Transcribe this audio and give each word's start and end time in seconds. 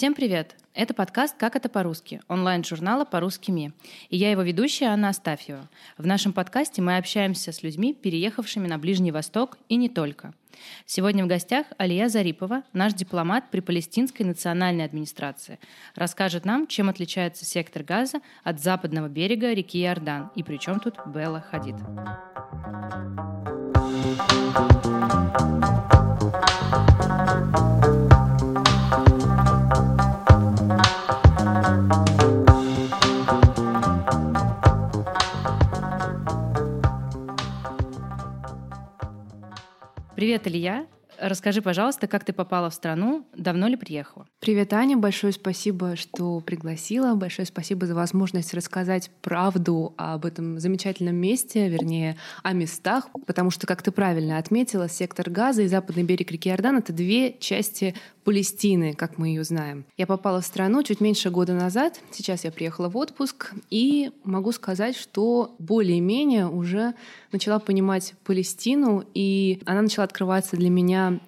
Всем 0.00 0.14
привет! 0.14 0.56
Это 0.72 0.94
подкаст 0.94 1.36
«Как 1.36 1.56
это 1.56 1.68
по-русски» 1.68 2.22
онлайн-журнала 2.26 3.04
«По-русски 3.04 3.50
МИ». 3.50 3.72
И 4.08 4.16
я 4.16 4.30
его 4.30 4.40
ведущая 4.40 4.86
Анна 4.86 5.10
Астафьева. 5.10 5.68
В 5.98 6.06
нашем 6.06 6.32
подкасте 6.32 6.80
мы 6.80 6.96
общаемся 6.96 7.52
с 7.52 7.62
людьми, 7.62 7.92
переехавшими 7.92 8.66
на 8.66 8.78
Ближний 8.78 9.12
Восток 9.12 9.58
и 9.68 9.76
не 9.76 9.90
только. 9.90 10.32
Сегодня 10.86 11.22
в 11.22 11.28
гостях 11.28 11.66
Алия 11.76 12.08
Зарипова, 12.08 12.62
наш 12.72 12.94
дипломат 12.94 13.50
при 13.50 13.60
Палестинской 13.60 14.24
национальной 14.24 14.86
администрации. 14.86 15.58
Расскажет 15.94 16.46
нам, 16.46 16.66
чем 16.66 16.88
отличается 16.88 17.44
сектор 17.44 17.82
Газа 17.82 18.20
от 18.42 18.58
западного 18.58 19.10
берега 19.10 19.52
реки 19.52 19.82
Иордан 19.82 20.30
и 20.34 20.42
при 20.42 20.56
чем 20.56 20.80
тут 20.80 20.94
Белла 21.08 21.42
Хадид. 21.42 21.76
Привет, 40.20 40.46
Илья. 40.46 40.86
Расскажи, 41.18 41.62
пожалуйста, 41.62 42.06
как 42.06 42.26
ты 42.26 42.34
попала 42.34 42.68
в 42.68 42.74
страну, 42.74 43.26
давно 43.34 43.68
ли 43.68 43.76
приехала? 43.76 44.28
Привет, 44.40 44.72
Аня, 44.72 44.96
большое 44.96 45.34
спасибо, 45.34 45.96
что 45.96 46.40
пригласила, 46.40 47.14
большое 47.14 47.44
спасибо 47.44 47.86
за 47.86 47.94
возможность 47.94 48.54
рассказать 48.54 49.10
правду 49.20 49.92
об 49.98 50.24
этом 50.24 50.58
замечательном 50.58 51.16
месте, 51.16 51.68
вернее, 51.68 52.16
о 52.42 52.54
местах, 52.54 53.08
потому 53.26 53.50
что, 53.50 53.66
как 53.66 53.82
ты 53.82 53.90
правильно 53.90 54.38
отметила, 54.38 54.88
сектор 54.88 55.28
Газа 55.28 55.60
и 55.60 55.68
западный 55.68 56.04
берег 56.04 56.30
реки 56.30 56.48
Иордан— 56.48 56.76
это 56.78 56.94
две 56.94 57.36
части 57.38 57.94
Палестины, 58.24 58.94
как 58.94 59.18
мы 59.18 59.28
ее 59.28 59.44
знаем. 59.44 59.84
Я 59.98 60.06
попала 60.06 60.40
в 60.40 60.46
страну 60.46 60.82
чуть 60.84 61.02
меньше 61.02 61.28
года 61.30 61.52
назад, 61.52 62.00
сейчас 62.10 62.44
я 62.44 62.50
приехала 62.50 62.88
в 62.88 62.96
отпуск, 62.96 63.52
и 63.68 64.10
могу 64.24 64.52
сказать, 64.52 64.96
что 64.96 65.54
более-менее 65.58 66.46
уже 66.46 66.94
начала 67.30 67.58
понимать 67.58 68.14
Палестину, 68.24 69.04
и 69.12 69.60
она 69.66 69.82
начала 69.82 70.04
открываться 70.04 70.56
для 70.56 70.70
меня 70.70 71.20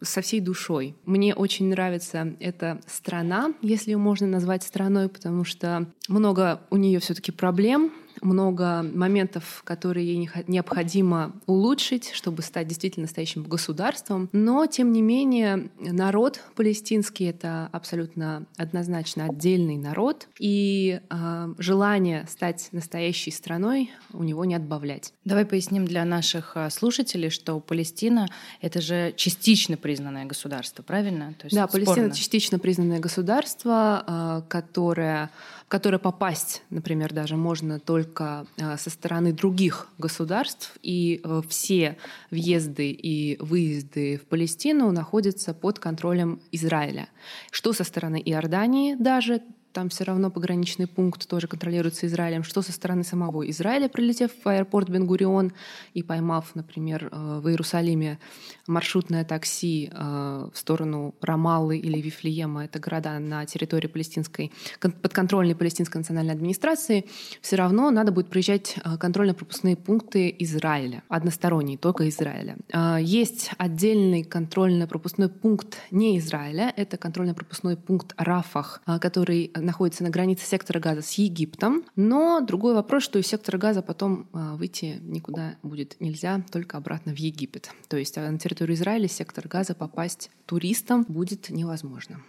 со 0.00 0.20
всей 0.20 0.40
душой. 0.40 0.96
Мне 1.04 1.34
очень 1.34 1.68
нравится 1.68 2.34
эта 2.40 2.80
страна, 2.86 3.54
если 3.62 3.92
ее 3.92 3.98
можно 3.98 4.26
назвать 4.26 4.62
страной, 4.62 5.08
потому 5.08 5.44
что 5.44 5.86
много 6.08 6.60
у 6.70 6.76
нее 6.76 6.98
все-таки 6.98 7.30
проблем, 7.30 7.92
много 8.24 8.82
моментов, 8.82 9.62
которые 9.64 10.06
ей 10.06 10.30
необходимо 10.46 11.32
улучшить, 11.46 12.10
чтобы 12.12 12.42
стать 12.42 12.66
действительно 12.66 13.04
настоящим 13.04 13.44
государством. 13.44 14.28
Но, 14.32 14.66
тем 14.66 14.92
не 14.92 15.02
менее, 15.02 15.70
народ 15.78 16.40
палестинский— 16.56 17.26
это 17.30 17.68
абсолютно 17.72 18.46
однозначно 18.56 19.26
отдельный 19.26 19.76
народ, 19.76 20.28
и 20.38 21.00
э, 21.08 21.54
желание 21.58 22.26
стать 22.28 22.68
настоящей 22.72 23.30
страной 23.30 23.90
у 24.12 24.22
него 24.22 24.44
не 24.44 24.54
отбавлять. 24.54 25.12
Давай 25.24 25.44
поясним 25.44 25.84
для 25.84 26.04
наших 26.04 26.56
а, 26.56 26.70
слушателей, 26.70 27.30
что 27.30 27.60
Палестина— 27.60 28.28
это 28.60 28.80
же 28.80 29.12
частично 29.16 29.76
признанное 29.76 30.24
государство, 30.24 30.82
правильно? 30.82 31.34
То 31.38 31.46
есть 31.46 31.56
да, 31.56 31.68
спорно. 31.68 31.86
Палестина— 31.86 32.14
частично 32.14 32.58
признанное 32.58 33.00
государство, 33.00 34.04
э, 34.06 34.42
которое 34.48 35.30
в 35.66 35.68
которое 35.68 35.98
попасть, 35.98 36.62
например, 36.70 37.12
даже 37.12 37.36
можно 37.36 37.80
только 37.80 38.46
э, 38.56 38.76
со 38.76 38.90
стороны 38.90 39.32
других 39.32 39.88
государств, 39.98 40.76
и 40.82 41.20
э, 41.22 41.42
все 41.48 41.96
въезды 42.30 42.90
и 42.90 43.36
выезды 43.40 44.18
в 44.18 44.26
Палестину 44.26 44.92
находятся 44.92 45.54
под 45.54 45.78
контролем 45.78 46.40
Израиля. 46.52 47.08
Что 47.50 47.72
со 47.72 47.84
стороны 47.84 48.20
Иордании 48.24 48.94
даже, 48.94 49.42
там 49.74 49.88
все 49.88 50.04
равно 50.04 50.30
пограничный 50.30 50.86
пункт 50.86 51.28
тоже 51.28 51.48
контролируется 51.48 52.06
Израилем. 52.06 52.44
Что 52.44 52.62
со 52.62 52.72
стороны 52.72 53.02
самого 53.02 53.48
Израиля, 53.50 53.88
прилетев 53.88 54.30
в 54.42 54.48
аэропорт 54.48 54.88
Бенгурион 54.88 55.52
и 55.94 56.02
поймав, 56.02 56.54
например, 56.54 57.08
э, 57.10 57.40
в 57.42 57.48
Иерусалиме 57.48 58.18
маршрутное 58.68 59.24
такси 59.24 59.90
э, 59.92 60.48
в 60.52 60.56
сторону 60.56 61.14
Рамаллы 61.20 61.76
или 61.76 62.00
Вифлеема, 62.00 62.64
это 62.64 62.78
города 62.78 63.18
на 63.18 63.44
территории 63.46 63.88
палестинской, 63.88 64.52
подконтрольной 64.80 65.56
палестинской 65.56 65.98
национальной 65.98 66.34
администрации, 66.34 67.06
все 67.42 67.56
равно 67.56 67.90
надо 67.90 68.12
будет 68.12 68.30
проезжать 68.30 68.76
э, 68.76 68.96
контрольно-пропускные 68.96 69.76
пункты 69.76 70.34
Израиля, 70.38 71.02
односторонние, 71.08 71.78
только 71.78 72.08
Израиля. 72.08 72.56
Есть 73.00 73.50
отдельный 73.58 74.22
контрольно-пропускной 74.22 75.28
пункт 75.28 75.78
не 75.90 76.18
Израиля, 76.18 76.72
это 76.76 76.96
контрольно-пропускной 76.96 77.76
пункт 77.76 78.14
Рафах, 78.16 78.80
который 79.00 79.50
находится 79.64 80.02
на 80.02 80.10
границе 80.10 80.46
сектора 80.46 80.80
газа 80.80 81.02
с 81.02 81.12
Египтом. 81.12 81.84
Но 81.96 82.40
другой 82.40 82.74
вопрос, 82.74 83.02
что 83.02 83.18
из 83.18 83.26
сектора 83.26 83.58
газа 83.58 83.82
потом 83.82 84.28
а, 84.32 84.56
выйти 84.56 84.98
никуда 85.02 85.56
будет 85.62 85.96
нельзя, 86.00 86.44
только 86.52 86.76
обратно 86.76 87.14
в 87.14 87.18
Египет. 87.18 87.70
То 87.88 87.96
есть 87.96 88.16
а, 88.18 88.30
на 88.30 88.38
территорию 88.38 88.76
Израиля 88.76 89.08
сектор 89.08 89.48
газа 89.48 89.74
попасть 89.74 90.30
туристам 90.46 91.04
будет 91.08 91.50
невозможно. 91.50 92.20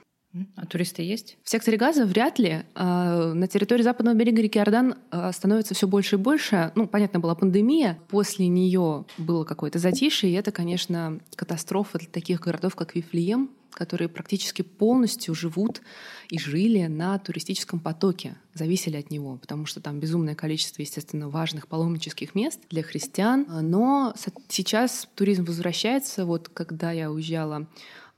А 0.56 0.66
туристы 0.66 1.01
есть? 1.01 1.38
В 1.44 1.50
секторе 1.50 1.78
газа 1.78 2.06
вряд 2.06 2.40
ли. 2.40 2.63
А, 2.73 3.34
на 3.34 3.47
территории 3.47 3.84
западного 3.84 4.16
берега 4.16 4.41
реки 4.41 4.59
Иордан 4.59 4.96
становится 5.31 5.73
все 5.73 5.88
больше 5.88 6.16
и 6.16 6.19
больше. 6.19 6.72
Ну, 6.75 6.88
понятно, 6.88 7.19
была 7.19 7.35
пандемия. 7.35 8.00
После 8.09 8.47
нее 8.47 9.06
было 9.18 9.44
какое-то 9.44 9.79
затишье, 9.79 10.29
и 10.29 10.34
это, 10.34 10.51
конечно, 10.51 11.19
катастрофа 11.35 12.00
для 12.00 12.07
таких 12.07 12.41
городов, 12.41 12.75
как 12.75 12.96
Вифлеем, 12.96 13.50
которые 13.75 14.07
практически 14.07 14.62
полностью 14.62 15.35
живут 15.35 15.81
и 16.29 16.40
жили 16.40 16.88
на 16.88 17.19
туристическом 17.19 17.79
потоке, 17.79 18.38
зависели 18.53 18.97
от 18.97 19.12
него, 19.12 19.38
потому 19.38 19.66
что 19.66 19.81
там 19.81 20.00
безумное 20.00 20.34
количество, 20.34 20.81
естественно, 20.81 21.29
важных 21.29 21.67
паломнических 21.67 22.35
мест 22.35 22.62
для 22.69 22.84
христиан. 22.84 23.46
Но 23.62 24.16
сейчас 24.47 25.07
туризм 25.16 25.44
возвращается. 25.44 26.25
Вот 26.25 26.47
когда 26.50 26.94
я 26.94 27.12
уезжала 27.12 27.56
а, 27.57 27.67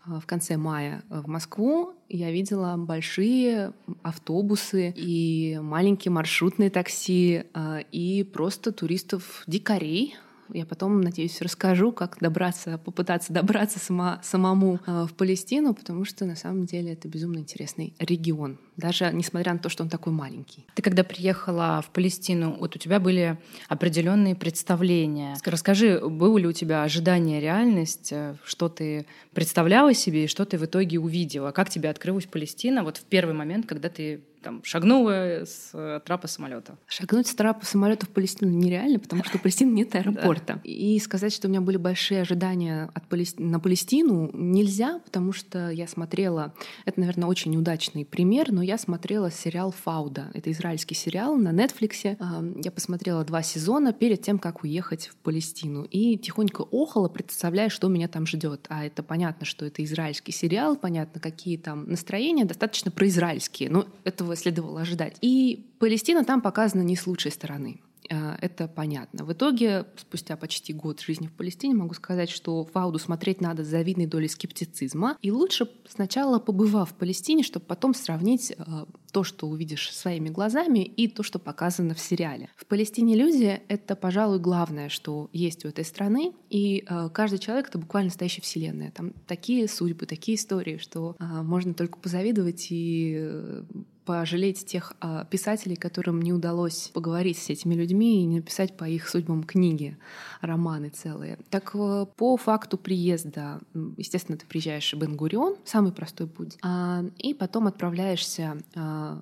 в 0.08 0.26
конце 0.26 0.58
мая 0.58 1.04
в 1.10 1.28
Москву, 1.28 1.94
я 2.10 2.32
видела 2.32 2.76
большие 2.78 3.74
автобусы 4.02 4.94
и 4.96 5.60
маленькие 5.62 6.12
маршрутные 6.12 6.70
такси, 6.70 7.44
а, 7.54 7.80
и 7.92 8.24
просто 8.24 8.72
туристов-дикарей, 8.72 10.16
я 10.54 10.66
потом, 10.66 11.02
надеюсь, 11.02 11.42
расскажу, 11.42 11.92
как 11.92 12.18
добраться, 12.20 12.78
попытаться 12.78 13.34
добраться 13.34 13.80
сама, 13.80 14.22
самому 14.24 14.80
э, 14.86 15.06
в 15.06 15.14
Палестину, 15.14 15.74
потому 15.74 16.06
что 16.06 16.26
на 16.26 16.36
самом 16.36 16.66
деле 16.66 16.94
это 16.94 17.08
безумно 17.08 17.40
интересный 17.40 17.94
регион, 18.00 18.58
даже 18.78 19.12
несмотря 19.12 19.54
на 19.54 19.60
то, 19.60 19.70
что 19.70 19.84
он 19.84 19.90
такой 19.90 20.14
маленький. 20.14 20.66
Ты 20.76 20.82
когда 20.82 21.04
приехала 21.04 21.84
в 21.86 21.92
Палестину, 21.92 22.56
вот 22.60 22.76
у 22.76 22.80
тебя 22.80 23.00
были 23.00 23.38
определенные 23.68 24.36
представления. 24.36 25.36
Расскажи, 25.44 26.00
было 26.00 26.38
ли 26.38 26.48
у 26.48 26.52
тебя 26.52 26.84
ожидание, 26.84 27.42
реальность, 27.42 28.10
э, 28.12 28.36
что 28.46 28.70
ты 28.70 29.06
представляла 29.34 29.94
себе 29.94 30.26
и 30.26 30.28
что 30.28 30.46
ты 30.46 30.58
в 30.58 30.66
итоге 30.66 31.00
увидела? 31.00 31.52
Как 31.52 31.70
тебе 31.70 31.90
открылась 31.90 32.26
Палестина 32.26 32.84
вот 32.84 32.98
в 32.98 33.04
первый 33.04 33.34
момент, 33.34 33.66
когда 33.66 33.90
ты 33.90 34.22
там, 34.48 34.64
шагнула 34.64 35.44
с 35.46 35.72
э, 35.74 36.00
трапа 36.06 36.28
самолета. 36.28 36.78
Шагнуть 36.88 37.28
с 37.28 37.36
трапа 37.36 37.66
самолета 37.66 38.06
в 38.06 38.10
Палестину 38.10 38.52
нереально, 38.52 38.98
потому 39.00 39.24
что 39.26 39.38
в 39.38 39.42
Палестине 39.42 39.72
нет 39.72 39.94
аэропорта. 39.96 40.62
И 40.64 40.98
сказать, 41.00 41.34
что 41.34 41.48
у 41.48 41.50
меня 41.50 41.60
были 41.60 41.78
большие 41.78 42.22
ожидания 42.22 42.90
от 42.94 43.08
Палести... 43.08 43.42
на 43.42 43.60
Палестину, 43.60 44.30
нельзя, 44.34 45.00
потому 45.04 45.34
что 45.34 45.70
я 45.70 45.88
смотрела, 45.88 46.54
это, 46.86 47.00
наверное, 47.00 47.28
очень 47.28 47.52
неудачный 47.52 48.06
пример, 48.06 48.52
но 48.52 48.62
я 48.68 48.78
смотрела 48.78 49.32
сериал 49.32 49.72
«Фауда». 49.72 50.30
Это 50.34 50.52
израильский 50.52 50.94
сериал 50.94 51.38
на 51.38 51.54
Нетфликсе. 51.54 52.18
Я 52.62 52.70
посмотрела 52.70 53.24
два 53.24 53.42
сезона 53.42 53.94
перед 53.94 54.22
тем, 54.22 54.40
как 54.40 54.64
уехать 54.64 55.08
в 55.08 55.16
Палестину. 55.16 55.84
И 55.84 56.18
тихонько 56.18 56.64
охала, 56.70 57.08
представляя, 57.08 57.70
что 57.70 57.88
меня 57.88 58.10
там 58.10 58.28
ждет. 58.28 58.66
А 58.68 58.86
это 58.86 59.04
понятно, 59.04 59.46
что 59.46 59.66
это 59.66 59.82
израильский 59.86 60.34
сериал, 60.34 60.76
понятно, 60.76 61.22
какие 61.22 61.56
там 61.56 61.90
настроения, 61.90 62.44
достаточно 62.44 62.92
произраильские. 62.92 63.70
Но 63.70 63.86
этого 64.04 64.36
следовало 64.36 64.82
ожидать. 64.82 65.16
И 65.22 65.66
Палестина 65.80 66.26
там 66.26 66.42
показана 66.42 66.82
не 66.82 66.98
с 66.98 67.08
лучшей 67.08 67.32
стороны. 67.32 67.80
Э, 68.10 68.36
это 68.42 68.68
понятно. 68.68 69.26
В 69.26 69.34
итоге, 69.34 69.86
спустя 69.98 70.38
почти 70.38 70.74
год 70.74 71.00
жизни 71.00 71.28
в 71.28 71.34
Палестине, 71.34 71.76
могу 71.76 71.94
сказать, 71.94 72.30
что 72.30 72.66
Фауду 72.66 73.00
смотреть 73.00 73.42
надо 73.42 73.64
с 73.64 73.68
завидной 73.68 74.06
долей 74.06 74.28
скептицизма. 74.28 75.18
И 75.22 75.32
лучше 75.32 75.70
сначала 75.88 76.40
побывав 76.40 76.92
в 76.92 76.94
Палестине, 76.94 77.44
чтобы 77.44 77.66
потом 77.66 77.94
сравнить 77.94 78.52
э, 78.52 78.64
то, 79.12 79.24
что 79.24 79.48
увидишь 79.48 79.94
своими 79.94 80.30
глазами, 80.30 80.80
и 80.80 81.08
то, 81.08 81.24
что 81.24 81.40
показано 81.40 81.94
в 81.94 82.00
сериале. 82.00 82.50
В 82.56 82.66
Палестине 82.66 83.16
люди— 83.16 83.62
это, 83.68 83.96
пожалуй, 83.96 84.40
главное, 84.40 84.90
что 84.90 85.30
есть 85.34 85.66
у 85.66 85.70
этой 85.70 85.86
страны, 85.86 86.34
и 86.50 86.86
э, 86.88 87.10
каждый 87.14 87.40
человек— 87.40 87.68
это 87.70 87.78
буквально 87.78 88.08
настоящая 88.08 88.42
вселенная. 88.42 88.92
Там 88.92 89.14
такие 89.28 89.68
судьбы, 89.68 90.06
такие 90.06 90.38
истории, 90.38 90.78
что 90.78 91.16
можно 91.20 91.74
только 91.74 91.98
позавидовать 91.98 92.68
и 92.70 93.64
пожалеть 94.08 94.66
тех 94.66 94.94
а, 95.02 95.26
писателей, 95.26 95.76
которым 95.76 96.22
не 96.22 96.32
удалось 96.32 96.92
поговорить 96.94 97.38
с 97.38 97.50
этими 97.50 97.74
людьми 97.74 98.24
и 98.24 98.28
написать 98.28 98.78
по 98.78 98.86
их 98.86 99.10
судьбам 99.10 99.44
книги, 99.44 99.98
романы 100.40 100.88
целые. 100.88 101.38
Так 101.50 101.72
э, 101.76 102.06
по 102.16 102.38
факту 102.38 102.78
приезда, 102.78 103.60
естественно, 103.98 104.38
ты 104.38 104.46
приезжаешь 104.46 104.94
в 104.94 104.98
Бенгурион, 104.98 105.58
самый 105.66 105.92
простой 105.92 106.28
путь, 106.28 106.58
а, 106.64 107.04
и 107.18 107.34
потом 107.34 107.68
отправляешься 107.68 108.58
а, 108.76 109.22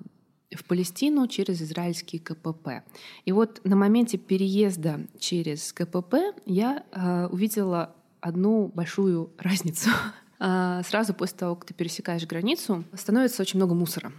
в 0.54 0.64
Палестину 0.64 1.26
через 1.26 1.60
израильский 1.60 2.20
КПП. 2.20 2.84
И 3.24 3.32
вот 3.32 3.60
на 3.64 3.74
моменте 3.74 4.18
переезда 4.18 5.00
через 5.18 5.72
КПП 5.72 6.14
я 6.44 6.84
э, 6.92 7.26
увидела 7.26 7.92
одну 8.20 8.68
большую 8.68 9.32
разницу. 9.38 9.90
Э, 10.38 10.82
сразу 10.84 11.12
после 11.12 11.38
того, 11.38 11.56
как 11.56 11.64
ты 11.64 11.74
пересекаешь 11.74 12.24
границу, 12.24 12.84
становится 12.94 13.42
очень 13.42 13.58
много 13.58 13.74
мусора. 13.74 14.12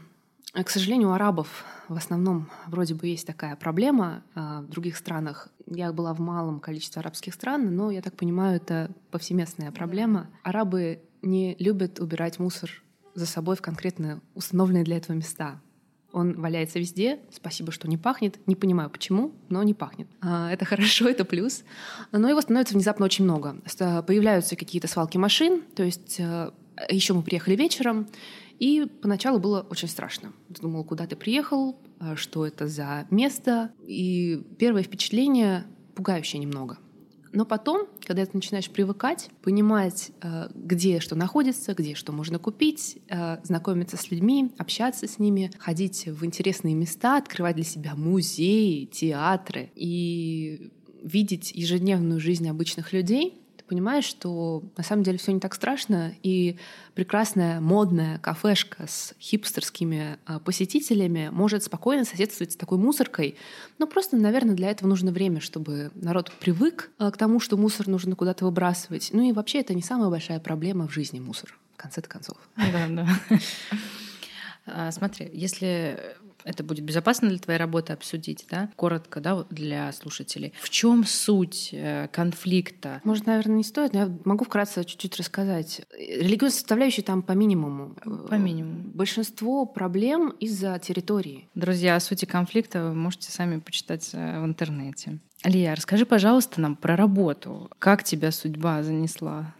К 0.53 0.69
сожалению, 0.69 1.09
у 1.09 1.11
арабов 1.11 1.65
в 1.87 1.95
основном 1.95 2.49
вроде 2.67 2.95
бы 2.95 3.07
есть 3.07 3.27
такая 3.27 3.55
проблема. 3.55 4.23
В 4.33 4.67
других 4.67 4.97
странах 4.97 5.49
я 5.67 5.91
была 5.93 6.13
в 6.13 6.19
малом 6.19 6.59
количестве 6.59 6.99
арабских 6.99 7.33
стран, 7.33 7.75
но 7.75 7.91
я 7.91 8.01
так 8.01 8.15
понимаю, 8.15 8.55
это 8.55 8.91
повсеместная 9.11 9.71
проблема. 9.71 10.27
Арабы 10.43 11.01
не 11.21 11.55
любят 11.59 11.99
убирать 11.99 12.39
мусор 12.39 12.71
за 13.13 13.25
собой 13.25 13.55
в 13.55 13.61
конкретно 13.61 14.21
установленные 14.35 14.83
для 14.83 14.97
этого 14.97 15.15
места. 15.15 15.59
Он 16.13 16.39
валяется 16.39 16.79
везде. 16.79 17.19
Спасибо, 17.31 17.71
что 17.71 17.87
не 17.87 17.97
пахнет. 17.97 18.39
Не 18.47 18.55
понимаю, 18.55 18.89
почему, 18.89 19.33
но 19.49 19.61
не 19.63 19.73
пахнет. 19.73 20.07
А, 20.21 20.51
это 20.51 20.65
хорошо, 20.65 21.09
это 21.09 21.25
плюс. 21.25 21.63
Но 22.11 22.29
его 22.29 22.41
становится 22.41 22.73
внезапно 22.73 23.05
очень 23.05 23.25
много. 23.25 23.57
Появляются 24.07 24.55
какие-то 24.55 24.87
свалки 24.87 25.17
машин. 25.17 25.61
То 25.75 25.83
есть 25.83 26.19
э, 26.19 26.51
еще 26.89 27.13
мы 27.13 27.23
приехали 27.23 27.55
вечером, 27.55 28.07
и 28.59 28.85
поначалу 29.01 29.39
было 29.39 29.65
очень 29.69 29.87
страшно. 29.87 30.33
Ты 30.53 30.61
думал, 30.61 30.83
куда 30.83 31.05
ты 31.05 31.15
приехал, 31.15 31.79
э, 31.99 32.15
что 32.15 32.45
это 32.45 32.67
за 32.67 33.07
место. 33.09 33.71
И 33.85 34.41
первое 34.57 34.83
впечатление 34.83 35.65
пугающее 35.95 36.39
немного. 36.39 36.77
Но 37.33 37.45
потом, 37.45 37.87
когда 38.05 38.25
ты 38.25 38.31
начинаешь 38.33 38.69
привыкать, 38.69 39.29
понимать, 39.43 40.11
э, 40.21 40.49
где 40.55 40.99
что 40.99 41.15
находится, 41.15 41.73
где 41.73 41.93
что 41.93 42.11
можно 42.11 42.39
купить, 42.39 42.97
э, 43.09 43.37
знакомиться 43.43 43.97
с 43.97 44.09
людьми, 44.09 44.51
общаться 44.57 45.07
с 45.07 45.19
ними, 45.19 45.51
ходить 45.59 46.07
в 46.07 46.25
интересные 46.25 46.73
места, 46.73 47.17
открывать 47.17 47.55
для 47.55 47.65
себя 47.65 47.95
музеи, 47.95 48.85
театры 48.85 49.71
и 49.75 50.71
видеть 51.03 51.51
ежедневную 51.51 52.19
жизнь 52.19 52.49
обычных 52.49 52.93
людей, 52.93 53.41
понимаешь, 53.67 54.05
что 54.05 54.63
на 54.75 54.83
самом 54.83 55.03
деле 55.03 55.17
все 55.17 55.31
не 55.31 55.39
так 55.39 55.53
страшно, 55.53 56.13
и 56.23 56.57
прекрасная 56.93 57.59
модная 57.59 58.17
кафешка 58.19 58.87
с 58.87 59.13
хипстерскими 59.19 60.17
а, 60.25 60.39
посетителями 60.39 61.29
может 61.31 61.63
спокойно 61.63 62.05
соседствовать 62.05 62.53
с 62.53 62.55
такой 62.55 62.77
мусоркой. 62.77 63.35
Но 63.77 63.87
просто, 63.87 64.17
наверное, 64.17 64.55
для 64.55 64.71
этого 64.71 64.87
нужно 64.87 65.11
время, 65.11 65.41
чтобы 65.41 65.91
народ 65.95 66.31
привык 66.39 66.91
а, 66.97 67.11
к 67.11 67.17
тому, 67.17 67.39
что 67.39 67.57
мусор 67.57 67.87
нужно 67.87 68.15
куда-то 68.15 68.45
выбрасывать. 68.45 69.09
Ну 69.13 69.29
и 69.29 69.33
вообще 69.33 69.59
это 69.59 69.73
не 69.73 69.83
самая 69.83 70.09
большая 70.09 70.39
проблема 70.39 70.87
в 70.87 70.93
жизни 70.93 71.19
мусор, 71.19 71.57
в 71.75 71.77
конце 71.77 72.01
концов. 72.01 72.37
Да, 72.55 72.87
да. 72.89 73.07
А, 74.69 74.91
смотри, 74.91 75.29
если 75.31 76.17
это 76.47 76.63
будет 76.63 76.83
безопасно 76.83 77.29
для 77.29 77.39
твоей 77.39 77.59
работы 77.59 77.93
обсудить, 77.93 78.45
да, 78.49 78.69
коротко, 78.75 79.19
да, 79.19 79.45
для 79.49 79.91
слушателей. 79.91 80.53
В 80.59 80.69
чем 80.69 81.03
суть 81.03 81.69
э, 81.73 82.07
конфликта? 82.11 83.01
Может, 83.03 83.25
наверное, 83.25 83.57
не 83.57 83.63
стоит, 83.63 83.93
но 83.93 83.99
я 83.99 84.17
могу 84.23 84.45
вкратце 84.45 84.83
чуть-чуть 84.83 85.17
рассказать. 85.17 85.81
Религиозная 85.97 86.51
составляющая 86.51 87.01
там 87.01 87.21
по 87.21 87.33
минимуму. 87.33 87.95
По 88.29 88.35
минимуму. 88.35 88.89
Большинство 88.93 89.65
проблем 89.65 90.29
из-за 90.39 90.79
территории. 90.79 91.49
Друзья, 91.53 91.95
о 91.95 91.99
сути 91.99 92.25
конфликта 92.25 92.83
вы 92.83 92.93
можете 92.93 93.31
сами 93.31 93.59
почитать 93.59 94.09
э, 94.13 94.41
в 94.41 94.45
интернете. 94.45 95.19
Лия, 95.43 95.75
расскажи, 95.75 96.05
пожалуйста, 96.05 96.61
нам 96.61 96.75
про 96.75 96.95
работу. 96.95 97.69
Как 97.77 98.03
тебя 98.03 98.31
судьба 98.31 98.83
занесла 98.83 99.53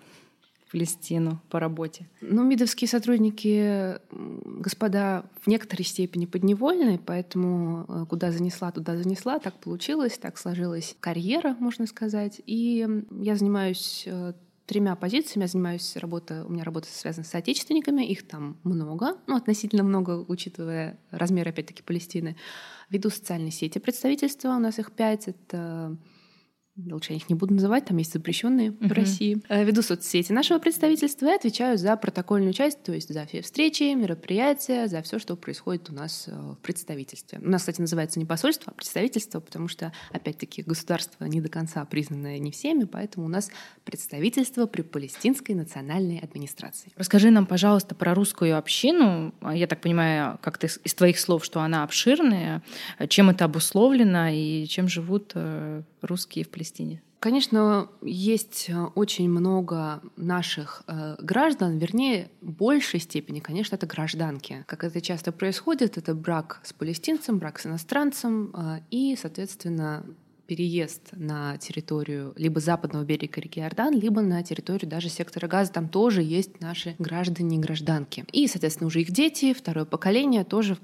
Палестину 0.71 1.41
по 1.49 1.59
работе? 1.59 2.07
Ну, 2.21 2.43
мидовские 2.43 2.87
сотрудники, 2.87 3.97
господа, 4.11 5.25
в 5.41 5.47
некоторой 5.47 5.85
степени 5.85 6.25
подневольные, 6.25 6.99
поэтому 6.99 7.85
э, 7.87 8.05
куда 8.09 8.31
занесла, 8.31 8.71
туда 8.71 8.97
занесла. 8.97 9.39
Так 9.39 9.55
получилось, 9.55 10.17
так 10.17 10.37
сложилась 10.37 10.95
карьера, 10.99 11.55
можно 11.59 11.87
сказать. 11.87 12.41
И 12.45 12.87
я 13.11 13.35
занимаюсь 13.35 14.03
э, 14.05 14.33
тремя 14.67 14.95
позициями. 14.95 15.45
Я 15.45 15.47
занимаюсь 15.47 15.95
работой, 15.95 16.43
у 16.43 16.49
меня 16.49 16.63
работа 16.63 16.87
связана 16.91 17.25
с 17.25 17.33
отечественниками, 17.33 18.03
их 18.03 18.27
там 18.27 18.57
много, 18.63 19.17
ну, 19.25 19.35
относительно 19.35 19.83
много, 19.83 20.23
учитывая 20.27 20.99
размер, 21.09 21.47
опять-таки, 21.47 21.81
Палестины. 21.81 22.35
Веду 22.89 23.09
социальные 23.09 23.51
сети 23.51 23.79
представительства, 23.79 24.49
у 24.49 24.59
нас 24.59 24.77
их 24.77 24.91
пять. 24.91 25.27
Это 25.27 25.97
лучше 26.85 27.13
я 27.13 27.17
их 27.17 27.29
не 27.29 27.35
буду 27.35 27.53
называть, 27.53 27.85
там 27.85 27.97
есть 27.97 28.13
запрещенные 28.13 28.69
uh-huh. 28.69 28.87
в 28.87 28.91
России. 28.91 29.41
Э, 29.49 29.63
веду 29.63 29.81
соцсети 29.81 30.31
нашего 30.31 30.59
представительства 30.59 31.27
и 31.27 31.35
отвечаю 31.35 31.77
за 31.77 31.95
протокольную 31.97 32.53
часть, 32.53 32.83
то 32.83 32.93
есть 32.93 33.11
за 33.11 33.25
все 33.25 33.41
встречи, 33.41 33.83
мероприятия, 33.95 34.87
за 34.87 35.01
все, 35.01 35.19
что 35.19 35.35
происходит 35.35 35.89
у 35.89 35.93
нас 35.93 36.25
э, 36.27 36.31
в 36.31 36.57
представительстве. 36.61 37.39
У 37.41 37.49
нас, 37.49 37.61
кстати, 37.61 37.81
называется 37.81 38.19
не 38.19 38.25
посольство, 38.25 38.71
а 38.73 38.75
представительство, 38.75 39.39
потому 39.39 39.67
что, 39.67 39.91
опять-таки, 40.11 40.61
государство 40.61 41.25
не 41.25 41.41
до 41.41 41.49
конца 41.49 41.83
признанное 41.85 42.37
не 42.39 42.51
всеми, 42.51 42.83
поэтому 42.83 43.25
у 43.25 43.29
нас 43.29 43.49
представительство 43.83 44.67
при 44.67 44.83
Палестинской 44.83 45.55
национальной 45.55 46.19
администрации. 46.19 46.91
Расскажи 46.95 47.31
нам, 47.31 47.45
пожалуйста, 47.45 47.95
про 47.95 48.13
русскую 48.13 48.57
общину. 48.57 49.33
Я 49.41 49.67
так 49.67 49.81
понимаю, 49.81 50.37
как-то 50.41 50.67
из 50.67 50.93
твоих 50.93 51.19
слов, 51.19 51.43
что 51.43 51.61
она 51.61 51.83
обширная. 51.83 52.63
Чем 53.09 53.29
это 53.29 53.45
обусловлено 53.45 54.29
и 54.29 54.65
чем 54.67 54.87
живут 54.87 55.31
э, 55.33 55.81
русские 56.01 56.45
в 56.45 56.49
Палестине? 56.49 56.66
Конечно, 57.19 57.89
есть 58.03 58.67
э, 58.69 58.79
очень 58.93 59.27
много 59.29 60.01
наших 60.17 60.83
э, 60.87 61.15
граждан, 61.19 61.77
вернее, 61.77 62.29
в 62.41 62.51
большей 62.51 62.99
степени, 62.99 63.39
конечно, 63.39 63.75
это 63.75 63.87
гражданки. 63.87 64.63
Как 64.67 64.83
это 64.83 65.01
часто 65.01 65.31
происходит, 65.31 65.97
это 65.97 66.13
брак 66.13 66.61
с 66.63 66.73
палестинцем, 66.73 67.39
брак 67.39 67.59
с 67.59 67.65
иностранцем 67.65 68.51
э, 68.53 68.79
и, 68.91 69.17
соответственно, 69.19 70.05
переезд 70.45 71.09
на 71.11 71.57
территорию 71.57 72.33
либо 72.37 72.59
западного 72.59 73.03
берега 73.03 73.41
реки 73.41 73.59
Иордан, 73.59 73.93
либо 73.93 74.21
на 74.21 74.43
территорию 74.43 74.89
даже 74.89 75.09
сектора 75.09 75.47
газа. 75.47 75.73
Там 75.73 75.89
тоже 75.89 76.21
есть 76.21 76.61
наши 76.61 76.95
граждане 76.99 77.57
и 77.57 77.59
гражданки. 77.59 78.25
И, 78.31 78.47
соответственно, 78.47 78.87
уже 78.87 79.01
их 79.01 79.11
дети, 79.11 79.53
второе 79.53 79.85
поколение 79.85 80.45
тоже 80.45 80.77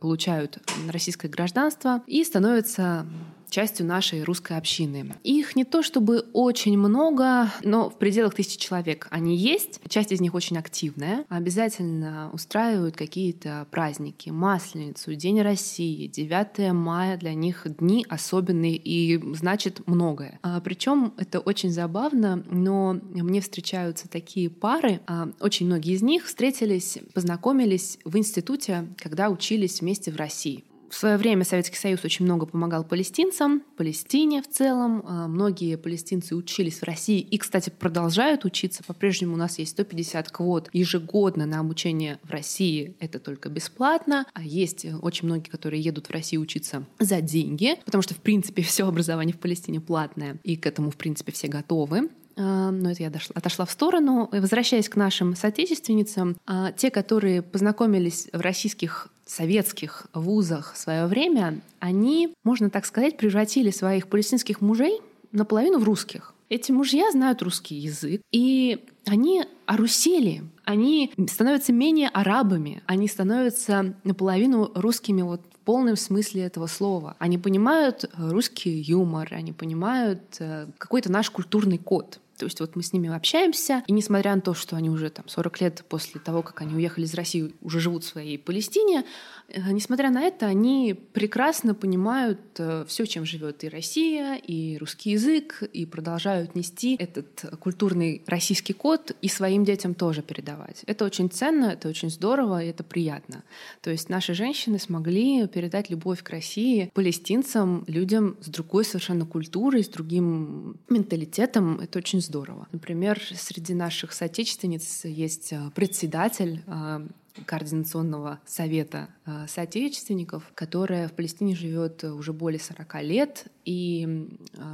получают 0.00 0.58
российское 0.88 1.28
гражданство 1.28 2.02
и 2.06 2.22
становятся 2.24 3.06
частью 3.50 3.86
нашей 3.86 4.22
русской 4.22 4.56
общины. 4.56 5.14
Их 5.24 5.56
не 5.56 5.64
то 5.64 5.82
чтобы 5.82 6.26
очень 6.32 6.78
много, 6.78 7.52
но 7.62 7.90
в 7.90 7.98
пределах 7.98 8.34
тысячи 8.34 8.58
человек 8.58 9.08
они 9.10 9.36
есть. 9.36 9.80
Часть 9.88 10.12
из 10.12 10.20
них 10.20 10.34
очень 10.34 10.56
активная. 10.56 11.24
Обязательно 11.28 12.30
устраивают 12.32 12.96
какие-то 12.96 13.66
праздники, 13.70 14.30
Масленицу, 14.30 15.14
День 15.14 15.42
России, 15.42 16.06
9 16.06 16.72
мая 16.72 17.16
для 17.16 17.34
них 17.34 17.66
дни 17.78 18.06
особенные 18.08 18.76
и 18.76 19.20
значит 19.34 19.86
многое. 19.86 20.38
А, 20.42 20.60
причем 20.60 21.12
это 21.16 21.40
очень 21.40 21.70
забавно, 21.70 22.44
но 22.50 22.98
мне 23.10 23.40
встречаются 23.40 24.08
такие 24.08 24.48
пары. 24.48 25.00
А, 25.06 25.28
очень 25.40 25.66
многие 25.66 25.94
из 25.94 26.02
них 26.02 26.26
встретились, 26.26 26.98
познакомились 27.14 27.98
в 28.04 28.16
институте, 28.16 28.86
когда 28.96 29.28
учились 29.28 29.80
вместе 29.80 30.12
в 30.12 30.16
России. 30.16 30.64
В 30.90 30.96
свое 30.96 31.16
время 31.16 31.44
Советский 31.44 31.76
Союз 31.76 32.04
очень 32.04 32.24
много 32.24 32.46
помогал 32.46 32.82
палестинцам, 32.82 33.62
Палестине 33.76 34.42
в 34.42 34.48
целом. 34.48 35.04
А, 35.06 35.28
многие 35.28 35.76
палестинцы 35.76 36.34
учились 36.34 36.80
в 36.80 36.82
России 36.82 37.20
и, 37.20 37.38
кстати, 37.38 37.70
продолжают 37.70 38.44
учиться. 38.44 38.82
По-прежнему 38.82 39.34
у 39.34 39.36
нас 39.36 39.60
есть 39.60 39.70
150 39.70 40.30
квот 40.30 40.68
ежегодно 40.72 41.46
на 41.46 41.60
обучение 41.60 42.18
в 42.24 42.30
России. 42.30 42.96
Это 42.98 43.20
только 43.20 43.48
бесплатно. 43.48 44.26
А 44.34 44.42
есть 44.42 44.84
очень 45.00 45.26
многие, 45.26 45.48
которые 45.48 45.80
едут 45.80 46.08
в 46.08 46.10
Россию 46.10 46.42
учиться 46.42 46.84
за 46.98 47.20
деньги, 47.20 47.76
потому 47.84 48.02
что, 48.02 48.14
в 48.14 48.18
принципе, 48.18 48.62
все 48.62 48.84
образование 48.84 49.34
в 49.34 49.38
Палестине 49.38 49.80
платное, 49.80 50.38
и 50.42 50.56
к 50.56 50.66
этому, 50.66 50.90
в 50.90 50.96
принципе, 50.96 51.30
все 51.30 51.46
готовы 51.46 52.10
а, 52.36 52.70
но 52.70 52.90
это 52.90 53.02
я 53.02 53.10
дошла, 53.10 53.34
отошла 53.36 53.64
в 53.64 53.70
сторону. 53.70 54.28
Возвращаясь 54.32 54.88
к 54.88 54.96
нашим 54.96 55.36
соотечественницам, 55.36 56.36
те, 56.76 56.90
которые 56.90 57.42
познакомились 57.42 58.28
в 58.32 58.40
российских 58.40 59.08
советских 59.30 60.06
вузах 60.12 60.74
в 60.74 60.78
свое 60.78 61.06
время, 61.06 61.60
они, 61.78 62.34
можно 62.44 62.68
так 62.70 62.84
сказать, 62.84 63.16
превратили 63.16 63.70
своих 63.70 64.08
палестинских 64.08 64.60
мужей 64.60 65.00
наполовину 65.32 65.78
в 65.78 65.84
русских. 65.84 66.34
Эти 66.48 66.72
мужья 66.72 67.12
знают 67.12 67.42
русский 67.42 67.76
язык, 67.76 68.22
и 68.32 68.84
они 69.06 69.44
орусели, 69.66 70.42
они 70.64 71.12
становятся 71.28 71.72
менее 71.72 72.08
арабами, 72.08 72.82
они 72.86 73.06
становятся 73.06 73.94
наполовину 74.02 74.72
русскими 74.74 75.22
вот 75.22 75.42
в 75.54 75.58
полном 75.60 75.94
смысле 75.94 76.42
этого 76.42 76.66
слова. 76.66 77.14
Они 77.20 77.38
понимают 77.38 78.10
русский 78.16 78.80
юмор, 78.80 79.28
они 79.30 79.52
понимают 79.52 80.22
э, 80.40 80.66
какой-то 80.78 81.12
наш 81.12 81.30
культурный 81.30 81.78
код. 81.78 82.18
То 82.40 82.46
есть 82.46 82.58
вот 82.60 82.74
мы 82.74 82.82
с 82.82 82.94
ними 82.94 83.14
общаемся, 83.14 83.84
и 83.86 83.92
несмотря 83.92 84.34
на 84.34 84.40
то, 84.40 84.54
что 84.54 84.74
они 84.74 84.88
уже 84.88 85.10
там 85.10 85.28
40 85.28 85.60
лет 85.60 85.84
после 85.86 86.22
того, 86.22 86.42
как 86.42 86.62
они 86.62 86.74
уехали 86.74 87.04
из 87.04 87.12
России, 87.12 87.54
уже 87.60 87.80
живут 87.80 88.02
в 88.02 88.06
своей 88.06 88.38
Палестине, 88.38 89.04
э, 89.48 89.60
несмотря 89.70 90.08
на 90.08 90.22
это, 90.22 90.46
они 90.46 90.94
прекрасно 90.94 91.74
понимают 91.74 92.40
э, 92.56 92.86
все, 92.88 93.04
чем 93.04 93.26
живет 93.26 93.62
и 93.62 93.68
Россия, 93.68 94.36
и 94.36 94.78
русский 94.78 95.10
язык, 95.10 95.62
и 95.70 95.84
продолжают 95.84 96.54
нести 96.54 96.96
этот 96.98 97.44
культурный 97.60 98.22
российский 98.26 98.72
код 98.72 99.14
и 99.20 99.28
своим 99.28 99.66
детям 99.66 99.92
тоже 99.92 100.22
передавать. 100.22 100.82
Это 100.86 101.04
очень 101.04 101.30
ценно, 101.30 101.66
это 101.66 101.90
очень 101.90 102.08
здорово, 102.08 102.64
и 102.64 102.68
это 102.68 102.84
приятно. 102.84 103.44
То 103.82 103.90
есть 103.90 104.08
наши 104.08 104.32
женщины 104.32 104.78
смогли 104.78 105.46
передать 105.46 105.90
любовь 105.90 106.22
к 106.22 106.30
России 106.30 106.90
палестинцам, 106.94 107.84
людям 107.86 108.38
с 108.40 108.48
другой 108.48 108.86
совершенно 108.86 109.26
культурой, 109.26 109.84
с 109.84 109.88
другим 109.88 110.78
менталитетом. 110.88 111.80
Это 111.80 111.98
очень 111.98 112.22
здорово. 112.30 112.68
Например, 112.70 113.20
среди 113.34 113.74
наших 113.74 114.12
соотечественниц 114.12 115.04
есть 115.04 115.52
э, 115.52 115.70
председатель 115.74 116.62
э, 116.64 117.06
координационного 117.44 118.38
совета 118.46 119.08
э, 119.26 119.46
соотечественников, 119.48 120.44
которая 120.54 121.08
в 121.08 121.12
Палестине 121.12 121.56
живет 121.56 122.04
уже 122.04 122.32
более 122.32 122.60
40 122.60 123.02
лет, 123.02 123.46
и 123.64 124.28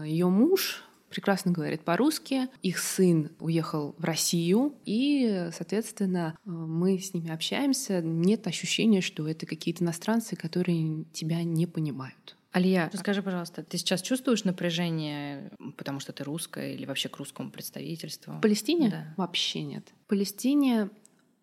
ее 0.04 0.28
муж 0.28 0.84
прекрасно 1.08 1.50
говорит 1.50 1.80
по-русски. 1.80 2.48
Их 2.62 2.78
сын 2.78 3.30
уехал 3.40 3.94
в 3.96 4.04
Россию, 4.04 4.74
и, 4.84 5.48
соответственно, 5.56 6.36
мы 6.44 6.98
с 6.98 7.14
ними 7.14 7.30
общаемся. 7.30 8.02
Нет 8.02 8.46
ощущения, 8.46 9.00
что 9.00 9.26
это 9.26 9.46
какие-то 9.46 9.82
иностранцы, 9.82 10.36
которые 10.36 11.04
тебя 11.14 11.42
не 11.42 11.66
понимают. 11.66 12.35
Алия, 12.56 12.88
расскажи, 12.90 13.22
пожалуйста, 13.22 13.62
ты 13.62 13.76
сейчас 13.76 14.00
чувствуешь 14.00 14.44
напряжение, 14.44 15.52
потому 15.76 16.00
что 16.00 16.14
ты 16.14 16.24
русская 16.24 16.72
или 16.72 16.86
вообще 16.86 17.10
к 17.10 17.18
русскому 17.18 17.50
представительству? 17.50 18.32
В 18.32 18.40
Палестине? 18.40 18.88
Да. 18.88 19.14
Вообще 19.18 19.62
нет. 19.62 19.92
В 20.06 20.08
Палестине 20.08 20.88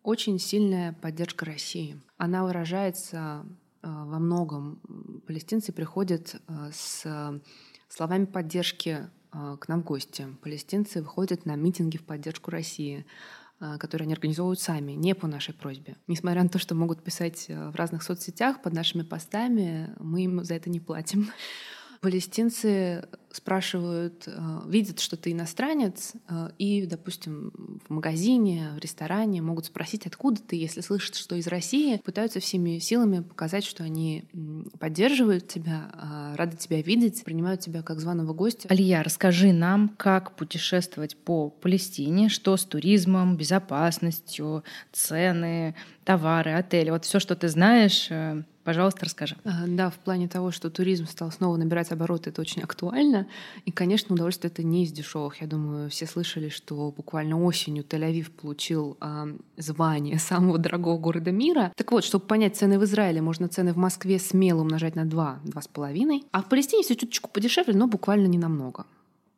очень 0.02 0.40
сильная 0.40 0.94
поддержка 0.94 1.46
России. 1.46 2.02
Она 2.18 2.44
выражается 2.44 3.46
э, 3.84 3.88
во 3.88 4.18
многом. 4.18 4.82
Палестинцы 5.28 5.72
приходят 5.72 6.34
э, 6.48 6.72
с 6.74 7.06
словами 7.90 8.26
поддержки 8.26 9.08
э, 9.34 9.58
к 9.60 9.68
нам 9.68 9.84
в 9.84 9.86
гости. 9.86 10.26
Палестинцы 10.42 11.00
выходят 11.00 11.46
на 11.46 11.56
митинги 11.56 11.98
в 11.98 12.06
поддержку 12.06 12.50
России. 12.50 13.06
А, 13.66 13.78
которые 13.78 14.08
они 14.08 14.14
организовывают 14.14 14.60
сами, 14.60 14.92
не 14.92 15.16
по 15.16 15.26
нашей 15.26 15.54
просьбе. 15.54 15.96
Несмотря 16.08 16.44
на 16.44 16.50
то, 16.50 16.60
что 16.60 16.76
могут 16.76 17.02
писать 17.02 17.46
э, 17.48 17.70
в 17.70 17.76
разных 17.78 18.04
соцсетях 18.04 18.62
под 18.62 18.74
нашими 18.74 19.04
постами, 19.04 19.94
мы 20.00 20.26
им 20.26 20.44
за 20.44 20.56
это 20.56 20.70
не 20.70 20.82
платим. 20.82 21.32
Палестинцы 22.04 23.08
спрашивают, 23.32 24.26
э, 24.28 24.60
видят, 24.68 25.00
что 25.00 25.16
ты 25.16 25.32
иностранец, 25.32 26.12
э, 26.28 26.50
и, 26.58 26.86
допустим, 26.86 27.80
в 27.88 27.94
магазине, 27.94 28.72
в 28.76 28.80
ресторане 28.80 29.42
могут 29.42 29.68
спросить, 29.68 30.06
откуда 30.06 30.42
ты, 30.42 30.58
если 30.58 30.82
слышат, 30.82 31.16
что 31.16 31.36
из 31.36 31.48
России, 31.48 32.02
пытаются 32.04 32.42
всеми 32.42 32.80
силами 32.80 33.22
показать, 33.22 33.64
что 33.64 33.86
они 33.86 34.26
поддерживают 34.80 35.48
тебя, 35.48 35.92
а, 35.94 36.36
рады 36.36 36.58
тебя 36.58 36.82
видеть, 36.82 37.24
принимают 37.24 37.62
тебя 37.62 37.84
как 37.84 38.02
званого 38.02 38.34
гостя. 38.34 38.68
Алия, 38.70 39.02
расскажи 39.02 39.54
нам, 39.54 39.88
как 39.88 40.36
путешествовать 40.36 41.16
по 41.16 41.50
Палестине, 41.50 42.28
что 42.28 42.58
с 42.58 42.66
туризмом, 42.66 43.38
безопасностью, 43.38 44.66
цены, 44.92 45.74
товары, 46.04 46.52
отели, 46.52 46.90
вот 46.90 47.06
все, 47.06 47.20
что 47.20 47.38
ты 47.38 47.48
знаешь, 47.48 48.08
э, 48.12 48.44
Пожалуйста, 48.64 49.06
расскажи. 49.06 49.36
Да, 49.44 49.90
в 49.90 49.96
плане 49.96 50.28
того, 50.28 50.52
что 50.52 50.70
туризм 50.70 51.06
стал 51.06 51.32
снова 51.32 51.58
набирать 51.58 51.92
обороты, 51.92 52.30
это 52.30 52.42
очень 52.42 52.62
актуально. 52.62 53.28
И, 53.66 53.72
конечно, 53.72 54.16
удовольствие 54.16 54.50
это 54.52 54.64
не 54.64 54.84
из 54.84 54.92
дешевых. 54.92 55.42
Я 55.42 55.48
думаю, 55.48 55.90
все 55.90 56.08
слышали, 56.08 56.50
что 56.50 56.94
буквально 56.96 57.42
осенью 57.44 57.84
Тель-Авив 57.84 58.32
получил 58.32 58.98
э, 59.02 59.38
звание 59.58 60.18
самого 60.20 60.58
дорогого 60.58 60.98
города 60.98 61.32
мира. 61.32 61.74
Так 61.76 61.92
вот, 61.92 62.06
чтобы 62.06 62.26
понять 62.26 62.56
цены 62.56 62.80
в 62.80 62.84
Израиле, 62.86 63.22
можно 63.22 63.50
цены 63.50 63.74
в 63.74 63.78
Москве 63.78 64.18
смело 64.18 64.62
умножать 64.62 64.96
на 64.96 65.06
2, 65.06 65.42
2,5. 65.44 66.26
А 66.32 66.42
в 66.42 66.50
Палестине 66.50 66.84
все 66.84 66.96
чуточку 66.96 67.30
подешевле, 67.30 67.74
но 67.74 67.88
буквально 67.88 68.28
не 68.28 68.38
намного. 68.38 68.86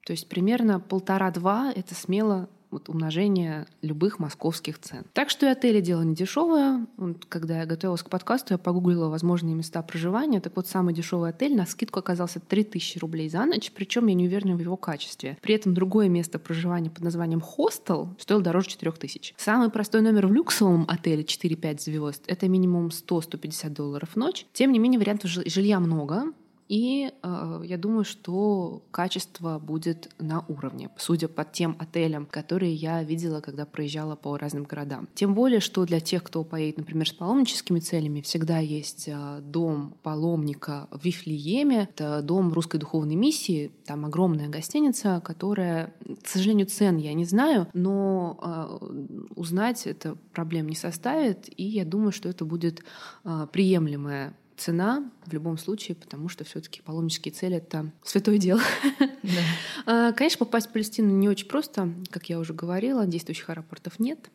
То 0.05 0.13
есть 0.13 0.29
примерно 0.29 0.79
полтора-два— 0.79 1.73
это 1.75 1.95
смело 1.95 2.47
вот 2.75 2.89
умножение 2.89 3.65
любых 3.81 4.19
московских 4.19 4.79
цен. 4.79 5.05
Так 5.13 5.29
что 5.29 5.45
и 5.45 5.49
отели 5.49 5.81
дело 5.81 6.01
не 6.01 6.13
дешевое. 6.13 6.85
Вот, 6.97 7.25
когда 7.25 7.59
я 7.59 7.65
готовилась 7.65 8.03
к 8.03 8.09
подкасту, 8.09 8.53
я 8.53 8.57
погуглила 8.57 9.07
возможные 9.07 9.55
места 9.55 9.81
проживания. 9.81 10.41
Так 10.41 10.55
вот, 10.55 10.67
самый 10.67 10.93
дешевый 10.93 11.29
отель 11.29 11.55
на 11.55 11.65
скидку 11.65 11.99
оказался 11.99 12.39
3000 12.39 12.99
рублей 12.99 13.29
за 13.29 13.45
ночь, 13.45 13.71
причем 13.73 14.07
я 14.07 14.13
не 14.13 14.27
уверена 14.27 14.55
в 14.55 14.59
его 14.59 14.77
качестве. 14.77 15.37
При 15.41 15.55
этом 15.55 15.73
другое 15.73 16.09
место 16.09 16.37
проживания 16.37 16.89
под 16.89 17.03
названием 17.03 17.41
хостел 17.41 18.09
стоило 18.19 18.43
дороже 18.43 18.69
4000. 18.69 19.35
Самый 19.37 19.69
простой 19.69 20.01
номер 20.01 20.27
в 20.27 20.33
люксовом 20.33 20.85
отеле 20.87 21.23
4-5 21.23 21.81
звезд— 21.81 22.23
это 22.27 22.47
минимум 22.47 22.87
100-150 22.87 23.69
долларов 23.69 24.09
в 24.13 24.15
ночь. 24.17 24.45
Тем 24.53 24.71
не 24.71 24.79
менее, 24.79 24.99
вариантов 24.99 25.31
жилья 25.31 25.79
много. 25.79 26.33
И 26.67 27.11
э, 27.21 27.61
я 27.65 27.77
думаю, 27.77 28.03
что 28.03 28.81
качество 28.91 29.59
будет 29.59 30.09
на 30.19 30.43
уровне, 30.47 30.89
судя 30.97 31.27
по 31.27 31.45
тем 31.45 31.75
отелям, 31.79 32.25
которые 32.25 32.73
я 32.73 33.03
видела, 33.03 33.39
когда 33.41 33.65
проезжала 33.65 34.15
по 34.15 34.37
разным 34.37 34.63
городам. 34.63 35.07
Тем 35.13 35.35
более, 35.35 35.59
что 35.59 35.85
для 35.85 35.99
тех, 35.99 36.23
кто 36.23 36.43
поедет, 36.43 36.77
например, 36.77 37.07
с 37.07 37.13
паломническими 37.13 37.79
целями, 37.79 38.21
всегда 38.21 38.57
есть 38.59 39.07
э, 39.07 39.41
дом 39.41 39.95
паломника 40.01 40.87
в 40.89 41.05
Вифлееме. 41.05 41.83
Это 41.83 42.21
дом 42.23 42.51
русской 42.51 42.79
духовной 42.79 43.15
миссии. 43.15 43.71
Там 43.85 44.05
огромная 44.05 44.49
гостиница, 44.49 45.21
которая, 45.23 45.93
к 46.23 46.27
сожалению, 46.27 46.65
цен 46.65 46.97
я 46.97 47.13
не 47.13 47.25
знаю, 47.25 47.67
но 47.73 48.39
э, 48.41 49.25
узнать 49.35 49.85
это 49.85 50.15
проблем 50.33 50.67
не 50.67 50.75
составит. 50.75 51.47
И 51.57 51.63
я 51.63 51.85
думаю, 51.85 52.11
что 52.11 52.27
это 52.27 52.43
будет 52.43 52.83
э, 53.23 53.47
приемлемая 53.51 54.35
цена 54.57 55.11
в 55.25 55.33
любом 55.33 55.57
случае, 55.57 55.95
потому 55.95 56.29
что 56.29 56.43
все-таки 56.43 56.81
паломнические 56.81 57.33
цели 57.33 57.57
это 57.57 57.91
святое 58.03 58.37
дело. 58.37 58.61
Да. 58.99 59.09
А, 59.87 60.13
конечно, 60.13 60.39
попасть 60.39 60.67
в 60.67 60.71
Палестину 60.71 61.11
не 61.11 61.29
очень 61.29 61.47
просто, 61.47 61.93
как 62.09 62.27
я 62.29 62.39
уже 62.39 62.53
говорила, 62.53 63.05
действующих 63.05 63.49
аэропортов 63.49 63.99
нет, 63.99 64.31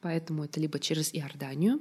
поэтому 0.00 0.44
это 0.44 0.60
либо 0.60 0.78
через 0.78 1.14
Иорданию, 1.14 1.80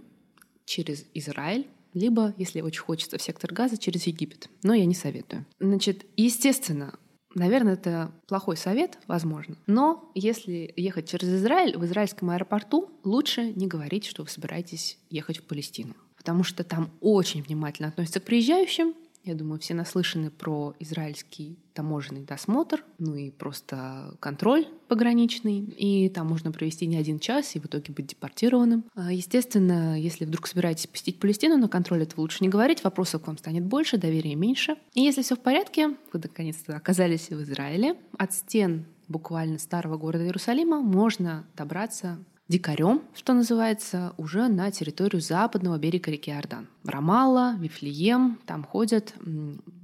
через 0.66 1.06
Израиль, 1.14 1.68
либо, 1.94 2.34
если 2.38 2.62
очень 2.62 2.82
хочется, 2.82 3.18
в 3.18 3.22
сектор 3.22 3.54
газа 3.54 3.78
через 3.78 4.08
Египет. 4.08 4.50
Но 4.64 4.74
я 4.74 4.86
не 4.86 4.96
советую. 4.96 5.46
Значит, 5.60 6.06
естественно, 6.16 6.98
Наверное, 7.34 7.76
это 7.76 8.12
плохой 8.28 8.58
совет, 8.58 8.98
возможно. 9.08 9.56
Но 9.66 10.12
если 10.16 10.74
ехать 10.76 11.10
через 11.10 11.30
Израиль, 11.30 11.78
в 11.78 11.86
израильском 11.86 12.30
аэропорту 12.30 12.90
лучше 13.06 13.54
не 13.54 13.68
говорить, 13.68 14.06
что 14.06 14.24
вы 14.24 14.30
собираетесь 14.30 14.98
ехать 15.10 15.38
в 15.38 15.44
Палестину 15.44 15.96
потому 16.22 16.44
что 16.44 16.64
там 16.64 16.92
очень 17.02 17.42
внимательно 17.42 17.88
относятся 17.88 18.20
к 18.20 18.26
приезжающим. 18.26 18.94
Я 19.24 19.34
думаю, 19.34 19.60
все 19.60 19.74
наслышаны 19.74 20.30
про 20.30 20.76
израильский 20.80 21.58
таможенный 21.74 22.22
досмотр, 22.22 22.84
ну 23.00 23.16
и 23.16 23.32
просто 23.32 24.16
контроль 24.20 24.68
пограничный. 24.88 25.60
И 25.60 26.10
там 26.10 26.28
можно 26.28 26.52
провести 26.52 26.86
не 26.86 26.98
один 26.98 27.18
час 27.20 27.56
и 27.56 27.60
в 27.60 27.66
итоге 27.66 27.92
быть 27.92 28.08
депортированным. 28.08 28.84
А, 28.94 29.12
естественно, 29.12 30.00
если 30.00 30.26
вдруг 30.26 30.48
собираетесь 30.48 30.88
посетить 30.88 31.20
Палестину, 31.20 31.58
на 31.58 31.68
контроль 31.68 32.04
этого 32.04 32.22
лучше 32.22 32.44
не 32.44 32.50
говорить, 32.50 32.84
вопросов 32.84 33.24
к 33.24 33.28
вам 33.28 33.38
станет 33.38 33.64
больше, 33.64 33.98
доверия 33.98 34.36
меньше. 34.36 34.76
И 34.94 35.02
если 35.02 35.24
все 35.24 35.36
в 35.36 35.40
порядке, 35.40 35.90
вы 35.90 36.20
наконец-то 36.22 36.76
оказались 36.76 37.30
в 37.30 37.42
Израиле, 37.42 37.96
от 38.18 38.34
стен 38.34 38.86
буквально 39.08 39.58
старого 39.58 39.98
города 39.98 40.24
Иерусалима 40.24 40.82
можно 40.82 41.48
добраться 41.56 42.24
дикарем, 42.52 43.02
что 43.16 43.34
называется, 43.34 44.14
уже 44.18 44.48
на 44.48 44.70
территорию 44.72 45.22
западного 45.22 45.78
берега 45.78 46.12
реки 46.12 46.30
Иордан. 46.30 46.68
В 46.84 46.90
Рамалла, 46.90 47.56
Вифлеем, 47.58 48.38
там 48.46 48.64
ходят 48.64 49.16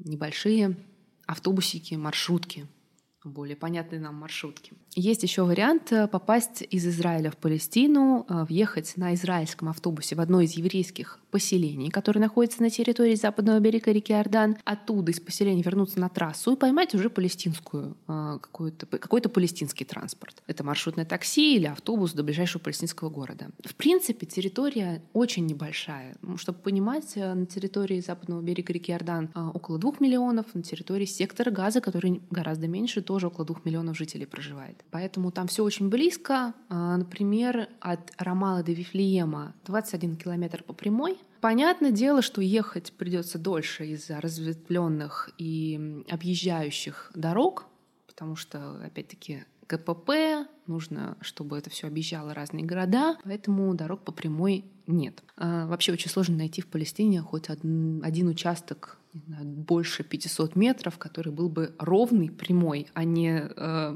небольшие 0.03 0.75
автобусики, 1.25 1.95
маршрутки, 1.95 2.67
более 3.31 3.55
понятные 3.55 4.00
нам 4.00 4.15
маршрутки. 4.15 4.74
Есть 4.96 5.24
еще 5.24 5.43
вариант 5.43 5.91
э, 5.91 6.07
попасть 6.07 6.63
из 6.69 6.88
Израиля 6.88 7.31
в 7.31 7.38
Палестину, 7.38 8.25
э, 8.27 8.46
въехать 8.46 8.93
на 8.98 9.13
израильском 9.15 9.69
автобусе 9.69 10.15
в 10.15 10.22
одно 10.22 10.41
из 10.41 10.53
еврейских 10.53 11.19
поселений, 11.31 11.89
которое 11.89 12.19
находится 12.19 12.62
на 12.62 12.69
территории 12.69 13.15
западного 13.15 13.60
берега 13.60 13.91
реки 13.91 14.13
Иордан, 14.13 14.57
оттуда 14.63 15.12
из 15.12 15.19
поселения 15.19 15.62
вернуться 15.62 16.00
на 16.00 16.10
трассу 16.10 16.53
и 16.53 16.55
поймать 16.55 16.96
уже 16.96 17.10
палестинскую, 17.10 17.98
э, 18.07 18.38
какой-то, 18.41 18.86
какой-то 18.86 19.29
палестинский 19.29 19.86
транспорт. 19.86 20.43
Это 20.48 20.63
маршрутное 20.63 21.05
такси 21.05 21.55
или 21.55 21.65
автобус 21.65 22.13
до 22.13 22.24
ближайшего 22.24 22.62
палестинского 22.62 23.10
города. 23.10 23.50
В 23.63 23.75
принципе, 23.75 24.25
территория 24.25 25.01
очень 25.13 25.46
небольшая. 25.46 26.15
Чтобы 26.38 26.60
понимать, 26.60 27.15
на 27.15 27.46
территории 27.46 28.00
западного 28.00 28.41
берега 28.41 28.74
реки 28.74 28.91
Иордан 28.91 29.29
около 29.53 29.77
двух 29.79 30.00
миллионов, 30.00 30.46
на 30.53 30.63
территории 30.63 31.05
сектора 31.05 31.51
Газа, 31.51 31.81
который 31.81 32.22
гораздо 32.29 32.67
меньше, 32.67 33.01
тоже 33.01 33.16
около 33.25 33.45
двух 33.45 33.65
миллионов 33.65 33.97
жителей 33.97 34.25
проживает. 34.25 34.83
Поэтому 34.91 35.31
там 35.31 35.47
все 35.47 35.63
очень 35.63 35.89
близко. 35.89 36.53
А, 36.69 36.97
например, 36.97 37.69
от 37.79 38.12
Рамала 38.17 38.63
до 38.63 38.71
Вифлеема 38.71 39.55
21 39.65 40.17
километр 40.17 40.63
по 40.63 40.74
прямой. 40.74 41.17
Понятное 41.41 41.91
дело, 41.91 42.21
что 42.21 42.41
ехать 42.41 42.93
придется 42.93 43.38
дольше 43.38 43.86
из-за 43.88 44.19
разветвленных 44.19 45.29
и 45.38 46.03
объезжающих 46.09 47.12
дорог, 47.13 47.65
потому 48.07 48.36
что, 48.36 48.81
опять-таки, 48.83 49.45
КПП, 49.67 50.47
нужно, 50.65 51.17
чтобы 51.21 51.57
это 51.57 51.69
все 51.69 51.88
объезжало 51.88 52.33
разные 52.33 52.65
города, 52.65 53.17
поэтому 53.24 53.74
дорог 53.75 54.01
по 54.03 54.12
прямой 54.12 54.65
нет. 54.88 55.24
А 55.36 55.67
вообще 55.67 55.91
очень 55.91 56.09
сложно 56.09 56.38
найти 56.38 56.62
в 56.62 56.67
Палестине 56.67 57.21
хоть 57.21 57.50
один, 57.50 58.01
один 58.03 58.27
участок 58.29 58.97
знаю, 59.25 59.45
больше 59.45 60.03
500 60.03 60.55
метров, 60.55 60.97
который 60.97 61.31
был 61.31 61.50
бы 61.50 61.74
ровный, 61.79 62.29
прямой, 62.29 62.88
а 62.93 63.03
не 63.03 63.43
э, 63.43 63.95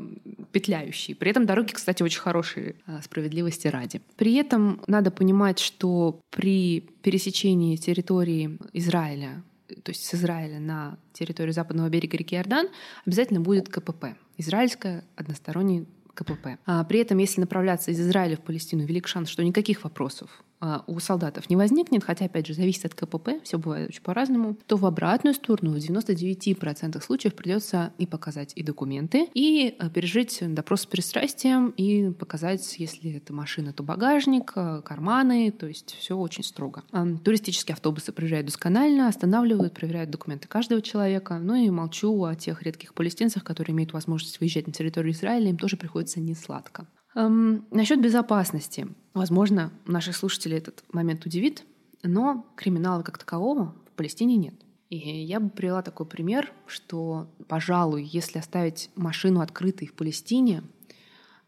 петляющий. 0.52 1.16
При 1.16 1.32
этом 1.32 1.46
дороги, 1.46 1.72
кстати, 1.72 2.04
очень 2.04 2.22
хорошие, 2.22 2.76
э, 2.88 3.00
справедливости 3.04 3.68
ради. 3.68 4.02
При 4.16 4.36
этом 4.36 4.82
надо 4.88 5.12
понимать, 5.12 5.60
что 5.60 6.20
при 6.30 6.82
пересечении 7.02 7.76
территории 7.76 8.58
Израиля 8.74 9.44
то 9.84 9.92
есть 9.92 10.06
с 10.06 10.14
Израиля 10.14 10.60
на 10.60 10.98
территорию 11.14 11.54
западного 11.54 11.88
берега 11.88 12.18
реки 12.18 12.36
Иордан, 12.36 12.68
обязательно 13.06 13.40
будет 13.40 13.70
КПП. 13.70 14.18
Израильское 14.38 15.06
односторонний 15.16 15.88
КПП. 16.14 16.58
А 16.66 16.84
при 16.84 17.00
этом, 17.00 17.18
если 17.20 17.42
направляться 17.42 17.92
из 17.92 18.00
Израиля 18.00 18.36
в 18.36 18.42
Палестину, 18.42 18.84
велик 18.84 19.08
шанс, 19.08 19.30
что 19.30 19.44
никаких 19.44 19.84
вопросов 19.84 20.44
у 20.88 21.00
солдатов 21.00 21.50
не 21.50 21.56
возникнет, 21.56 22.04
хотя, 22.04 22.26
опять 22.26 22.48
же, 22.48 22.54
зависит 22.54 22.86
от 22.86 22.96
КПП, 22.96 23.42
все 23.44 23.58
бывает 23.58 23.90
очень 23.90 24.02
по-разному, 24.02 24.58
то 24.68 24.78
в 24.78 24.86
обратную 24.86 25.34
сторону 25.34 25.72
в 25.72 25.78
99% 25.78 27.02
случаев 27.02 27.34
придется 27.34 27.94
и 27.98 28.06
показать 28.06 28.54
и 28.56 28.64
документы, 28.64 29.28
и 29.34 29.76
а, 29.80 29.90
пережить 29.90 30.40
допрос 30.54 30.82
с 30.82 30.86
пристрастием, 30.86 31.70
и 31.78 32.12
показать, 32.12 32.76
если 32.78 33.16
это 33.16 33.34
машина, 33.34 33.74
то 33.74 33.84
багажник, 33.84 34.54
а, 34.56 34.82
карманы, 34.82 35.52
то 35.52 35.68
есть 35.68 35.96
все 36.00 36.16
очень 36.18 36.44
строго. 36.44 36.84
Туристические 37.24 37.74
автобусы 37.74 38.12
приезжают 38.12 38.48
досконально, 38.48 39.08
останавливают, 39.08 39.74
проверяют 39.74 40.10
документы 40.10 40.48
каждого 40.48 40.82
человека. 40.82 41.40
Ну 41.40 41.56
и 41.56 41.70
молчу 41.70 42.24
о 42.24 42.36
тех 42.36 42.62
редких 42.64 42.94
палестинцах, 42.94 43.44
которые 43.44 43.74
имеют 43.74 43.94
возможность 43.94 44.40
выезжать 44.40 44.68
на 44.68 44.74
территорию 44.74 45.14
Израиля, 45.14 45.50
им 45.50 45.58
тоже 45.58 45.78
приходится 45.78 46.20
не 46.20 46.36
сладко. 46.36 46.88
Эм, 47.16 47.66
насчет 47.72 48.02
безопасности. 48.02 48.88
Возможно, 49.14 49.72
наших 49.86 50.16
слушателей 50.16 50.58
этот 50.58 50.84
момент 50.94 51.26
удивит, 51.26 51.64
но 52.04 52.46
криминала 52.56 53.04
как 53.04 53.18
такового 53.18 53.76
в 53.88 53.92
Палестине 53.98 54.38
нет. 54.38 54.54
И 54.90 54.98
я 54.98 55.40
бы 55.40 55.50
привела 55.50 55.82
такой 55.82 56.06
пример, 56.06 56.52
что, 56.68 57.28
пожалуй, 57.48 58.04
если 58.04 58.40
оставить 58.40 58.90
машину 58.96 59.42
открытой 59.42 59.88
в 59.88 59.94
Палестине, 59.94 60.64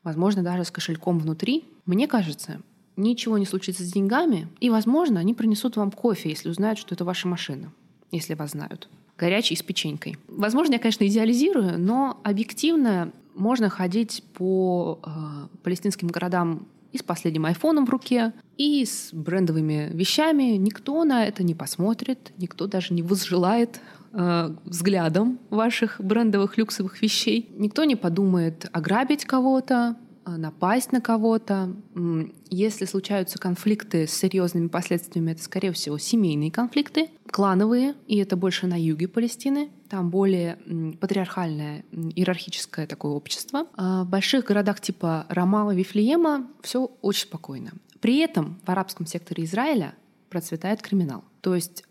возможно, 0.04 0.44
даже 0.44 0.64
с 0.64 0.72
кошельком 0.72 1.20
внутри, 1.20 1.66
мне 1.86 2.08
кажется, 2.08 2.62
ничего 2.96 3.38
не 3.38 3.46
случится 3.46 3.84
с 3.84 3.92
деньгами, 3.92 4.48
и, 4.60 4.70
возможно, 4.70 5.20
они 5.20 5.34
принесут 5.34 5.76
вам 5.76 5.92
кофе, 5.92 6.30
если 6.30 6.50
узнают, 6.50 6.80
что 6.80 6.96
это 6.96 7.04
ваша 7.04 7.28
машина, 7.28 7.74
если 8.12 8.34
вас 8.34 8.52
знают 8.52 8.90
горячий 9.18 9.56
с 9.56 9.62
печенькой. 9.62 10.18
Возможно, 10.28 10.74
я, 10.74 10.80
конечно, 10.80 11.06
идеализирую, 11.08 11.80
но 11.80 12.20
объективно 12.24 13.14
можно 13.36 13.70
ходить 13.70 14.24
по 14.34 15.00
э, 15.04 15.10
палестинским 15.64 16.08
городам 16.08 16.68
и 16.92 16.98
с 16.98 17.04
последним 17.04 17.46
айфоном 17.46 17.86
в 17.86 17.90
руке, 17.90 18.34
и 18.58 18.86
с 18.86 19.10
брендовыми 19.12 19.90
вещами. 19.94 20.58
Никто 20.58 21.04
на 21.04 21.26
это 21.26 21.44
не 21.44 21.56
посмотрит, 21.56 22.32
никто 22.38 22.68
даже 22.68 22.94
не 22.94 23.02
возжелает 23.02 23.80
э, 24.12 24.56
взглядом 24.66 25.40
ваших 25.50 26.00
брендовых 26.00 26.58
люксовых 26.58 27.02
вещей. 27.02 27.50
Никто 27.58 27.84
не 27.84 27.96
подумает 27.96 28.70
ограбить 28.72 29.26
кого-то, 29.26 29.98
Э, 30.26 30.38
напасть 30.38 30.92
на 30.92 31.02
кого-то. 31.02 31.76
Если 32.50 32.86
случаются 32.86 33.40
конфликты 33.40 34.08
с 34.08 34.12
серьезными 34.12 34.68
последствиями, 34.68 35.32
это, 35.32 35.44
скорее 35.44 35.72
всего, 35.72 35.98
семейные 35.98 36.52
конфликты, 36.52 37.10
клановые, 37.30 37.96
и 38.08 38.18
это 38.18 38.38
больше 38.38 38.68
на 38.68 38.80
юге 38.80 39.08
Палестины. 39.08 39.70
Там 39.94 40.10
более 40.10 40.58
патриархальное, 41.00 41.86
иерархическое 41.92 42.88
такое 42.88 43.12
общество. 43.12 43.68
А 43.76 44.04
в 44.04 44.10
больших 44.10 44.46
городах 44.46 44.82
типа 44.82 45.28
Рамала, 45.30 45.76
Вифлеема 45.76 46.48
все 46.64 46.86
очень 47.04 47.28
спокойно. 47.28 47.74
При 48.00 48.18
этом 48.18 48.60
в 48.66 48.70
арабском 48.72 49.06
секторе 49.06 49.44
Израиля 49.44 49.94
процветает 50.32 50.82
криминал. 50.82 51.24
То 51.42 51.54
есть 51.54 51.84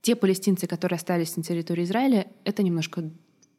те 0.00 0.16
палестинцы, 0.16 0.66
которые 0.66 0.96
остались 0.96 1.36
на 1.36 1.44
территории 1.44 1.84
Израиля, 1.84 2.26
это 2.42 2.64
немножко 2.64 3.08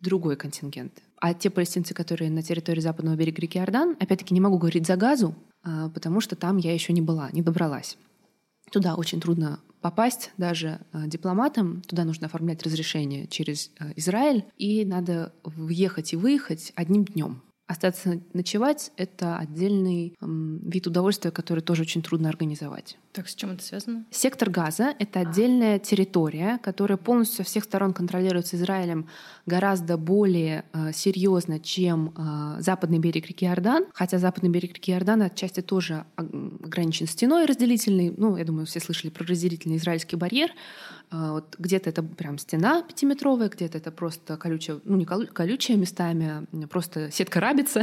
другой 0.01 0.35
контингент. 0.35 1.01
А 1.21 1.33
те 1.33 1.49
палестинцы, 1.49 1.93
которые 1.93 2.29
на 2.29 2.43
территории 2.43 2.81
западного 2.81 3.15
берега 3.15 3.41
реки 3.41 3.57
Иордан, 3.57 3.95
опять-таки 4.01 4.33
не 4.33 4.41
могу 4.41 4.57
говорить 4.57 4.85
за 4.85 4.97
газу, 4.97 5.33
а, 5.63 5.87
потому 5.87 6.19
что 6.19 6.35
там 6.35 6.57
я 6.57 6.73
еще 6.73 6.91
не 6.91 7.01
была, 7.01 7.29
не 7.31 7.41
добралась. 7.41 7.97
Туда 8.69 8.95
очень 8.95 9.21
трудно 9.21 9.61
попасть 9.81 10.31
даже 10.37 10.79
а, 10.91 11.07
дипломатам. 11.07 11.81
Туда 11.81 12.03
нужно 12.05 12.27
оформлять 12.27 12.63
разрешение 12.63 13.27
через 13.27 13.71
а, 13.79 13.91
Израиль, 13.95 14.45
и 14.57 14.85
надо 14.85 15.33
въехать 15.43 16.13
и 16.13 16.15
выехать 16.15 16.71
одним 16.75 17.05
днем. 17.05 17.41
Остаться 17.69 18.19
ночевать— 18.33 18.91
это 18.97 19.37
отдельный 19.37 20.15
эм, 20.21 20.57
вид 20.67 20.87
удовольствия, 20.87 21.29
который 21.29 21.59
тоже 21.59 21.83
очень 21.83 22.01
трудно 22.01 22.27
организовать. 22.27 22.97
Так, 23.11 23.29
с 23.29 23.35
чем 23.35 23.51
это 23.51 23.63
связано? 23.63 24.05
Сектор 24.09 24.49
газа— 24.49 24.95
это 24.99 25.19
отдельная 25.19 25.77
территория, 25.77 26.59
которая 26.63 26.97
полностью 26.97 27.37
со 27.37 27.43
всех 27.43 27.65
сторон 27.65 27.93
контролируется 27.93 28.55
Израилем 28.55 29.07
гораздо 29.45 29.97
более 29.97 30.65
э, 30.73 30.91
серьезно, 30.93 31.59
чем 31.59 32.11
э, 32.17 32.59
западный 32.59 32.97
берег 32.97 33.27
реки 33.27 33.45
Иордан. 33.45 33.85
Хотя 33.93 34.17
западный 34.17 34.49
берег 34.49 34.73
реки 34.73 34.91
Иордан 34.91 35.21
отчасти 35.21 35.61
тоже 35.61 36.05
ограничен 36.15 37.05
стеной 37.05 37.45
разделительной. 37.45 38.11
Ну, 38.17 38.35
я 38.35 38.45
думаю, 38.45 38.65
все 38.65 38.79
слышали 38.79 39.11
про 39.11 39.27
разделительный 39.27 39.77
израильский 39.77 40.15
барьер. 40.15 40.49
Э, 41.11 41.31
вот 41.31 41.55
где-то 41.57 41.89
это 41.89 42.03
прям 42.03 42.37
стена 42.37 42.83
пятиметровая, 42.83 43.49
где-то 43.49 43.77
это 43.77 43.91
просто 43.91 44.37
колючая, 44.37 44.79
ну 44.83 44.95
не 44.95 45.05
колючая 45.05 45.77
местами, 45.77 46.47
а 46.53 46.67
просто 46.67 47.11
сетка 47.11 47.39
рабица, 47.39 47.81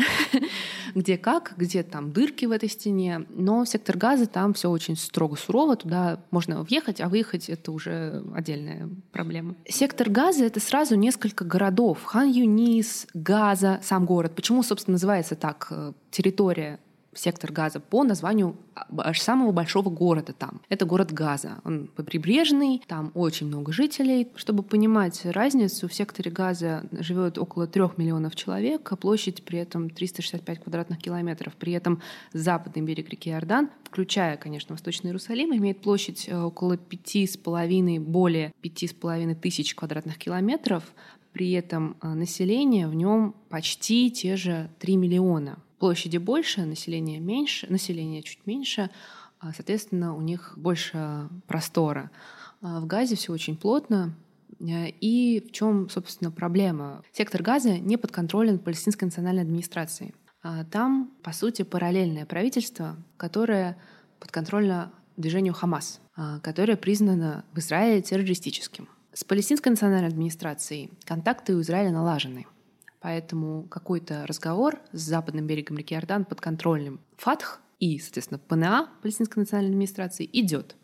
где 0.95 1.19
как, 1.19 1.55
где 1.57 1.83
там 1.83 2.13
дырки 2.13 2.45
в 2.47 2.53
этой 2.53 2.69
стене. 2.69 3.27
Но 3.31 3.65
сектор 3.65 3.97
газа 3.97 4.27
там 4.27 4.55
все 4.55 4.71
очень 4.71 4.97
строго 4.97 5.37
сурово, 5.37 5.77
туда 5.77 6.21
можно 6.31 6.63
въехать, 6.63 7.01
а 7.01 7.09
выехать 7.09 7.49
это 7.49 7.73
уже 7.73 8.25
отдельная 8.35 8.89
проблема. 9.13 9.57
Сектор 9.69 10.09
газа 10.09 10.45
это 10.45 10.61
сразу 10.61 10.95
несколько 10.95 11.45
городов. 11.45 12.05
Хан-Юнис, 12.05 13.07
Газа, 13.15 13.81
сам 13.83 14.07
город. 14.07 14.35
Почему, 14.35 14.63
собственно, 14.63 14.95
называется 14.95 15.35
так 15.35 15.67
э, 15.71 15.93
территория 16.11 16.79
сектор 17.19 17.53
газа 17.53 17.81
по 17.81 18.05
названию 18.05 18.57
аж 18.99 19.21
самого 19.21 19.53
большого 19.53 19.91
города 19.91 20.33
там. 20.33 20.61
Это 20.69 20.85
город 20.85 21.13
Газа. 21.13 21.59
Он 21.65 21.89
прибрежный, 21.89 22.83
там 22.87 23.11
очень 23.15 23.47
много 23.47 23.73
жителей. 23.73 24.29
Чтобы 24.37 24.63
понимать 24.63 25.25
разницу, 25.25 25.89
в 25.89 25.95
секторе 25.95 26.31
Газа 26.31 26.85
живет 26.93 27.39
около 27.39 27.67
трех 27.67 27.99
миллионов 27.99 28.37
человек, 28.37 28.91
а 28.93 28.97
площадь 28.97 29.43
при 29.43 29.59
этом 29.59 29.91
365 29.91 30.61
квадратных 30.61 30.99
километров. 30.99 31.55
При 31.55 31.73
этом 31.73 32.03
западный 32.33 32.83
берег 32.83 33.09
реки 33.09 33.31
Иордан, 33.31 33.71
включая, 33.85 34.37
конечно, 34.37 34.75
Восточный 34.75 35.09
Иерусалим, 35.09 35.55
имеет 35.57 35.81
площадь 35.81 36.29
э, 36.29 36.39
около 36.39 36.77
пяти 36.77 37.27
с 37.27 37.37
половиной, 37.37 37.99
более 37.99 38.53
пяти 38.61 38.87
с 38.87 38.93
половиной 38.93 39.35
тысяч 39.35 39.75
квадратных 39.75 40.19
километров. 40.19 40.85
При 41.33 41.53
этом 41.53 41.97
э, 42.03 42.09
население 42.09 42.89
в 42.89 42.95
нем 42.95 43.35
почти 43.49 44.11
те 44.11 44.37
же 44.37 44.71
3 44.81 44.97
миллиона 44.97 45.59
площади 45.79 46.17
больше, 46.17 46.63
население 46.63 47.21
меньше, 47.21 47.67
население 47.71 48.23
чуть 48.23 48.47
меньше, 48.47 48.91
а, 49.39 49.53
соответственно, 49.53 50.17
у 50.17 50.21
них 50.21 50.55
больше 50.57 51.29
простора. 51.47 52.11
А 52.63 52.81
в 52.81 52.87
Газе 52.87 53.17
все 53.17 53.33
очень 53.33 53.57
плотно, 53.57 54.15
э, 54.61 54.89
и 54.89 55.45
в 55.47 55.53
чем, 55.53 55.89
собственно, 55.91 56.31
проблема? 56.31 57.03
Сектор 57.13 57.43
Газа 57.43 57.79
не 57.79 57.97
подконтролен 57.97 58.59
палестинской 58.59 59.07
национальной 59.07 59.43
администрацией. 59.43 60.15
А 60.43 60.65
там, 60.65 61.11
по 61.23 61.33
сути, 61.33 61.63
параллельное 61.63 62.25
правительство, 62.25 62.97
которое 63.17 63.77
подконтрольно 64.21 64.93
движению 65.17 65.55
Хамас, 65.55 66.01
которое 66.43 66.77
признано 66.77 67.45
в 67.53 67.59
Израиле 67.59 68.01
террористическим. 68.01 68.89
С 69.13 69.25
палестинской 69.25 69.71
национальной 69.71 70.09
администрацией 70.09 70.91
контакты 71.05 71.57
у 71.57 71.63
Израиля 71.63 71.91
налажены. 71.91 72.47
Поэтому 73.07 73.69
какой-то 73.69 74.27
разговор 74.27 74.81
с 74.91 75.01
западным 75.01 75.47
берегом 75.47 75.79
реки 75.79 75.95
Иордан 75.95 76.25
под 76.25 76.41
контролем 76.41 76.99
ФАТХ 77.19 77.61
и, 77.79 78.01
соответственно, 78.01 78.41
ПНА, 78.41 78.91
Палестинской 79.01 79.43
национальной 79.43 79.71
администрации, 79.71 80.29
идет. 80.33 80.75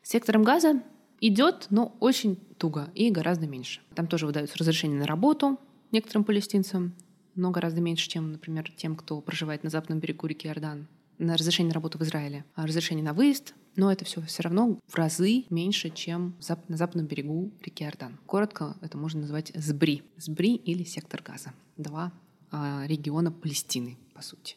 Сектором 0.00 0.44
газа 0.44 0.84
идет, 1.20 1.66
но 1.70 1.96
очень 1.98 2.36
туго 2.58 2.92
и 2.94 3.10
гораздо 3.10 3.48
меньше. 3.48 3.80
Там 3.96 4.06
тоже 4.06 4.24
выдаются 4.24 4.56
разрешения 4.56 5.00
на 5.00 5.06
работу 5.08 5.58
некоторым 5.90 6.22
палестинцам, 6.22 6.94
но 7.34 7.50
гораздо 7.50 7.80
меньше, 7.80 8.08
чем, 8.08 8.30
например, 8.30 8.70
тем, 8.76 8.94
кто 8.94 9.20
проживает 9.20 9.64
на 9.64 9.70
западном 9.70 9.98
берегу 9.98 10.28
реки 10.28 10.46
Иордан 10.46 10.86
на 11.18 11.36
разрешение 11.36 11.68
на 11.68 11.74
работу 11.74 11.98
в 11.98 12.02
Израиле, 12.02 12.44
а 12.54 12.66
разрешение 12.66 13.04
на 13.04 13.12
выезд, 13.12 13.54
но 13.76 13.90
это 13.90 14.04
все 14.04 14.20
все 14.22 14.42
равно 14.42 14.78
в 14.86 14.94
разы 14.94 15.44
меньше, 15.50 15.90
чем 15.90 16.36
на 16.68 16.76
западном 16.76 17.06
берегу 17.06 17.52
реки 17.60 17.84
Иордан. 17.84 18.18
Коротко 18.26 18.76
это 18.80 18.96
можно 18.96 19.20
назвать 19.20 19.52
СБРИ. 19.54 20.02
СБРИ 20.16 20.54
или 20.54 20.84
сектор 20.84 21.22
газа. 21.22 21.52
Два 21.76 22.12
а, 22.50 22.84
региона 22.86 23.32
Палестины, 23.32 23.98
по 24.14 24.22
сути. 24.22 24.56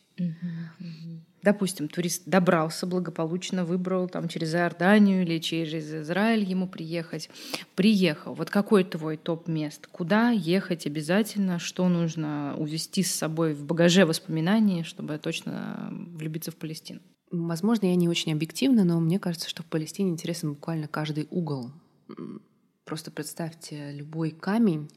Допустим, 1.44 1.88
турист 1.88 2.24
добрался 2.26 2.86
благополучно, 2.86 3.64
выбрал 3.64 4.10
там 4.10 4.28
через 4.28 4.54
Иорданию 4.54 5.22
или 5.22 5.38
через 5.38 5.94
Израиль 5.94 6.44
ему 6.44 6.68
приехать. 6.68 7.30
Приехал. 7.76 8.34
Вот 8.34 8.50
какой 8.50 8.84
твой 8.84 9.18
топ 9.18 9.48
мест? 9.48 9.88
Куда 9.88 10.32
ехать 10.32 10.86
обязательно? 10.88 11.60
Что 11.60 11.88
нужно 11.88 12.56
увезти 12.58 13.04
с 13.04 13.16
собой 13.16 13.54
в 13.54 13.64
багаже 13.64 14.06
воспоминаний, 14.06 14.84
чтобы 14.84 15.18
точно 15.20 15.90
влюбиться 15.92 16.52
в 16.52 16.58
Палестину? 16.58 17.00
Возможно, 17.32 17.86
я 17.86 17.96
не 17.96 18.10
очень 18.10 18.34
объективна, 18.34 18.84
но 18.84 19.00
мне 19.00 19.20
кажется, 19.20 19.50
что 19.50 19.64
в 19.64 19.68
Палестине 19.68 20.12
интересен 20.12 20.54
буквально 20.54 20.88
каждый 20.88 21.28
угол. 21.30 21.72
Просто 22.84 23.12
представьте 23.12 23.92
любой 23.92 24.32
камень, 24.32 24.90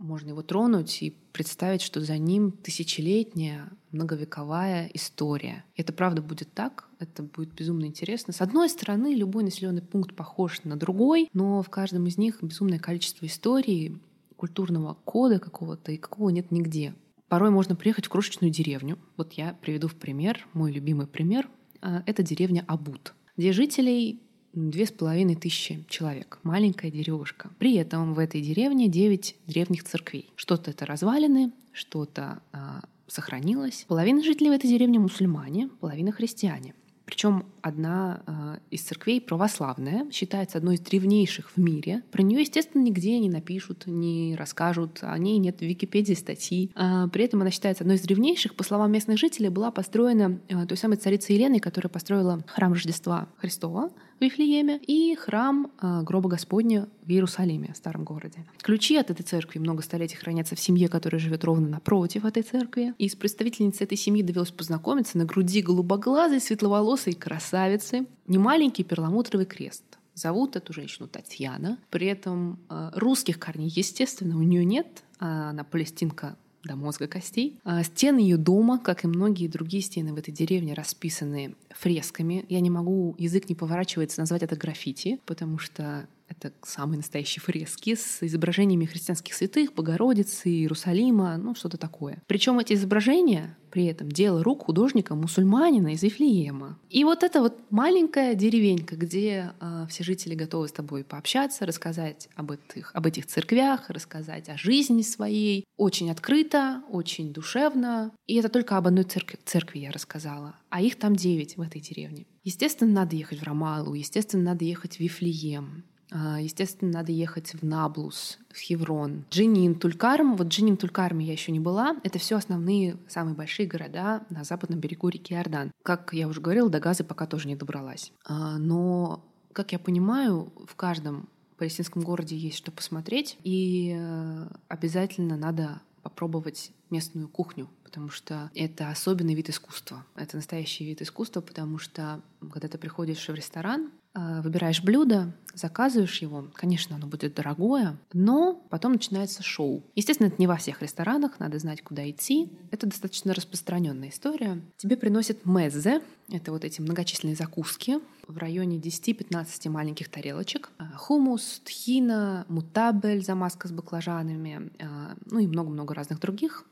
можно 0.00 0.30
его 0.30 0.42
тронуть 0.42 1.02
и 1.02 1.10
представить, 1.32 1.82
что 1.82 2.00
за 2.00 2.18
ним 2.18 2.52
тысячелетняя, 2.52 3.70
многовековая 3.92 4.90
история. 4.94 5.64
Это 5.76 5.92
правда 5.92 6.22
будет 6.22 6.52
так, 6.52 6.88
это 6.98 7.22
будет 7.22 7.52
безумно 7.52 7.84
интересно. 7.84 8.32
С 8.32 8.40
одной 8.40 8.68
стороны, 8.68 9.14
любой 9.14 9.44
населенный 9.44 9.82
пункт 9.82 10.16
похож 10.16 10.64
на 10.64 10.76
другой, 10.76 11.28
но 11.32 11.62
в 11.62 11.68
каждом 11.68 12.06
из 12.06 12.18
них 12.18 12.42
безумное 12.42 12.78
количество 12.78 13.26
истории, 13.26 14.00
культурного 14.36 14.94
кода 15.04 15.38
какого-то, 15.38 15.92
и 15.92 15.98
какого 15.98 16.30
нет 16.30 16.50
нигде. 16.50 16.94
Порой 17.28 17.50
можно 17.50 17.76
приехать 17.76 18.06
в 18.06 18.08
крошечную 18.08 18.50
деревню. 18.50 18.98
Вот 19.16 19.34
я 19.34 19.54
приведу 19.60 19.86
в 19.86 19.94
пример, 19.94 20.46
мой 20.54 20.72
любимый 20.72 21.06
пример. 21.06 21.48
А, 21.82 22.02
это 22.06 22.22
деревня 22.22 22.64
Абут, 22.66 23.14
где 23.36 23.52
жителей 23.52 24.22
две 24.52 24.86
с 24.86 24.90
половиной 24.90 25.36
тысячи 25.36 25.84
человек. 25.88 26.38
Маленькая 26.42 26.90
деревушка. 26.90 27.50
При 27.58 27.74
этом 27.76 28.14
в 28.14 28.18
этой 28.18 28.40
деревне 28.40 28.88
девять 28.88 29.36
древних 29.46 29.84
церквей. 29.84 30.30
Что-то 30.36 30.70
это 30.70 30.86
развалины, 30.86 31.52
что-то 31.72 32.42
а, 32.52 32.82
сохранилось. 33.06 33.84
Половина 33.88 34.22
жителей 34.22 34.50
в 34.50 34.52
этой 34.52 34.68
деревне 34.68 34.98
мусульмане, 34.98 35.68
половина 35.80 36.12
христиане. 36.12 36.74
Причем 37.10 37.46
одна 37.60 38.22
э, 38.24 38.58
из 38.70 38.82
церквей 38.82 39.20
православная, 39.20 40.08
считается 40.12 40.58
одной 40.58 40.76
из 40.76 40.80
древнейших 40.80 41.50
в 41.50 41.56
мире. 41.56 42.04
Про 42.12 42.22
нее, 42.22 42.42
естественно, 42.42 42.82
нигде 42.82 43.18
не 43.18 43.28
напишут, 43.28 43.88
не 43.88 44.36
расскажут. 44.36 45.00
О 45.02 45.18
ней 45.18 45.38
нет 45.38 45.58
в 45.58 45.62
Википедии 45.62 46.14
статьи. 46.14 46.70
А, 46.76 47.08
при 47.08 47.24
этом 47.24 47.40
она 47.40 47.50
считается 47.50 47.82
одной 47.82 47.96
из 47.96 48.02
древнейших. 48.02 48.54
По 48.54 48.62
словам 48.62 48.92
местных 48.92 49.18
жителей, 49.18 49.48
была 49.48 49.72
построена 49.72 50.38
э, 50.48 50.66
той 50.66 50.76
самой 50.76 50.98
царицей 50.98 51.34
Еленой, 51.34 51.58
которая 51.58 51.90
построила 51.90 52.44
храм 52.46 52.72
Рождества 52.72 53.28
Христова 53.38 53.90
в 54.20 54.22
Вифлееме 54.22 54.78
и 54.86 55.14
храм 55.16 55.72
э, 55.80 56.02
гроба 56.02 56.28
Господня 56.28 56.88
в 57.02 57.08
Иерусалиме, 57.08 57.72
в 57.72 57.76
старом 57.76 58.04
городе. 58.04 58.44
Ключи 58.60 58.96
от 58.96 59.10
этой 59.10 59.22
церкви 59.22 59.58
много 59.58 59.82
столетий 59.82 60.16
хранятся 60.16 60.54
в 60.56 60.60
семье, 60.60 60.88
которая 60.88 61.18
живет 61.18 61.42
ровно 61.42 61.68
напротив 61.68 62.26
этой 62.26 62.42
церкви. 62.42 62.94
И 62.98 63.08
с 63.08 63.16
представительницей 63.16 63.84
этой 63.84 63.96
семьи 63.96 64.22
довелось 64.22 64.50
познакомиться 64.50 65.16
на 65.16 65.24
груди 65.24 65.62
голубоглазой, 65.62 66.40
светловолосой 66.40 67.14
красавицы. 67.14 68.06
Немаленький 68.26 68.84
перламутровый 68.84 69.46
крест. 69.46 69.84
Зовут 70.14 70.54
эту 70.54 70.74
женщину 70.74 71.08
Татьяна. 71.08 71.78
При 71.88 72.06
этом 72.06 72.58
э, 72.68 72.90
русских 72.96 73.38
корней, 73.38 73.72
естественно, 73.74 74.36
у 74.36 74.42
нее 74.42 74.66
нет. 74.66 75.02
А 75.18 75.50
она 75.50 75.64
палестинка 75.64 76.36
до 76.64 76.76
мозга 76.76 77.06
костей. 77.06 77.58
А 77.64 77.82
стены 77.82 78.18
ее 78.18 78.36
дома, 78.36 78.78
как 78.78 79.04
и 79.04 79.08
многие 79.08 79.48
другие 79.48 79.82
стены 79.82 80.12
в 80.12 80.16
этой 80.16 80.32
деревне, 80.32 80.74
расписаны 80.74 81.54
фресками. 81.70 82.44
Я 82.48 82.60
не 82.60 82.70
могу, 82.70 83.14
язык 83.18 83.48
не 83.48 83.54
поворачивается 83.54 84.20
назвать 84.20 84.42
это 84.42 84.56
граффити, 84.56 85.20
потому 85.26 85.58
что 85.58 86.06
это 86.30 86.52
самые 86.62 86.98
настоящие 86.98 87.42
фрески 87.42 87.94
с 87.94 88.22
изображениями 88.22 88.84
христианских 88.84 89.34
святых, 89.34 89.74
Богородицы, 89.74 90.48
Иерусалима, 90.48 91.36
ну 91.36 91.54
что-то 91.54 91.76
такое. 91.76 92.22
Причем 92.26 92.58
эти 92.58 92.74
изображения 92.74 93.56
при 93.70 93.86
этом 93.86 94.10
дело 94.10 94.42
рук 94.42 94.64
художника-мусульманина 94.64 95.94
из 95.94 96.02
Вифлеема. 96.02 96.78
И 96.88 97.04
вот 97.04 97.22
эта 97.22 97.40
вот 97.40 97.58
маленькая 97.70 98.34
деревенька, 98.34 98.96
где 98.96 99.52
э, 99.60 99.86
все 99.88 100.04
жители 100.04 100.34
готовы 100.34 100.68
с 100.68 100.72
тобой 100.72 101.04
пообщаться, 101.04 101.66
рассказать 101.66 102.28
об 102.34 102.52
этих, 102.52 102.90
об 102.94 103.06
этих 103.06 103.26
церквях, 103.26 103.90
рассказать 103.90 104.48
о 104.48 104.56
жизни 104.56 105.02
своей. 105.02 105.64
Очень 105.76 106.10
открыто, 106.10 106.82
очень 106.90 107.32
душевно. 107.32 108.12
И 108.26 108.36
это 108.36 108.48
только 108.48 108.76
об 108.76 108.86
одной 108.86 109.04
церкви, 109.04 109.38
церкви 109.44 109.80
я 109.80 109.92
рассказала. 109.92 110.56
А 110.68 110.80
их 110.80 110.96
там 110.96 111.14
девять 111.14 111.56
в 111.56 111.60
этой 111.60 111.80
деревне. 111.80 112.26
Естественно, 112.42 112.92
надо 112.92 113.16
ехать 113.16 113.40
в 113.40 113.44
Рамалу, 113.44 113.94
естественно, 113.94 114.42
надо 114.42 114.64
ехать 114.64 114.96
в 114.96 115.00
Вифлеем. 115.00 115.84
А, 116.10 116.40
естественно, 116.40 116.90
надо 116.90 117.12
ехать 117.12 117.54
в 117.54 117.64
Наблус, 117.64 118.38
в 118.50 118.58
Хеврон. 118.58 119.24
Джинин, 119.30 119.74
Тулькарм. 119.74 120.36
Вот 120.36 120.48
Джинин, 120.48 120.76
Тулькарме 120.76 121.24
я 121.24 121.32
еще 121.32 121.52
не 121.52 121.60
была. 121.60 121.96
Это 122.02 122.18
все 122.18 122.36
основные, 122.36 122.96
самые 123.08 123.34
большие 123.34 123.66
города 123.68 124.24
на 124.30 124.44
западном 124.44 124.80
берегу 124.80 125.08
реки 125.08 125.34
Иордан. 125.34 125.72
Как 125.82 126.12
я 126.12 126.28
уже 126.28 126.40
говорила, 126.40 126.68
до 126.68 126.80
Газы 126.80 127.04
пока 127.04 127.26
тоже 127.26 127.48
не 127.48 127.56
добралась. 127.56 128.12
А, 128.24 128.58
но, 128.58 129.24
как 129.52 129.72
я 129.72 129.78
понимаю, 129.78 130.52
в 130.66 130.74
каждом 130.74 131.28
палестинском 131.60 132.02
городе 132.02 132.36
есть 132.36 132.56
что 132.56 132.72
посмотреть, 132.72 133.36
и 133.44 133.94
э, 133.94 134.48
обязательно 134.68 135.36
надо 135.36 135.82
попробовать 136.02 136.72
местную 136.88 137.28
кухню, 137.28 137.68
потому 137.84 138.08
что 138.08 138.50
это 138.54 138.88
особенный 138.88 139.34
вид 139.34 139.50
искусства. 139.50 140.06
Это 140.16 140.36
настоящий 140.36 140.86
вид 140.86 141.02
искусства, 141.02 141.42
потому 141.42 141.76
что 141.76 142.22
когда 142.50 142.68
ты 142.68 142.78
приходишь 142.78 143.28
в 143.28 143.34
ресторан, 143.34 143.90
выбираешь 144.14 144.82
блюдо, 144.82 145.32
заказываешь 145.54 146.20
его. 146.22 146.46
Конечно, 146.54 146.96
оно 146.96 147.06
будет 147.06 147.34
дорогое, 147.34 147.98
но 148.12 148.54
потом 148.70 148.92
начинается 148.92 149.42
шоу. 149.42 149.84
Естественно, 149.94 150.28
это 150.28 150.36
не 150.38 150.46
во 150.46 150.56
всех 150.56 150.82
ресторанах, 150.82 151.38
надо 151.38 151.58
знать, 151.58 151.82
куда 151.82 152.08
идти. 152.08 152.50
Это 152.70 152.86
достаточно 152.86 153.34
распространенная 153.34 154.08
история. 154.08 154.60
Тебе 154.76 154.96
приносят 154.96 155.44
меззе, 155.44 156.02
это 156.30 156.52
вот 156.52 156.64
эти 156.64 156.80
многочисленные 156.80 157.36
закуски 157.36 157.98
в 158.26 158.38
районе 158.38 158.78
10-15 158.78 159.68
маленьких 159.68 160.08
тарелочек. 160.08 160.70
А, 160.78 160.96
хумус, 160.96 161.60
тхина, 161.64 162.46
мутабель, 162.48 163.24
замазка 163.24 163.68
с 163.68 163.72
баклажанами, 163.72 164.70
а, 164.80 165.16
ну 165.26 165.40
и 165.40 165.46
много-много 165.46 165.94
разных 165.94 166.20
других 166.20 166.64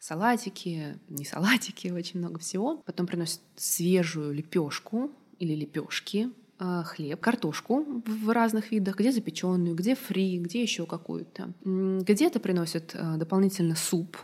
салатики, 0.00 0.98
не 1.08 1.24
салатики, 1.24 1.88
очень 1.92 2.20
много 2.20 2.38
всего. 2.38 2.78
Потом 2.78 3.06
приносят 3.06 3.40
свежую 3.56 4.34
лепешку 4.34 5.10
или 5.38 5.54
лепешки, 5.54 6.30
а, 6.30 6.47
хлеб, 6.58 7.20
картошку 7.20 8.02
в 8.06 8.30
разных 8.30 8.72
видах, 8.72 8.96
где 8.96 9.12
запеченную, 9.12 9.74
где 9.74 9.94
фри, 9.94 10.38
где 10.38 10.62
еще 10.62 10.86
какую-то. 10.86 11.52
Где-то 11.64 12.40
приносят 12.40 12.94
а, 12.94 13.16
дополнительно 13.16 13.76
суп, 13.76 14.16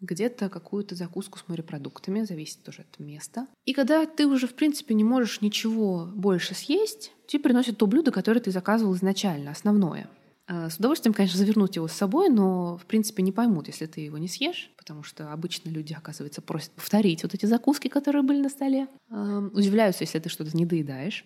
где-то 0.00 0.48
какую-то 0.48 0.94
закуску 0.94 1.38
с 1.38 1.48
морепродуктами, 1.48 2.22
зависит 2.22 2.62
тоже 2.62 2.82
от 2.90 2.98
места. 2.98 3.46
И 3.64 3.72
когда 3.72 4.06
ты 4.06 4.26
уже, 4.26 4.46
в 4.46 4.54
принципе, 4.54 4.94
не 4.94 5.04
можешь 5.04 5.40
ничего 5.40 6.08
больше 6.14 6.54
съесть, 6.54 7.12
тебе 7.26 7.42
приносят 7.42 7.76
то 7.78 7.86
блюдо, 7.86 8.10
которое 8.10 8.40
ты 8.40 8.50
заказывал 8.50 8.94
изначально, 8.94 9.50
основное. 9.50 10.08
А, 10.46 10.70
с 10.70 10.78
удовольствием, 10.78 11.14
конечно, 11.14 11.38
завернуть 11.38 11.76
его 11.76 11.86
с 11.86 11.92
собой, 11.92 12.28
но, 12.28 12.76
в 12.78 12.86
принципе, 12.86 13.22
не 13.22 13.30
поймут, 13.30 13.68
если 13.68 13.86
ты 13.86 14.00
его 14.00 14.18
не 14.18 14.28
съешь, 14.28 14.72
потому 14.76 15.02
что 15.02 15.32
обычно 15.32 15.68
люди, 15.68 15.92
оказывается, 15.92 16.40
просят 16.40 16.72
повторить 16.72 17.22
вот 17.22 17.34
эти 17.34 17.46
закуски, 17.46 17.88
которые 17.88 18.22
были 18.22 18.40
на 18.40 18.48
столе. 18.48 18.88
Удивляются, 19.10 20.04
если 20.04 20.18
ты 20.18 20.28
что-то 20.28 20.56
не 20.56 20.66
доедаешь. 20.66 21.24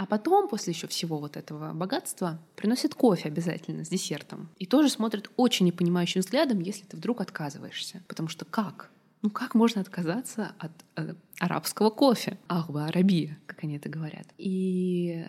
А 0.00 0.06
потом, 0.06 0.48
после 0.48 0.72
еще 0.72 0.86
всего 0.86 1.18
вот 1.18 1.36
этого 1.36 1.74
богатства, 1.74 2.38
приносит 2.56 2.94
кофе 2.94 3.28
обязательно 3.28 3.84
с 3.84 3.90
десертом. 3.90 4.48
И 4.56 4.64
тоже 4.64 4.88
смотрят 4.88 5.30
очень 5.36 5.66
непонимающим 5.66 6.22
взглядом, 6.22 6.60
если 6.60 6.86
ты 6.86 6.96
вдруг 6.96 7.20
отказываешься. 7.20 8.02
Потому 8.08 8.30
что 8.30 8.46
как? 8.46 8.90
Ну 9.20 9.28
как 9.28 9.54
можно 9.54 9.82
отказаться 9.82 10.54
от 10.58 10.72
э, 10.96 11.12
арабского 11.38 11.90
кофе? 11.90 12.38
Ахба 12.48 12.86
арабия, 12.86 13.38
как 13.44 13.62
они 13.62 13.76
это 13.76 13.90
говорят. 13.90 14.26
И 14.38 15.22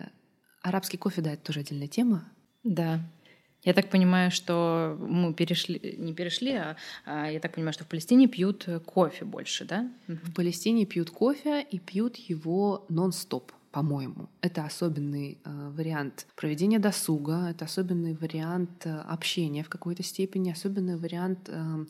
арабский 0.62 0.96
кофе, 0.96 1.20
да, 1.20 1.34
это 1.34 1.42
тоже 1.42 1.60
отдельная 1.60 1.88
тема. 1.88 2.24
Да. 2.64 3.00
Я 3.64 3.74
так 3.74 3.90
понимаю, 3.90 4.30
что 4.30 4.96
мы 4.98 5.34
перешли, 5.34 5.96
не 5.98 6.14
перешли, 6.14 6.54
а, 6.54 6.76
а 7.04 7.30
я 7.30 7.40
так 7.40 7.52
понимаю, 7.52 7.74
что 7.74 7.84
в 7.84 7.88
Палестине 7.88 8.26
пьют 8.26 8.66
кофе 8.86 9.26
больше, 9.26 9.66
да? 9.66 9.92
В 10.06 10.32
Палестине 10.32 10.86
пьют 10.86 11.10
кофе 11.10 11.60
и 11.60 11.78
пьют 11.78 12.16
его 12.16 12.86
нон-стоп 12.88 13.52
по-моему. 13.72 14.28
Это 14.42 14.64
особенный 14.64 15.38
э, 15.44 15.70
вариант 15.76 16.26
проведения 16.36 16.78
досуга, 16.78 17.48
это 17.50 17.64
особенный 17.64 18.14
вариант 18.14 18.86
э, 18.86 18.98
общения 18.98 19.64
в 19.64 19.68
какой-то 19.68 20.02
степени, 20.02 20.52
особенный 20.52 20.96
вариант 20.96 21.48
э, 21.48 21.86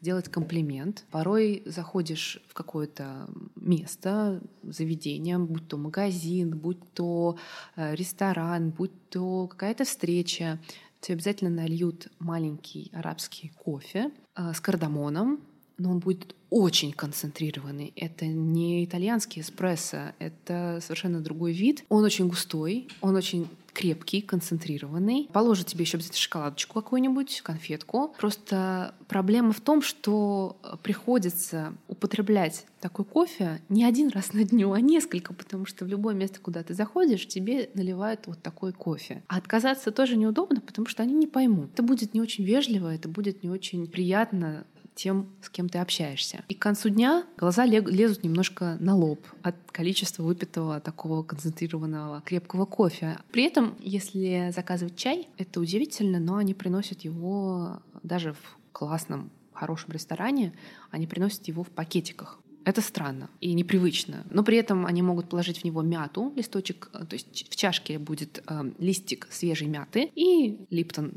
сделать 0.00 0.28
комплимент. 0.28 1.04
Порой 1.10 1.62
заходишь 1.66 2.42
в 2.48 2.54
какое-то 2.54 3.28
место, 3.54 4.40
заведение, 4.62 5.38
будь 5.38 5.68
то 5.68 5.76
магазин, 5.76 6.50
будь 6.50 6.80
то 6.92 7.38
э, 7.76 7.94
ресторан, 7.94 8.70
будь 8.70 9.08
то 9.10 9.46
какая-то 9.46 9.84
встреча, 9.84 10.58
тебе 11.00 11.14
обязательно 11.14 11.50
нальют 11.50 12.08
маленький 12.18 12.90
арабский 12.92 13.52
кофе 13.64 14.10
э, 14.36 14.52
с 14.52 14.60
кардамоном, 14.60 15.40
но 15.78 15.90
он 15.90 15.98
будет 15.98 16.34
очень 16.50 16.92
концентрированный. 16.92 17.92
Это 17.96 18.26
не 18.26 18.84
итальянский 18.84 19.42
эспрессо, 19.42 20.12
это 20.18 20.78
совершенно 20.82 21.20
другой 21.20 21.52
вид. 21.52 21.84
Он 21.88 22.04
очень 22.04 22.28
густой, 22.28 22.88
он 23.00 23.16
очень 23.16 23.48
крепкий, 23.76 24.22
концентрированный. 24.22 25.28
Положит 25.32 25.66
тебе 25.66 25.84
еще 25.84 25.98
обязательно 25.98 26.22
шоколадочку 26.22 26.80
какую-нибудь, 26.80 27.42
конфетку. 27.42 28.14
Просто 28.18 28.94
проблема 29.06 29.52
в 29.52 29.60
том, 29.60 29.82
что 29.82 30.56
приходится 30.82 31.74
употреблять 31.86 32.64
такой 32.80 33.04
кофе 33.04 33.60
не 33.68 33.84
один 33.84 34.08
раз 34.08 34.32
на 34.32 34.44
дню, 34.44 34.72
а 34.72 34.80
несколько, 34.80 35.34
потому 35.34 35.66
что 35.66 35.84
в 35.84 35.88
любое 35.88 36.14
место, 36.14 36.40
куда 36.40 36.62
ты 36.62 36.72
заходишь, 36.72 37.26
тебе 37.26 37.68
наливают 37.74 38.26
вот 38.26 38.40
такой 38.40 38.72
кофе. 38.72 39.22
А 39.28 39.36
отказаться 39.36 39.90
тоже 39.90 40.16
неудобно, 40.16 40.62
потому 40.62 40.86
что 40.86 41.02
они 41.02 41.12
не 41.12 41.26
поймут. 41.26 41.72
Это 41.74 41.82
будет 41.82 42.14
не 42.14 42.22
очень 42.22 42.44
вежливо, 42.44 42.94
это 42.94 43.10
будет 43.10 43.42
не 43.42 43.50
очень 43.50 43.86
приятно 43.88 44.64
тем, 44.96 45.28
с 45.42 45.50
кем 45.50 45.68
ты 45.68 45.78
общаешься. 45.78 46.42
И 46.48 46.54
к 46.54 46.58
концу 46.58 46.88
дня 46.88 47.24
глаза 47.36 47.64
лезут 47.64 48.24
немножко 48.24 48.76
на 48.80 48.96
лоб 48.96 49.24
от 49.42 49.54
количества 49.70 50.24
выпитого 50.24 50.80
такого 50.80 51.22
концентрированного 51.22 52.22
крепкого 52.22 52.64
кофе. 52.64 53.18
При 53.30 53.44
этом, 53.44 53.76
если 53.78 54.50
заказывать 54.54 54.96
чай, 54.96 55.28
это 55.36 55.60
удивительно, 55.60 56.18
но 56.18 56.36
они 56.36 56.54
приносят 56.54 57.02
его 57.02 57.80
даже 58.02 58.32
в 58.32 58.58
классном, 58.72 59.30
хорошем 59.52 59.92
ресторане, 59.92 60.52
они 60.90 61.06
приносят 61.06 61.46
его 61.46 61.62
в 61.62 61.68
пакетиках. 61.68 62.40
Это 62.64 62.80
странно 62.80 63.30
и 63.40 63.54
непривычно. 63.54 64.26
Но 64.28 64.42
при 64.42 64.56
этом 64.56 64.86
они 64.86 65.00
могут 65.00 65.28
положить 65.28 65.58
в 65.58 65.64
него 65.64 65.82
мяту, 65.82 66.32
листочек, 66.34 66.90
э, 66.92 67.04
то 67.04 67.14
есть 67.14 67.48
в 67.48 67.54
чашке 67.54 67.98
будет 67.98 68.42
э, 68.44 68.72
листик 68.78 69.28
свежей 69.30 69.68
мяты 69.68 70.10
и 70.16 70.66
липтон 70.70 71.12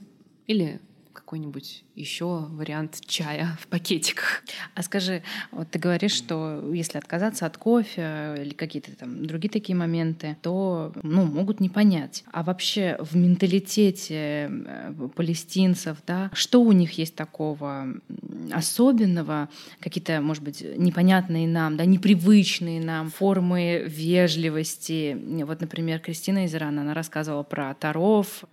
или 0.46 0.80
какой-нибудь 1.13 1.84
еще 1.95 2.48
вариант 2.50 3.02
чая 3.06 3.58
в 3.62 3.67
пакетиках. 3.67 4.43
А 4.74 4.84
скажи, 4.84 5.22
вот 5.52 5.69
ты 5.69 5.80
говоришь, 5.80 6.13
что 6.13 6.72
если 6.74 6.98
отказаться 6.98 7.45
от 7.45 7.58
кофе 7.58 8.36
или 8.39 8.54
какие-то 8.54 8.95
там 8.95 9.26
другие 9.26 9.52
такие 9.52 9.76
моменты, 9.76 10.38
то 10.41 10.93
ну, 11.04 11.26
могут 11.26 11.60
не 11.60 11.69
понять. 11.69 12.24
А 12.32 12.43
вообще 12.43 12.98
в 13.00 13.15
менталитете 13.15 14.50
э, 14.50 15.10
палестинцев, 15.15 15.98
да, 16.08 16.30
что 16.34 16.62
у 16.62 16.72
них 16.72 16.93
есть 16.98 17.15
такого 17.15 17.88
особенного, 18.52 19.50
какие-то, 19.80 20.22
может 20.22 20.43
быть, 20.43 20.63
непонятные 20.78 21.48
нам, 21.48 21.76
да, 21.78 21.86
непривычные 21.86 22.82
нам 22.82 23.10
формы 23.10 23.84
вежливости. 23.88 25.17
Вот, 25.43 25.62
например, 25.62 26.00
Кристина 26.00 26.45
из 26.45 26.56
Ирана, 26.56 26.82
она 26.82 26.93
рассказывала 26.93 27.43
про 27.43 27.74
таров. 27.74 28.43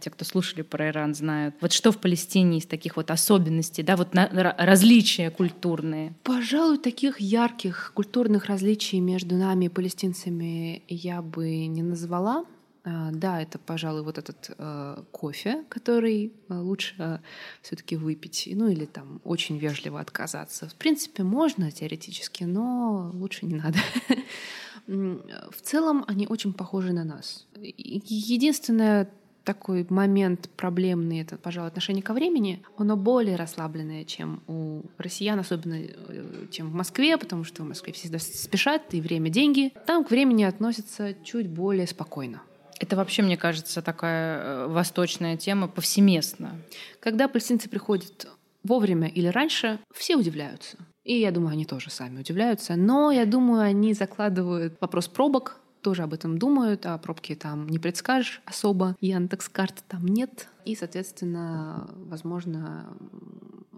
Те, 0.00 0.10
кто 0.10 0.24
слушали 0.24 0.62
про 0.62 0.88
Иран, 0.88 1.14
знают. 1.14 1.54
Вот 1.60 1.72
что 1.72 1.92
в 1.92 1.98
Палестине 2.06 2.58
из 2.58 2.66
таких 2.66 2.96
вот 2.96 3.10
особенностей, 3.10 3.82
да, 3.82 3.96
вот 3.96 4.14
на, 4.14 4.28
различия 4.30 5.28
культурные? 5.30 6.14
Пожалуй, 6.22 6.78
таких 6.78 7.20
ярких 7.20 7.90
культурных 7.94 8.44
различий 8.44 9.00
между 9.00 9.34
нами 9.34 9.64
и 9.64 9.68
палестинцами 9.68 10.84
я 10.86 11.20
бы 11.20 11.66
не 11.66 11.82
назвала. 11.82 12.44
А, 12.84 13.10
да, 13.10 13.42
это, 13.42 13.58
пожалуй, 13.58 14.04
вот 14.04 14.18
этот 14.18 14.52
э, 14.56 15.02
кофе, 15.10 15.64
который 15.68 16.32
э, 16.48 16.54
лучше 16.54 16.94
э, 16.98 17.18
все-таки 17.62 17.96
выпить, 17.96 18.48
ну 18.52 18.68
или 18.68 18.84
там 18.84 19.20
очень 19.24 19.58
вежливо 19.58 19.98
отказаться. 19.98 20.68
В 20.68 20.76
принципе, 20.76 21.24
можно 21.24 21.72
теоретически, 21.72 22.44
но 22.44 23.10
лучше 23.14 23.46
не 23.46 23.56
надо. 23.56 23.78
В 24.86 25.60
целом 25.60 26.04
они 26.06 26.28
очень 26.28 26.52
похожи 26.52 26.92
на 26.92 27.02
нас. 27.02 27.48
Единственное 27.56 29.10
такой 29.46 29.86
момент 29.88 30.50
проблемный, 30.56 31.20
это, 31.20 31.36
пожалуй, 31.38 31.68
отношение 31.68 32.02
ко 32.02 32.12
времени, 32.12 32.62
оно 32.76 32.96
более 32.96 33.36
расслабленное, 33.36 34.04
чем 34.04 34.42
у 34.48 34.82
россиян, 34.98 35.38
особенно 35.38 35.76
э, 35.78 36.46
чем 36.50 36.68
в 36.68 36.74
Москве, 36.74 37.16
потому 37.16 37.44
что 37.44 37.62
в 37.62 37.68
Москве 37.68 37.92
всегда 37.92 38.18
спешат, 38.18 38.82
и 38.92 39.00
время— 39.00 39.30
деньги. 39.30 39.72
Там 39.86 40.04
к 40.04 40.10
времени 40.10 40.42
относятся 40.42 41.14
чуть 41.24 41.48
более 41.48 41.86
спокойно. 41.86 42.42
Это 42.80 42.96
вообще, 42.96 43.22
мне 43.22 43.36
кажется, 43.36 43.80
такая 43.82 44.38
э, 44.38 44.66
восточная 44.66 45.36
тема 45.36 45.68
повсеместно. 45.68 46.60
Когда 47.00 47.28
палестинцы 47.28 47.68
приходят 47.68 48.26
вовремя 48.64 49.08
или 49.08 49.28
раньше, 49.28 49.78
все 49.94 50.16
удивляются. 50.16 50.76
И 51.04 51.20
я 51.20 51.30
думаю, 51.30 51.52
они 51.52 51.64
тоже 51.64 51.90
сами 51.90 52.18
удивляются. 52.18 52.74
Но 52.74 53.12
я 53.12 53.26
думаю, 53.26 53.62
они 53.62 53.94
закладывают 53.94 54.76
вопрос 54.80 55.06
пробок 55.06 55.60
тоже 55.86 56.02
об 56.02 56.14
этом 56.14 56.36
думают, 56.36 56.84
а 56.84 56.98
пробки 56.98 57.36
там 57.36 57.68
не 57.68 57.78
предскажешь 57.78 58.42
особо. 58.44 58.96
Яндекс 59.00 59.48
карт 59.48 59.84
там 59.86 60.04
нет. 60.04 60.48
И, 60.64 60.74
соответственно, 60.74 61.88
возможно, 61.94 62.88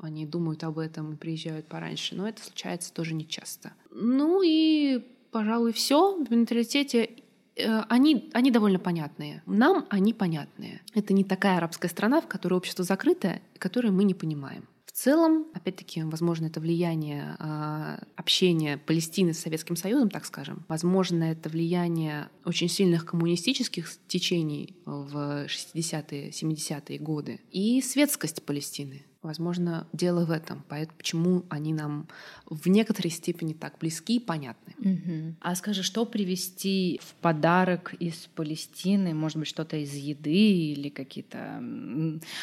они 0.00 0.24
думают 0.24 0.64
об 0.64 0.78
этом 0.78 1.12
и 1.12 1.16
приезжают 1.16 1.66
пораньше. 1.66 2.14
Но 2.14 2.26
это 2.26 2.42
случается 2.42 2.94
тоже 2.94 3.12
нечасто. 3.12 3.74
Ну 3.90 4.40
и, 4.42 5.04
пожалуй, 5.32 5.74
все. 5.74 6.16
В 6.16 6.30
менталитете 6.30 7.10
э, 7.56 7.80
они, 7.90 8.30
они 8.32 8.50
довольно 8.50 8.78
понятные. 8.78 9.42
Нам 9.44 9.84
они 9.90 10.14
понятные. 10.14 10.80
Это 10.94 11.12
не 11.12 11.24
такая 11.24 11.58
арабская 11.58 11.88
страна, 11.88 12.22
в 12.22 12.26
которой 12.26 12.54
общество 12.54 12.86
закрытое, 12.86 13.42
которое 13.58 13.90
мы 13.90 14.04
не 14.04 14.14
понимаем 14.14 14.64
целом, 14.98 15.46
опять-таки, 15.54 16.02
возможно, 16.02 16.46
это 16.46 16.60
влияние 16.60 17.36
э, 17.38 17.98
общения 18.16 18.78
Палестины 18.78 19.32
с 19.32 19.38
Советским 19.38 19.76
Союзом, 19.76 20.10
так 20.10 20.24
скажем. 20.24 20.64
Возможно, 20.68 21.24
это 21.24 21.48
влияние 21.48 22.28
очень 22.44 22.68
сильных 22.68 23.06
коммунистических 23.06 23.88
течений 24.08 24.74
в 24.84 25.46
60-е, 25.46 26.30
70-е 26.30 26.98
годы 26.98 27.40
и 27.52 27.80
светскость 27.80 28.42
Палестины. 28.42 29.04
Возможно, 29.22 29.86
дело 29.92 30.24
в 30.24 30.30
этом. 30.30 30.64
Поэтому 30.68 30.96
почему 30.96 31.44
они 31.48 31.72
нам 31.72 32.08
в 32.46 32.68
некоторой 32.68 33.10
степени 33.10 33.52
так 33.52 33.76
близки 33.78 34.16
и 34.16 34.20
понятны. 34.20 34.74
Угу. 34.78 35.36
А 35.40 35.54
скажи, 35.56 35.82
что 35.82 36.06
привезти 36.06 37.00
в 37.02 37.14
подарок 37.20 37.94
из 37.94 38.28
Палестины? 38.34 39.14
Может 39.14 39.38
быть, 39.38 39.48
что-то 39.48 39.76
из 39.76 39.92
еды 39.92 40.72
или 40.72 40.88
какие-то 40.88 41.62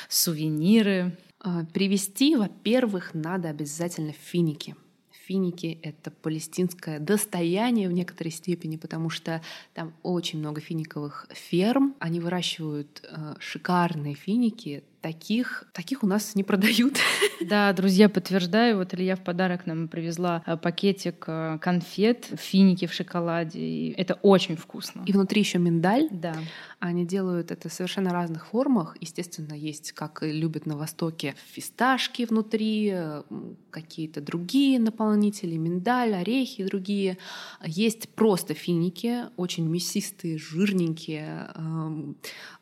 сувениры? 0.10 1.18
А, 1.46 1.64
привезти, 1.64 2.36
во-первых, 2.36 3.14
надо 3.14 3.50
обязательно 3.50 4.14
финики. 4.14 4.76
Финики— 5.12 5.80
это 5.84 6.10
палестинское 6.10 7.00
достояние 7.00 7.88
в 7.88 7.92
некоторой 7.92 8.32
степени, 8.32 8.78
потому 8.78 9.12
что 9.12 9.44
там 9.76 9.94
очень 10.02 10.40
много 10.40 10.60
финиковых 10.60 11.28
ферм. 11.32 11.96
Они 12.00 12.20
выращивают 12.20 13.08
э, 13.08 13.36
шикарные 13.40 14.16
финики, 14.16 14.84
таких, 15.06 15.66
таких 15.72 16.02
у 16.02 16.08
нас 16.08 16.36
не 16.36 16.44
продают. 16.44 16.98
Да, 17.42 17.74
друзья, 17.74 18.10
подтверждаю. 18.10 18.78
Вот 18.78 18.94
Илья 18.94 19.16
в 19.16 19.20
подарок 19.20 19.68
нам 19.68 19.88
привезла 19.88 20.42
э, 20.48 20.58
пакетик 20.58 21.26
э, 21.28 21.60
конфет, 21.62 22.26
финики 22.40 22.88
в 22.88 22.94
шоколаде. 22.94 23.60
И 23.60 23.94
это 23.98 24.16
очень 24.24 24.56
вкусно. 24.56 25.04
И 25.06 25.12
внутри 25.12 25.42
еще 25.42 25.60
миндаль. 25.60 26.08
Да. 26.10 26.34
Они 26.80 27.06
делают 27.06 27.52
это 27.52 27.70
в 27.70 27.74
совершенно 27.74 28.12
разных 28.12 28.48
формах. 28.48 28.98
Естественно, 29.02 29.54
есть, 29.54 29.92
как 29.92 30.24
любят 30.24 30.66
на 30.66 30.76
Востоке, 30.78 31.36
фисташки 31.54 32.26
внутри, 32.26 32.92
э, 32.94 33.24
какие-то 33.70 34.22
другие 34.22 34.80
наполнители, 34.80 35.58
миндаль, 35.58 36.16
орехи 36.16 36.64
другие. 36.64 37.18
Есть 37.64 38.10
просто 38.16 38.54
финики, 38.54 39.26
очень 39.36 39.68
мясистые, 39.68 40.40
жирненькие, 40.40 41.50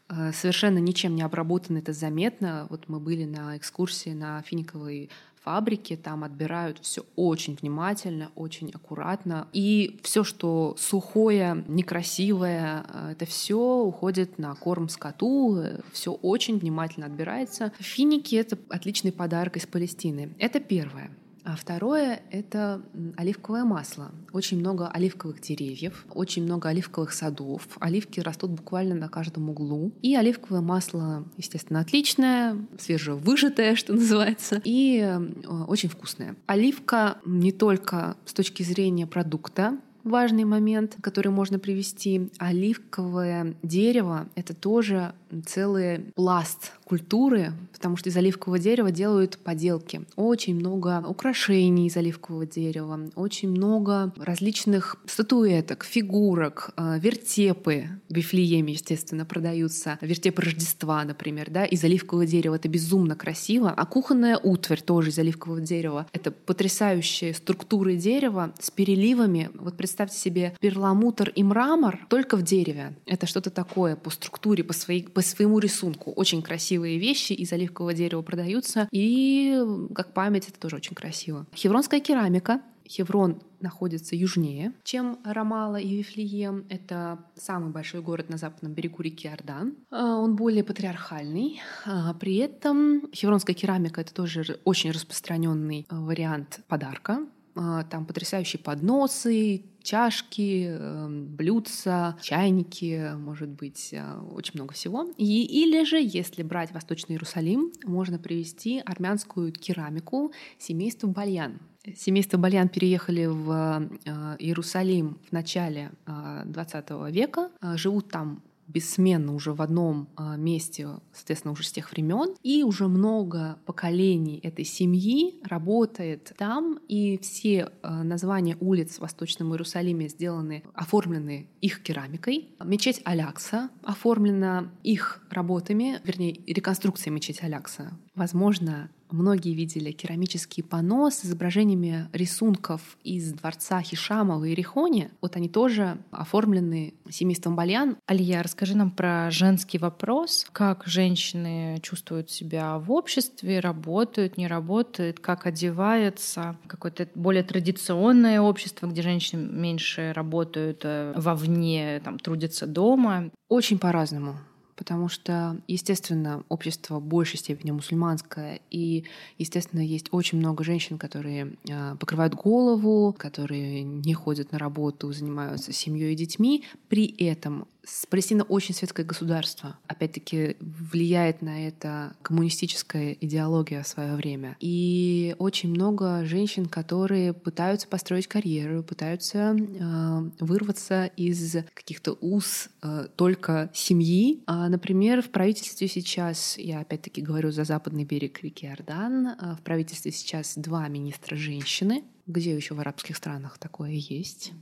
совершенно 0.10 0.80
ничем 0.80 1.16
не 1.16 1.22
обработаны, 1.22 1.80
это 1.80 1.94
заметно. 1.94 2.68
Вот 2.70 2.88
мы 2.88 3.00
были 3.00 3.26
на 3.26 3.58
экскурсии 3.58 4.12
на 4.12 4.42
финиковой 4.42 5.10
фабрике, 5.44 5.98
там 5.98 6.24
отбирают 6.24 6.80
все 6.82 7.06
очень 7.16 7.58
внимательно, 7.62 8.32
очень 8.36 8.72
аккуратно. 8.72 9.48
И 9.52 10.00
все, 10.04 10.24
что 10.24 10.76
сухое, 10.78 11.64
некрасивое, 11.68 12.86
э, 12.88 13.10
это 13.12 13.26
все 13.26 13.60
уходит 13.60 14.40
на 14.40 14.56
корм 14.56 14.90
скоту, 14.90 15.64
все 15.92 16.14
очень 16.14 16.58
внимательно 16.60 17.08
отбирается. 17.08 17.74
Финики— 17.80 18.36
это 18.38 18.58
отличный 18.70 19.12
подарок 19.12 19.58
из 19.58 19.68
Палестины. 19.68 20.34
Это 20.40 20.60
первое. 20.60 21.12
А 21.46 21.56
второе— 21.56 22.22
это 22.32 22.82
оливковое 23.18 23.66
масло. 23.66 24.12
Очень 24.32 24.60
много 24.60 24.88
оливковых 24.88 25.42
деревьев, 25.42 26.06
очень 26.14 26.44
много 26.44 26.70
оливковых 26.70 27.12
садов. 27.12 27.68
Оливки 27.80 28.22
растут 28.22 28.52
буквально 28.52 28.96
на 28.96 29.10
каждом 29.10 29.50
углу. 29.50 29.92
И 30.02 30.16
оливковое 30.16 30.62
масло, 30.62 31.26
естественно, 31.38 31.82
отличное, 31.82 32.58
свежевыжатое, 32.80 33.76
что 33.76 33.94
называется, 33.94 34.62
и 34.64 35.00
э, 35.00 35.48
очень 35.68 35.90
вкусное. 35.90 36.36
Оливка 36.46 37.18
не 37.26 37.52
только 37.52 38.16
с 38.26 38.34
точки 38.34 38.64
зрения 38.64 39.06
продукта, 39.06 39.78
важный 40.04 40.44
момент, 40.44 40.98
который 41.02 41.32
можно 41.32 41.60
привести. 41.60 42.30
Оливковое 42.38 43.56
дерево— 43.64 44.28
это 44.36 44.54
тоже 44.54 45.14
целый 45.46 46.12
пласт 46.16 46.74
культуры, 46.86 47.54
потому 47.74 47.98
что 47.98 48.10
из 48.10 48.18
оливкового 48.18 48.60
дерева 48.60 48.92
делают 48.92 49.40
поделки. 49.40 50.06
Очень 50.16 50.56
много 50.56 51.04
украшений 51.08 51.88
из 51.88 51.98
оливкового 51.98 52.46
дерева, 52.46 53.10
очень 53.16 53.50
много 53.50 54.14
различных 54.18 54.98
статуэток, 55.08 55.84
фигурок, 55.86 56.72
э, 56.78 57.00
вертепы 57.00 57.86
в 58.10 58.16
Вифлееме, 58.16 58.74
естественно, 58.74 59.26
продаются. 59.26 59.98
Вертепы 60.02 60.44
Рождества, 60.44 61.04
например, 61.04 61.50
да, 61.50 61.66
из 61.66 61.84
оливкового 61.84 62.28
дерева. 62.28 62.56
Это 62.56 62.68
безумно 62.68 63.16
красиво. 63.16 63.74
А 63.76 63.86
кухонная 63.86 64.38
утварь 64.38 64.82
тоже 64.82 65.10
из 65.10 65.18
оливкового 65.18 65.62
дерева. 65.62 66.06
Это 66.12 66.30
потрясающие 66.30 67.34
структуры 67.34 67.96
дерева 67.96 68.54
с 68.60 68.70
переливами. 68.70 69.50
Вот 69.56 69.78
представьте 69.78 69.93
себе 70.12 70.56
перламутр 70.60 71.30
и 71.30 71.44
мрамор 71.44 72.00
только 72.10 72.38
в 72.38 72.44
дереве. 72.44 72.96
Это 73.06 73.26
что-то 73.26 73.50
такое 73.50 73.96
по 73.96 74.10
структуре, 74.10 74.64
по, 74.64 74.74
своей, 74.74 75.04
по 75.04 75.22
своему 75.22 75.60
рисунку. 75.60 76.12
Очень 76.12 76.42
красивые 76.42 76.98
вещи 77.00 77.34
из 77.34 77.52
оливкового 77.54 77.94
дерева 77.94 78.22
продаются. 78.22 78.88
И 78.92 79.60
как 79.96 80.14
память 80.14 80.50
это 80.50 80.60
тоже 80.60 80.78
очень 80.78 80.96
красиво. 80.96 81.46
Хевронская 81.56 82.00
керамика 82.00 82.62
Хеврон 82.88 83.42
находится 83.60 84.16
южнее, 84.16 84.74
чем 84.84 85.20
Рамала 85.24 85.78
и 85.78 85.98
Вифлеем. 85.98 86.66
Это 86.70 87.20
самый 87.36 87.72
большой 87.72 88.02
город 88.02 88.30
на 88.30 88.38
западном 88.38 88.74
берегу 88.74 89.02
реки 89.02 89.28
Ордан. 89.28 89.76
А, 89.90 90.18
он 90.18 90.36
более 90.36 90.64
патриархальный. 90.64 91.62
А, 91.86 92.14
при 92.14 92.38
этом 92.38 93.12
хевронская 93.14 93.56
керамика— 93.56 94.02
это 94.02 94.14
тоже 94.14 94.60
очень 94.66 94.92
распространенный 94.92 95.86
вариант 95.90 96.60
подарка. 96.68 97.26
Там 97.56 98.06
потрясающие 98.06 98.60
подносы, 98.60 99.64
чашки, 99.84 100.68
эм, 100.70 101.28
блюдца, 101.28 102.18
чайники, 102.22 103.12
может 103.16 103.50
быть, 103.50 103.90
э, 103.92 104.20
очень 104.32 104.54
много 104.56 104.74
всего. 104.74 105.10
И, 105.18 105.44
или 105.44 105.84
же, 105.84 105.98
если 106.02 106.42
брать 106.42 106.72
Восточный 106.72 107.16
Иерусалим, 107.16 107.72
можно 107.84 108.18
привезти 108.18 108.82
армянскую 108.84 109.52
керамику 109.52 110.32
семейства 110.58 111.08
Бальян. 111.08 111.60
Семейство 111.96 112.38
Бальян 112.38 112.70
переехали 112.70 113.26
в 113.26 113.90
э, 114.06 114.36
Иерусалим 114.40 115.20
в 115.30 115.32
начале 115.34 115.92
XX 116.06 117.12
века, 117.12 117.52
живут 117.76 118.10
там 118.10 118.42
бессменно 118.68 119.34
уже 119.34 119.54
в 119.54 119.62
одном 119.62 120.10
а, 120.16 120.36
месте, 120.36 120.90
соответственно, 121.14 121.52
уже 121.52 121.64
с 121.64 121.72
тех 121.72 121.92
времен. 121.92 122.36
И 122.44 122.64
уже 122.64 122.88
много 122.88 123.58
поколений 123.66 124.40
этой 124.44 124.66
семьи 124.66 125.40
работает 125.44 126.34
там, 126.38 126.80
и 126.88 127.18
все 127.20 127.72
а, 127.82 128.04
названия 128.04 128.58
улиц 128.60 128.98
в 128.98 129.02
Восточном 129.02 129.52
Иерусалиме 129.52 130.08
сделаны, 130.08 130.64
оформлены 130.74 131.48
их 131.62 131.82
керамикой. 131.82 132.50
Мечеть 132.64 133.02
Алякса 133.06 133.70
оформлена 133.84 134.72
их 134.84 135.26
работами, 135.30 136.00
вернее, 136.04 136.42
реконструкция 136.48 137.12
мечети 137.12 137.44
Алякса. 137.44 137.98
Возможно, 138.16 138.90
Многие 139.14 139.54
видели 139.54 139.92
керамический 139.92 140.64
панно 140.64 141.12
с 141.12 141.24
изображениями 141.24 142.10
рисунков 142.14 142.98
из 143.04 143.32
дворца 143.32 143.80
Хишама 143.80 144.40
в 144.40 144.44
Иерихоне. 144.44 145.12
Вот 145.22 145.36
они 145.36 145.50
тоже 145.50 146.00
оформлены 146.10 146.96
семейством 147.08 147.56
Бальян. 147.56 147.98
Алия, 148.08 148.42
расскажи 148.42 148.76
нам 148.76 148.90
про 148.90 149.30
женский 149.30 149.78
вопрос. 149.78 150.48
Как 150.52 150.88
женщины 150.88 151.78
чувствуют 151.84 152.32
себя 152.32 152.80
в 152.80 152.92
обществе, 152.92 153.60
работают, 153.60 154.36
не 154.38 154.48
работают, 154.48 155.20
как 155.20 155.46
одеваются. 155.46 156.58
Какое-то 156.66 157.08
более 157.14 157.44
традиционное 157.44 158.42
общество, 158.42 158.88
где 158.88 159.04
женщины 159.04 159.48
меньше 159.48 160.12
работают 160.16 160.80
э, 160.86 161.14
вовне, 161.16 162.02
там, 162.04 162.18
трудятся 162.18 162.66
дома. 162.66 163.30
Очень 163.48 163.78
по-разному 163.78 164.40
потому 164.84 165.08
что, 165.08 165.58
естественно, 165.66 166.44
общество 166.50 167.00
в 167.00 167.06
большей 167.06 167.40
степени 167.40 167.72
мусульманское, 167.72 168.60
и, 168.70 169.06
естественно, 169.38 169.80
есть 169.80 170.08
очень 170.12 170.40
много 170.40 170.66
женщин, 170.66 170.98
которые 170.98 171.54
а, 171.72 171.96
покрывают 171.96 172.36
голову, 172.36 173.16
которые 173.18 173.84
не 173.84 174.14
ходят 174.14 174.52
на 174.52 174.60
работу, 174.60 175.14
занимаются 175.14 175.72
семьей 175.72 176.12
и 176.12 176.18
детьми. 176.18 176.66
При 176.90 177.08
этом 177.08 177.66
Палестина 178.10 178.44
очень 178.44 178.74
светское 178.74 179.06
государство. 179.06 179.78
Опять-таки 179.88 180.56
влияет 180.60 181.42
на 181.42 181.68
это 181.68 182.16
коммунистическая 182.22 183.14
идеология 183.20 183.84
в 183.84 183.88
свое 183.88 184.16
время. 184.16 184.56
И 184.60 185.36
очень 185.40 185.70
много 185.70 186.24
женщин, 186.26 186.68
которые 186.68 187.34
пытаются 187.34 187.88
построить 187.88 188.28
карьеру, 188.28 188.84
пытаются 188.84 189.56
э, 189.58 190.30
вырваться 190.40 191.06
из 191.18 191.58
каких-то 191.74 192.14
уз 192.22 192.70
э, 192.82 193.08
только 193.16 193.70
семьи. 193.74 194.44
А, 194.46 194.70
например, 194.70 195.22
в 195.22 195.30
правительстве 195.30 195.88
сейчас, 195.88 196.58
я 196.58 196.80
опять-таки 196.80 197.22
говорю 197.22 197.52
за 197.52 197.64
западный 197.66 198.06
берег 198.06 198.42
реки 198.44 198.66
Ордан, 198.66 199.28
э, 199.28 199.56
в 199.56 199.62
правительстве 199.62 200.12
сейчас 200.12 200.54
два 200.56 200.88
министра 200.88 201.36
женщины, 201.36 202.04
где 202.26 202.56
еще 202.56 202.74
в 202.74 202.80
арабских 202.80 203.18
странах 203.18 203.58
такое 203.58 203.92
есть. 203.92 204.54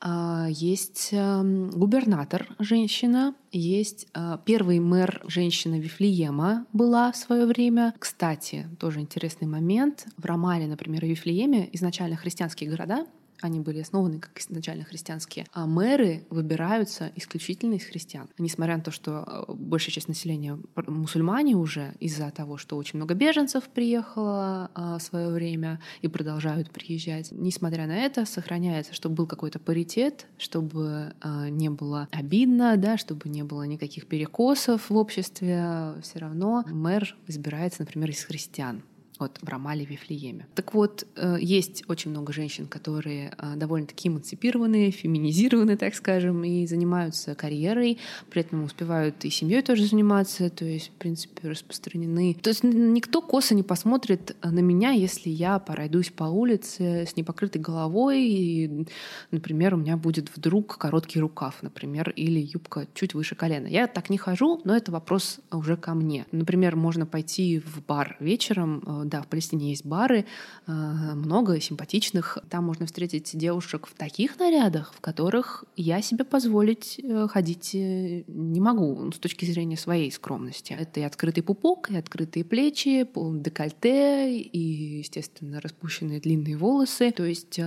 А, 0.00 0.46
есть 0.48 1.08
эм, 1.12 1.70
губернатор 1.70 2.46
женщина, 2.58 3.34
есть 3.50 4.06
э, 4.14 4.38
первый 4.44 4.78
мэр 4.78 5.22
женщина 5.26 5.78
Вифлеема 5.78 6.66
была 6.72 7.10
в 7.12 7.16
свое 7.16 7.46
время. 7.46 7.94
Кстати, 7.98 8.68
тоже 8.78 9.00
интересный 9.00 9.48
момент. 9.48 10.06
В 10.16 10.24
Рамале, 10.24 10.66
например, 10.66 11.04
и 11.04 11.08
Вифлееме 11.08 11.68
изначально 11.72 12.16
христианские 12.16 12.70
города 12.70 13.06
они 13.40 13.60
были 13.60 13.80
основаны 13.80 14.18
как 14.18 14.40
изначально 14.40 14.84
христианские, 14.84 15.46
а 15.52 15.66
мэры 15.66 16.26
выбираются 16.30 17.12
исключительно 17.16 17.74
из 17.74 17.84
христиан. 17.84 18.28
Несмотря 18.38 18.76
на 18.76 18.82
то, 18.82 18.90
что 18.90 19.46
э, 19.48 19.52
большая 19.52 19.92
часть 19.92 20.08
населения 20.08 20.58
мусульмане 20.86 21.56
уже 21.56 21.94
из-за 22.00 22.30
того, 22.30 22.56
что 22.56 22.76
очень 22.76 22.96
много 22.98 23.14
беженцев 23.14 23.64
приехало 23.64 24.70
а, 24.74 24.98
в 24.98 25.02
свое 25.02 25.28
время 25.28 25.80
и 26.02 26.08
продолжают 26.08 26.70
приезжать. 26.70 27.32
Несмотря 27.32 27.86
на 27.86 27.96
это, 27.96 28.24
сохраняется, 28.24 28.94
чтобы 28.94 29.16
был 29.16 29.26
какой-то 29.26 29.58
паритет, 29.58 30.26
чтобы 30.38 31.14
а, 31.20 31.48
не 31.48 31.68
было 31.70 32.08
обидно, 32.10 32.76
да, 32.76 32.96
чтобы 32.96 33.28
не 33.28 33.42
было 33.42 33.64
никаких 33.64 34.06
перекосов 34.06 34.90
в 34.90 34.96
обществе, 34.96 35.94
все 36.02 36.18
равно 36.18 36.64
мэр 36.66 37.16
избирается, 37.26 37.82
например, 37.82 38.10
из 38.10 38.24
христиан 38.24 38.82
вот 39.18 39.38
в 39.40 39.48
Рамале, 39.48 39.84
Вифлееме. 39.84 40.46
Так 40.54 40.74
вот, 40.74 41.06
э, 41.16 41.36
есть 41.40 41.84
очень 41.88 42.10
много 42.10 42.32
женщин, 42.32 42.66
которые 42.66 43.32
э, 43.38 43.54
довольно-таки 43.56 44.08
эмансипированы, 44.08 44.90
феминизированы, 44.90 45.76
так 45.76 45.94
скажем, 45.94 46.42
и 46.44 46.66
занимаются 46.66 47.34
карьерой, 47.34 47.98
при 48.30 48.42
этом 48.42 48.64
успевают 48.64 49.24
и 49.24 49.30
семьей 49.30 49.62
тоже 49.62 49.86
заниматься, 49.86 50.50
то 50.50 50.64
есть, 50.64 50.88
в 50.88 50.92
принципе, 50.92 51.48
распространены. 51.48 52.34
То 52.34 52.50
есть 52.50 52.64
никто 52.64 53.22
косо 53.22 53.54
не 53.54 53.62
посмотрит 53.62 54.36
на 54.42 54.60
меня, 54.60 54.90
если 54.90 55.30
я 55.30 55.58
пройдусь 55.58 56.10
по 56.10 56.24
улице 56.24 57.06
с 57.06 57.16
непокрытой 57.16 57.60
головой, 57.60 58.22
и, 58.22 58.86
например, 59.30 59.74
у 59.74 59.76
меня 59.76 59.96
будет 59.96 60.34
вдруг 60.36 60.76
короткий 60.76 61.20
рукав, 61.20 61.62
например, 61.62 62.10
или 62.10 62.40
юбка 62.40 62.86
чуть 62.94 63.14
выше 63.14 63.36
колена. 63.36 63.68
Я 63.68 63.86
так 63.86 64.10
не 64.10 64.18
хожу, 64.18 64.60
но 64.64 64.76
это 64.76 64.90
вопрос 64.90 65.40
уже 65.52 65.76
ко 65.76 65.94
мне. 65.94 66.26
Например, 66.32 66.74
можно 66.76 67.06
пойти 67.06 67.60
в 67.60 67.84
бар 67.86 68.16
вечером, 68.18 68.82
э, 68.84 69.03
да, 69.04 69.22
в 69.22 69.26
Палестине 69.26 69.70
есть 69.70 69.84
бары, 69.84 70.24
э, 70.66 70.72
много 70.72 71.60
симпатичных. 71.60 72.38
Там 72.48 72.64
можно 72.64 72.86
встретить 72.86 73.36
девушек 73.36 73.86
в 73.86 73.94
таких 73.94 74.38
нарядах, 74.38 74.92
в 74.94 75.00
которых 75.00 75.64
я 75.76 76.02
себе 76.02 76.24
позволить 76.24 77.00
э, 77.02 77.26
ходить 77.28 77.74
э, 77.74 78.24
не 78.26 78.60
могу 78.60 79.10
с 79.12 79.18
точки 79.18 79.44
зрения 79.44 79.76
своей 79.76 80.10
скромности. 80.10 80.76
Это 80.78 81.00
и 81.00 81.02
открытый 81.02 81.42
пупок, 81.42 81.90
и 81.90 81.96
открытые 81.96 82.44
плечи, 82.44 83.06
декольте, 83.14 84.38
и, 84.38 84.98
естественно, 84.98 85.60
распущенные 85.60 86.20
длинные 86.20 86.56
волосы. 86.56 87.10
То 87.10 87.24
есть 87.24 87.60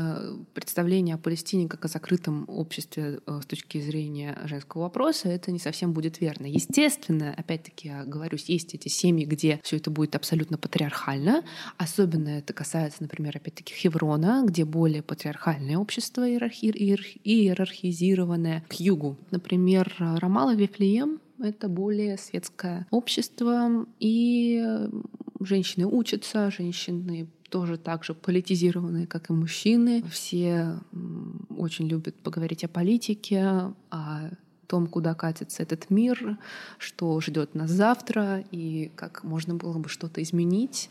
представление 0.53 1.15
о 1.15 1.17
Палестине 1.17 1.67
как 1.67 1.85
о 1.85 1.87
закрытом 1.87 2.45
обществе 2.47 3.19
с 3.25 3.45
точки 3.45 3.79
зрения 3.81 4.37
женского 4.45 4.83
вопроса, 4.83 5.29
это 5.29 5.51
не 5.51 5.59
совсем 5.59 5.93
будет 5.93 6.19
верно. 6.21 6.45
Естественно, 6.45 7.33
опять-таки, 7.35 7.87
я 7.87 8.03
говорю, 8.03 8.37
есть 8.47 8.73
эти 8.73 8.87
семьи, 8.87 9.25
где 9.25 9.59
все 9.63 9.77
это 9.77 9.91
будет 9.91 10.15
абсолютно 10.15 10.57
патриархально, 10.57 11.26
нормально. 11.27 11.43
Особенно 11.77 12.29
это 12.29 12.53
касается, 12.53 13.03
например, 13.03 13.37
опять-таки 13.37 13.73
Хеврона, 13.73 14.43
где 14.45 14.65
более 14.65 15.01
патриархальное 15.01 15.77
общество 15.77 16.27
иерархи- 16.27 17.19
иерархизированное. 17.23 18.63
К 18.67 18.73
югу, 18.73 19.17
например, 19.31 19.93
Рамала 19.99 20.55
Вифлеем— 20.55 21.19
это 21.39 21.67
более 21.69 22.17
светское 22.17 22.87
общество, 22.89 23.85
и 23.99 24.63
женщины 25.39 25.85
учатся, 25.85 26.51
женщины 26.51 27.27
тоже 27.49 27.77
так 27.77 28.03
же 28.03 28.13
политизированные, 28.13 29.07
как 29.07 29.29
и 29.29 29.33
мужчины. 29.33 30.03
Все 30.11 30.79
очень 31.55 31.87
любят 31.87 32.15
поговорить 32.15 32.65
о 32.65 32.67
политике, 32.67 33.73
о 33.89 34.29
том, 34.67 34.87
куда 34.87 35.13
катится 35.13 35.63
этот 35.63 35.89
мир, 35.89 36.37
что 36.77 37.19
ждет 37.21 37.55
нас 37.55 37.71
завтра 37.71 38.43
и 38.51 38.91
как 38.95 39.23
можно 39.23 39.55
было 39.55 39.77
бы 39.77 39.89
что-то 39.89 40.21
изменить. 40.21 40.89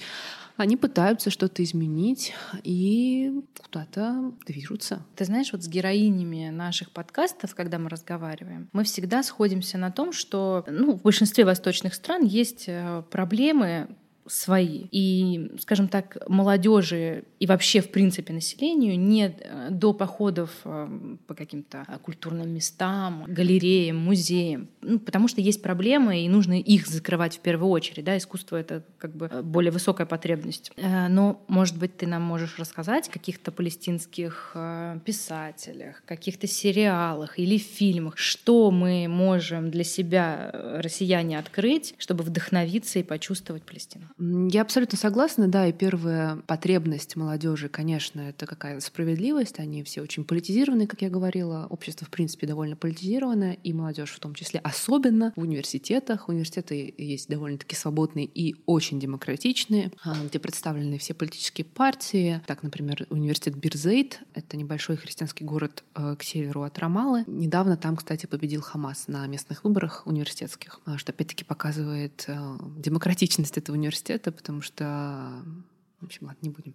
Они 0.57 0.77
пытаются 0.79 1.31
что-то 1.31 1.63
изменить 1.63 2.33
и 2.63 3.43
куда-то 3.63 4.33
движутся. 4.47 5.05
Ты 5.15 5.27
знаешь, 5.27 5.53
вот 5.53 5.63
с 5.63 5.69
героинями 5.69 6.49
наших 6.49 6.91
подкастов, 6.91 7.55
когда 7.55 7.79
мы 7.79 7.91
разговариваем, 7.91 8.69
мы 8.73 8.85
всегда 8.85 9.23
сходимся 9.23 9.77
на 9.77 9.91
том, 9.91 10.13
что 10.13 10.65
ну, 10.67 10.95
в 10.95 11.03
большинстве 11.03 11.45
восточных 11.45 11.95
стран 11.95 12.25
есть 12.25 12.65
э, 12.69 13.03
проблемы, 13.11 13.89
свои. 14.29 14.87
И, 14.91 15.53
скажем 15.59 15.89
так, 15.89 16.17
молодежи 16.29 17.25
и 17.39 17.47
вообще, 17.47 17.81
в 17.81 17.91
принципе, 17.91 18.33
населению 18.33 18.99
нет 18.99 19.41
э, 19.41 19.69
до 19.71 19.93
походов 19.93 20.51
э, 20.65 20.89
по 21.27 21.35
каким-то 21.35 21.87
культурным 22.03 22.51
местам, 22.51 23.25
галереям, 23.27 23.97
музеям, 23.97 24.69
ну, 24.81 24.99
потому 24.99 25.29
что 25.29 25.41
есть 25.41 25.63
проблемы, 25.63 26.25
и 26.25 26.29
нужно 26.29 26.59
их 26.59 26.87
закрывать 26.87 27.37
в 27.37 27.41
первую 27.41 27.71
очередь. 27.71 28.05
Да? 28.05 28.17
Искусство— 28.17 28.57
это 28.61 28.85
как 28.99 29.15
бы 29.15 29.29
более 29.43 29.71
высокая 29.71 30.07
потребность. 30.07 30.73
Э, 30.77 31.09
но, 31.09 31.43
может 31.49 31.79
быть, 31.79 31.97
ты 31.97 32.07
нам 32.07 32.23
можешь 32.23 32.59
рассказать 32.59 33.09
о 33.09 33.13
каких-то 33.13 33.53
палестинских 33.53 34.57
писателях, 35.05 36.03
каких-то 36.05 36.47
сериалах 36.47 37.39
или 37.39 37.59
фильмах, 37.59 38.17
что 38.17 38.71
мы 38.71 39.07
можем 39.09 39.71
для 39.71 39.85
себя, 39.85 40.51
россияне, 40.53 41.39
открыть, 41.39 41.95
чтобы 41.99 42.25
вдохновиться 42.25 42.99
и 42.99 43.03
почувствовать 43.03 43.63
Палестину? 43.63 44.07
Я 44.19 44.63
абсолютно 44.63 44.97
согласна, 44.97 45.47
да, 45.47 45.67
и 45.67 45.73
первая 45.73 46.37
потребность 46.47 47.17
молодежи, 47.17 47.69
конечно, 47.69 48.21
это 48.23 48.47
какая-то 48.47 48.81
справедливость. 48.81 49.59
Они 49.59 49.83
все 49.83 50.01
очень 50.01 50.25
политизированы, 50.25 50.87
как 50.87 51.03
я 51.03 51.11
говорила. 51.11 51.67
Общество, 51.69 52.07
в 52.07 52.11
принципе, 52.11 52.47
довольно 52.47 52.77
политизированное, 52.77 53.59
и 53.63 53.73
молодежь 53.75 54.13
в 54.13 54.21
том 54.21 54.35
числе 54.35 54.61
особенно 54.61 55.35
в 55.37 55.41
университетах. 55.43 56.29
Университеты 56.29 56.95
есть 56.97 57.29
довольно-таки 57.29 57.77
свободные 57.77 58.25
и 58.25 58.57
очень 58.65 58.99
демократичные, 58.99 59.93
а, 60.03 60.15
где 60.25 60.39
представлены 60.39 60.97
все 60.97 61.13
политические 61.13 61.67
партии. 61.67 62.41
Так, 62.47 62.63
например, 62.63 63.07
университет 63.11 63.57
Бирзейт— 63.57 64.21
это 64.35 64.57
небольшой 64.57 64.97
христианский 64.97 65.45
город 65.45 65.85
э, 65.95 66.17
к 66.19 66.23
северу 66.23 66.63
от 66.63 66.79
Рамалы. 66.79 67.25
Недавно 67.27 67.77
там, 67.77 67.97
кстати, 67.97 68.25
победил 68.25 68.63
Хамас 68.63 69.09
на 69.09 69.27
местных 69.27 69.65
выборах 69.65 70.07
университетских, 70.07 70.81
а, 70.87 70.97
что 70.97 71.13
опять-таки 71.13 71.45
показывает 71.45 72.25
э, 72.29 72.59
демократичность 72.79 73.59
этого 73.59 73.77
университета 73.77 74.06
университета, 74.07 74.33
потому 74.33 74.63
что 74.63 75.45
в 76.01 76.05
общем, 76.05 76.27
ладно, 76.27 76.39
не 76.43 76.51
будем. 76.51 76.75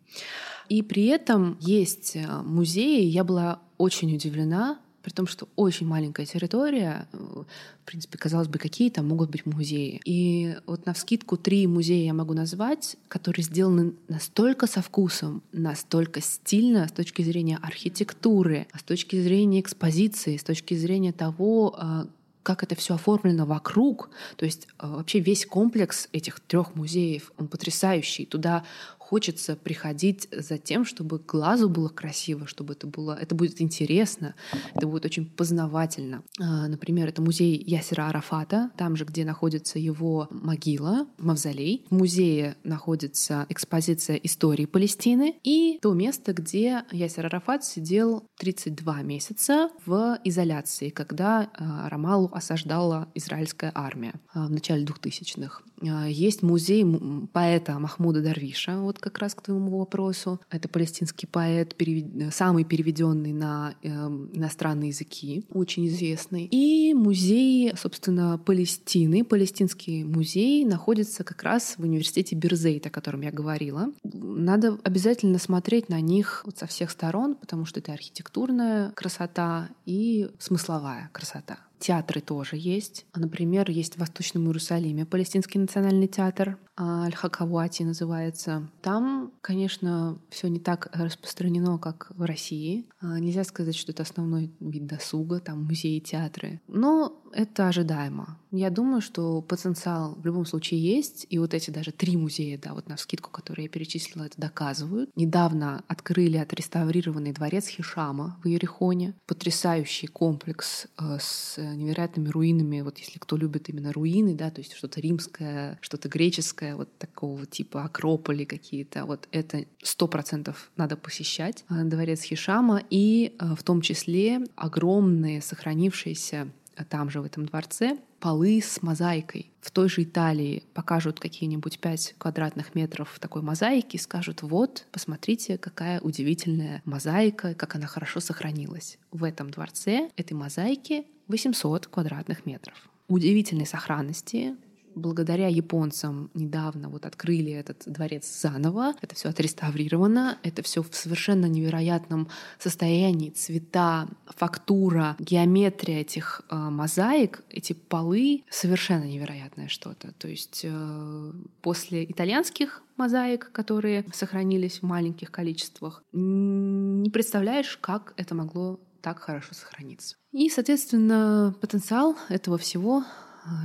И 0.68 0.82
при 0.82 1.06
этом 1.06 1.58
есть 1.62 2.16
э, 2.16 2.28
музеи. 2.42 3.06
Я 3.06 3.24
была 3.24 3.60
очень 3.78 4.14
удивлена, 4.16 4.80
при 5.04 5.12
том, 5.12 5.28
что 5.28 5.48
очень 5.56 5.86
маленькая 5.86 6.26
территория, 6.26 7.08
в 7.14 7.86
принципе, 7.86 8.18
казалось 8.18 8.48
бы, 8.48 8.58
какие 8.58 8.90
там 8.90 9.08
могут 9.08 9.30
быть 9.30 9.46
музеи. 9.46 10.02
И 10.06 10.58
вот 10.66 10.88
на 10.88 10.94
вскидку 10.94 11.38
три 11.38 11.68
музея 11.68 12.06
я 12.06 12.14
могу 12.16 12.34
назвать, 12.34 12.98
которые 13.08 13.44
сделаны 13.44 13.94
настолько 14.08 14.66
со 14.66 14.82
вкусом, 14.82 15.44
настолько 15.52 16.20
стильно 16.20 16.88
с 16.88 16.92
точки 16.92 17.22
зрения 17.22 17.60
архитектуры, 17.62 18.68
с 18.76 18.82
точки 18.82 19.22
зрения 19.22 19.60
экспозиции, 19.60 20.36
с 20.36 20.44
точки 20.44 20.74
зрения 20.74 21.14
того, 21.14 21.78
э, 21.80 22.06
как 22.44 22.64
это 22.64 22.76
все 22.76 22.96
оформлено 22.96 23.46
вокруг. 23.46 24.10
То 24.36 24.46
есть 24.46 24.68
вообще 24.80 25.20
весь 25.20 25.46
комплекс 25.46 26.10
этих 26.12 26.40
трех 26.40 26.76
музеев, 26.76 27.32
он 27.38 27.48
потрясающий. 27.48 28.26
Туда 28.26 28.64
хочется 29.12 29.58
приходить 29.58 30.30
за 30.32 30.58
тем, 30.58 30.86
чтобы 30.86 31.20
глазу 31.20 31.68
было 31.68 31.90
красиво, 31.90 32.48
чтобы 32.48 32.76
это 32.76 32.88
было, 32.88 33.12
это 33.12 33.36
будет 33.36 33.60
интересно, 33.60 34.36
это 34.74 34.88
будет 34.88 35.04
очень 35.04 35.26
познавательно. 35.30 36.24
А, 36.40 36.70
например, 36.70 37.10
это 37.10 37.22
музей 37.22 37.62
Ясера 37.62 38.08
Арафата, 38.08 38.72
там 38.78 38.96
же, 38.96 39.04
где 39.04 39.26
находится 39.26 39.80
его 39.80 40.30
могила, 40.32 41.08
мавзолей. 41.18 41.86
В 41.90 41.96
музее 41.96 42.56
находится 42.64 43.46
экспозиция 43.50 44.16
истории 44.16 44.66
Палестины 44.66 45.36
и 45.44 45.78
то 45.82 45.94
место, 45.94 46.32
где 46.32 46.86
Ясер 46.94 47.26
Арафат 47.26 47.66
сидел 47.66 48.24
32 48.40 49.02
месяца 49.02 49.72
в 49.86 50.20
изоляции, 50.24 50.88
когда 50.88 51.50
а, 51.54 51.90
Рамалу 51.90 52.30
осаждала 52.32 53.10
израильская 53.14 53.74
армия 53.76 54.14
а, 54.34 54.48
в 54.48 54.52
начале 54.52 54.86
2000-х. 54.86 55.64
Есть 55.82 56.44
музей 56.44 56.86
поэта 57.34 57.80
Махмуда 57.80 58.22
Дарвиша, 58.22 58.80
вот 58.80 59.00
как 59.00 59.18
раз 59.18 59.34
к 59.36 59.42
твоему 59.42 59.80
вопросу. 59.80 60.40
Это 60.50 60.68
палестинский 60.70 61.28
поэт, 61.28 61.76
перевед... 61.76 62.34
самый 62.34 62.64
переведенный 62.64 63.34
на 63.34 63.76
э, 63.82 63.90
иностранные 63.90 64.90
языки, 64.90 65.46
очень 65.50 65.88
известный. 65.88 66.48
И 66.52 66.94
музей, 66.94 67.74
собственно, 67.76 68.38
Палестины, 68.38 69.24
палестинский 69.24 70.04
музей 70.04 70.66
находится 70.66 71.24
как 71.24 71.44
раз 71.44 71.76
в 71.78 71.84
университете 71.84 72.36
Бирзейт, 72.36 72.86
о 72.88 72.90
котором 72.90 73.22
я 73.22 73.32
говорила. 73.32 73.92
Надо 74.04 74.78
обязательно 74.84 75.40
смотреть 75.40 75.90
на 75.90 76.02
них 76.02 76.42
вот 76.46 76.58
со 76.58 76.68
всех 76.68 76.92
сторон, 76.92 77.36
потому 77.36 77.66
что 77.66 77.80
это 77.80 77.94
архитектурная 77.94 78.92
красота 78.92 79.70
и 79.86 80.30
смысловая 80.40 81.10
красота. 81.14 81.60
Театры 81.82 82.22
тоже 82.22 82.58
есть. 82.58 83.08
Например, 83.16 83.70
есть 83.70 83.96
в 83.96 83.98
Восточном 83.98 84.46
Иерусалиме 84.46 85.06
Палестинский 85.08 85.60
национальный 85.60 86.08
театр. 86.08 86.60
А, 86.82 87.04
Аль-Хакавати 87.04 87.84
называется. 87.84 88.68
Там, 88.82 89.32
конечно, 89.42 90.18
все 90.32 90.48
не 90.48 90.60
так 90.60 90.90
распространено, 90.94 91.78
как 91.78 92.12
в 92.16 92.24
России. 92.24 92.88
А, 93.00 93.20
нельзя 93.20 93.44
сказать, 93.44 93.76
что 93.76 93.92
это 93.92 94.02
основной 94.02 94.52
вид 94.60 94.88
досуга, 94.88 95.40
там 95.40 95.66
музеи, 95.66 96.00
театры. 96.00 96.60
Но 96.68 97.22
это 97.34 97.68
ожидаемо. 97.68 98.40
Я 98.52 98.70
думаю, 98.70 99.02
что 99.02 99.42
потенциал 99.42 100.16
в 100.16 100.26
любом 100.26 100.46
случае 100.46 100.82
есть, 100.82 101.26
и 101.30 101.40
вот 101.40 101.54
эти 101.54 101.72
даже 101.72 101.92
три 101.92 102.18
музея, 102.18 102.60
да, 102.62 102.74
вот 102.74 102.90
на 102.90 102.98
скидку, 102.98 103.30
которые 103.30 103.66
я 103.66 103.70
перечислила, 103.70 104.26
это 104.26 104.42
доказывают. 104.42 105.10
Недавно 105.16 105.84
открыли 105.88 106.38
отреставрированный 106.38 107.32
дворец 107.32 107.68
Хишама 107.68 108.38
в 108.44 108.48
Ерехоне. 108.48 109.14
Потрясающий 109.26 110.08
комплекс 110.08 110.88
э, 110.98 111.18
с 111.22 111.58
невероятными 111.58 112.28
руинами, 112.28 112.82
вот 112.82 112.98
если 112.98 113.20
кто 113.20 113.38
любит 113.38 113.70
именно 113.70 113.94
руины, 113.94 114.36
да, 114.36 114.52
то 114.52 114.60
есть 114.60 114.74
что-то 114.74 115.00
римское, 115.00 115.78
что-то 115.82 116.10
греческое, 116.10 116.71
вот 116.76 116.98
такого 116.98 117.46
типа 117.46 117.84
Акрополи 117.84 118.46
какие-то, 118.46 119.06
вот 119.06 119.28
это 119.32 119.66
сто 119.82 120.08
процентов 120.08 120.72
надо 120.76 120.98
посещать. 120.98 121.66
Э, 121.70 121.84
дворец 121.84 122.24
Хишама 122.24 122.82
и 122.90 123.36
э, 123.40 123.56
в 123.56 123.64
том 123.64 123.82
числе 123.82 124.46
огромные 124.56 125.42
сохранившиеся 125.42 126.48
там 126.90 127.10
же, 127.10 127.22
в 127.22 127.26
этом 127.26 127.46
дворце, 127.46 128.00
полы 128.20 128.62
с 128.62 128.82
мозаикой. 128.82 129.52
В 129.60 129.70
той 129.72 129.90
же 129.90 130.04
Италии 130.04 130.64
покажут 130.74 131.20
какие-нибудь 131.20 131.80
5 131.80 132.16
квадратных 132.18 132.74
метров 132.76 133.20
такой 133.20 133.42
мозаики 133.42 133.98
и 133.98 134.00
скажут, 134.00 134.42
вот, 134.42 134.88
посмотрите, 134.92 135.58
какая 135.58 136.00
удивительная 136.00 136.82
мозаика, 136.86 137.54
как 137.54 137.76
она 137.76 137.88
хорошо 137.88 138.20
сохранилась. 138.20 138.98
В 139.12 139.24
этом 139.24 139.52
дворце 139.52 140.10
этой 140.16 140.34
мозаики 140.34 141.06
800 141.28 141.88
квадратных 141.88 142.46
метров 142.46 142.90
удивительной 143.12 143.66
сохранности, 143.66 144.56
благодаря 144.96 145.48
японцам 145.48 146.30
недавно 146.34 146.90
вот 146.90 147.06
открыли 147.06 147.52
этот 147.52 147.84
дворец 147.86 148.26
заново. 148.42 148.94
Это 149.02 149.16
все 149.16 149.30
отреставрировано, 149.30 150.38
это 150.44 150.62
все 150.62 150.82
в 150.84 150.94
совершенно 150.96 151.46
невероятном 151.46 152.30
состоянии. 152.60 153.30
Цвета, 153.30 154.08
фактура, 154.26 155.16
геометрия 155.20 156.02
этих 156.02 156.42
э, 156.50 156.56
мозаик, 156.56 157.44
эти 157.50 157.74
полы 157.74 158.44
совершенно 158.50 159.06
невероятное 159.06 159.68
что-то. 159.68 160.14
То 160.14 160.28
есть 160.28 160.62
э, 160.64 161.32
после 161.62 162.06
итальянских 162.06 162.84
мозаик, 162.98 163.52
которые 163.52 164.06
сохранились 164.14 164.80
в 164.80 164.84
маленьких 164.84 165.32
количествах, 165.32 166.04
не 166.12 167.10
представляешь, 167.10 167.78
как 167.82 168.14
это 168.18 168.36
могло 168.36 168.80
так 169.02 169.20
хорошо 169.20 169.54
сохраниться. 169.54 170.16
И, 170.32 170.50
соответственно, 170.50 171.56
потенциал 171.60 172.16
этого 172.30 172.58
всего 172.58 173.04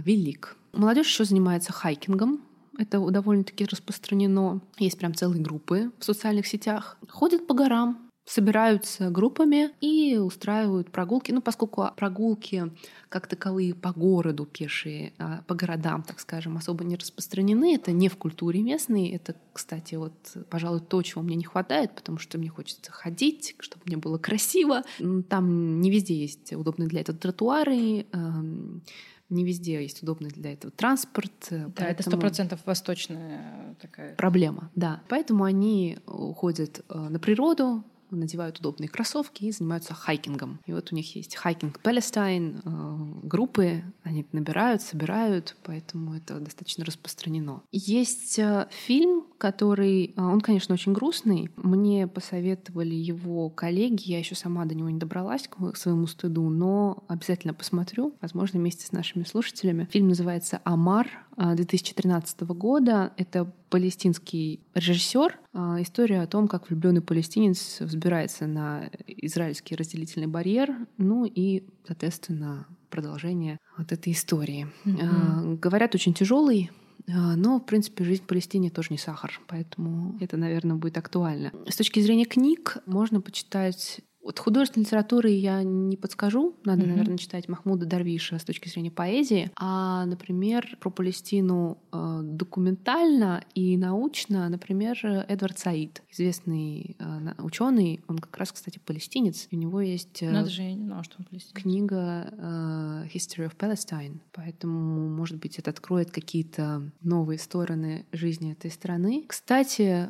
велик. 0.05 0.57
Молодежь 0.73 1.09
еще 1.09 1.25
занимается 1.25 1.73
хайкингом. 1.73 2.41
Это 2.79 3.01
довольно-таки 3.11 3.65
распространено. 3.65 4.61
Есть 4.79 4.99
прям 4.99 5.15
целые 5.15 5.43
группы 5.43 5.91
в 5.99 6.05
социальных 6.05 6.47
сетях. 6.47 6.99
Ходят 7.09 7.47
по 7.47 7.55
горам, 7.55 8.07
собираются 8.27 9.09
группами 9.09 9.71
и 9.81 10.19
устраивают 10.19 10.91
прогулки. 10.91 11.31
Ну, 11.33 11.41
поскольку 11.41 11.89
прогулки 11.97 12.71
как 13.09 13.29
таковые 13.29 13.73
по 13.73 13.93
городу 13.93 14.45
пешие, 14.45 15.13
а 15.19 15.43
по 15.47 15.55
городам, 15.55 16.03
так 16.03 16.19
скажем, 16.19 16.57
особо 16.57 16.85
не 16.85 16.97
распространены. 16.97 17.75
Это 17.77 17.93
не 17.93 18.09
в 18.09 18.17
культуре 18.17 18.63
местной. 18.63 19.09
Это, 19.11 19.37
кстати, 19.53 19.95
вот, 19.95 20.13
пожалуй, 20.51 20.81
то, 20.81 21.01
чего 21.03 21.23
мне 21.23 21.37
не 21.37 21.45
хватает, 21.45 21.95
потому 21.95 22.19
что 22.19 22.37
мне 22.37 22.49
хочется 22.49 22.91
ходить, 22.91 23.55
чтобы 23.61 23.85
мне 23.87 23.97
было 23.97 24.19
красиво. 24.19 24.83
Там 25.29 25.81
не 25.81 25.91
везде 25.91 26.15
есть 26.15 26.53
удобные 26.53 26.89
для 26.89 27.01
этого 27.03 27.17
тротуары, 27.17 28.07
эм, 28.13 28.83
не 29.29 29.45
везде 29.45 29.83
есть 29.83 30.03
удобный 30.03 30.31
для 30.31 30.53
этого 30.53 30.71
транспорт. 30.71 31.33
Да, 31.51 31.71
поэтому... 31.75 31.91
это 31.91 32.03
сто 32.03 32.19
процентов 32.19 32.61
восточная 32.65 33.77
такая 33.81 34.15
проблема, 34.15 34.71
да. 34.75 35.03
Поэтому 35.09 35.45
они 35.45 35.99
уходят 36.07 36.85
э, 36.89 36.99
на 36.99 37.19
природу, 37.19 37.85
надевают 38.11 38.59
удобные 38.59 38.89
кроссовки 38.89 39.45
и 39.45 39.53
занимаются 39.53 39.95
хайкингом. 39.95 40.61
И 40.67 40.73
вот 40.73 40.93
у 40.93 40.95
них 40.95 41.15
есть 41.17 41.37
Hiking 41.37 41.81
Palestine, 41.81 42.63
э, 42.65 43.27
группы, 43.27 43.83
они 44.03 44.27
набирают, 44.33 44.83
собирают, 44.83 45.57
поэтому 45.63 46.15
это 46.15 46.39
достаточно 46.41 46.85
распространено. 46.85 47.63
Есть 47.73 48.39
э, 48.39 48.69
фильм, 48.71 49.27
который, 49.39 50.15
э, 50.17 50.21
он, 50.21 50.41
конечно, 50.41 50.75
очень 50.75 50.93
грустный. 50.93 51.51
Мне 51.57 52.07
посоветовали 52.07 52.95
его 52.95 53.51
коллеги, 53.51 54.11
я 54.11 54.19
еще 54.19 54.35
сама 54.35 54.65
до 54.65 54.75
него 54.75 54.91
не 54.91 54.99
добралась 54.99 55.49
к 55.49 55.77
своему 55.77 56.07
стыду, 56.07 56.49
но 56.49 57.05
обязательно 57.09 57.55
посмотрю, 57.55 58.15
возможно, 58.21 58.59
вместе 58.59 58.87
с 58.87 58.93
нашими 58.93 59.25
слушателями. 59.25 59.89
Фильм 59.91 60.09
называется 60.09 60.61
«Омар», 60.65 61.09
2013 61.37 62.41
года. 62.43 63.13
Это 63.17 63.53
палестинский 63.71 64.61
режиссер. 64.75 65.39
История 65.81 66.23
о 66.23 66.27
том, 66.27 66.49
как 66.49 66.69
влюбленный 66.69 67.03
палестинец 67.03 67.81
взбирается 67.81 68.47
на 68.47 68.91
израильский 69.07 69.77
разделительный 69.77 70.27
барьер, 70.27 70.75
ну 70.97 71.25
и, 71.25 71.65
соответственно, 71.87 72.67
продолжение 72.91 73.59
вот 73.77 73.93
этой 73.93 74.13
истории. 74.13 74.69
Mm-hmm. 74.85 75.59
Говорят, 75.59 75.95
очень 75.95 76.15
тяжелый, 76.15 76.71
но, 77.07 77.59
в 77.59 77.67
принципе, 77.67 78.05
жизнь 78.05 78.23
в 78.23 78.27
Палестине 78.27 78.71
тоже 78.71 78.89
не 78.91 78.99
сахар, 78.99 79.41
поэтому 79.47 80.17
это, 80.21 80.37
наверное, 80.37 80.77
будет 80.77 80.97
актуально. 80.99 81.53
С 81.69 81.77
точки 81.77 82.01
зрения 82.01 82.25
книг 82.25 82.79
можно 82.87 83.21
почитать 83.21 84.01
Вот 84.27 84.41
художественной 84.41 84.83
литературы 84.83 85.31
я 85.31 85.63
не 85.63 85.97
подскажу. 85.97 86.57
Надо, 86.65 86.83
mm-hmm. 86.83 86.87
наверное, 86.89 87.17
читать 87.17 87.49
Махмуда 87.49 87.87
Дарвиша 87.87 88.41
с 88.41 88.45
точки 88.45 88.69
зрения 88.69 88.91
поэзии. 88.91 89.53
А, 89.55 90.05
например, 90.05 90.77
про 90.81 90.91
Палестину 90.91 91.79
э, 91.93 92.21
документально 92.25 93.45
и 93.55 93.77
научно, 93.77 94.49
например, 94.49 94.99
Эдвард 95.29 95.61
Саид, 95.61 96.03
известный 96.11 96.97
э, 96.99 97.35
ученый, 97.39 98.01
он 98.09 98.19
как 98.19 98.37
раз, 98.37 98.51
кстати, 98.51 98.81
палестинец. 98.85 99.47
У 99.53 99.57
него 99.57 99.81
есть 99.81 100.21
э, 100.25 100.31
Надо 100.33 100.51
же, 100.51 100.63
я 100.63 100.75
не 100.75 100.87
знала, 100.87 101.05
что 101.05 101.15
он 101.21 101.27
палестинец. 101.27 101.63
книга 101.63 103.07
History 103.15 103.49
of 103.49 103.57
Palestine. 103.57 104.19
Поэтому, 104.33 105.09
может 105.09 105.39
быть, 105.39 105.61
это 105.61 105.71
откроет 105.71 106.11
какие-то 106.11 106.91
новые 107.01 107.39
стороны 107.39 108.07
жизни 108.11 108.51
этой 108.51 108.73
страны. 108.73 109.25
Кстати, 109.29 110.09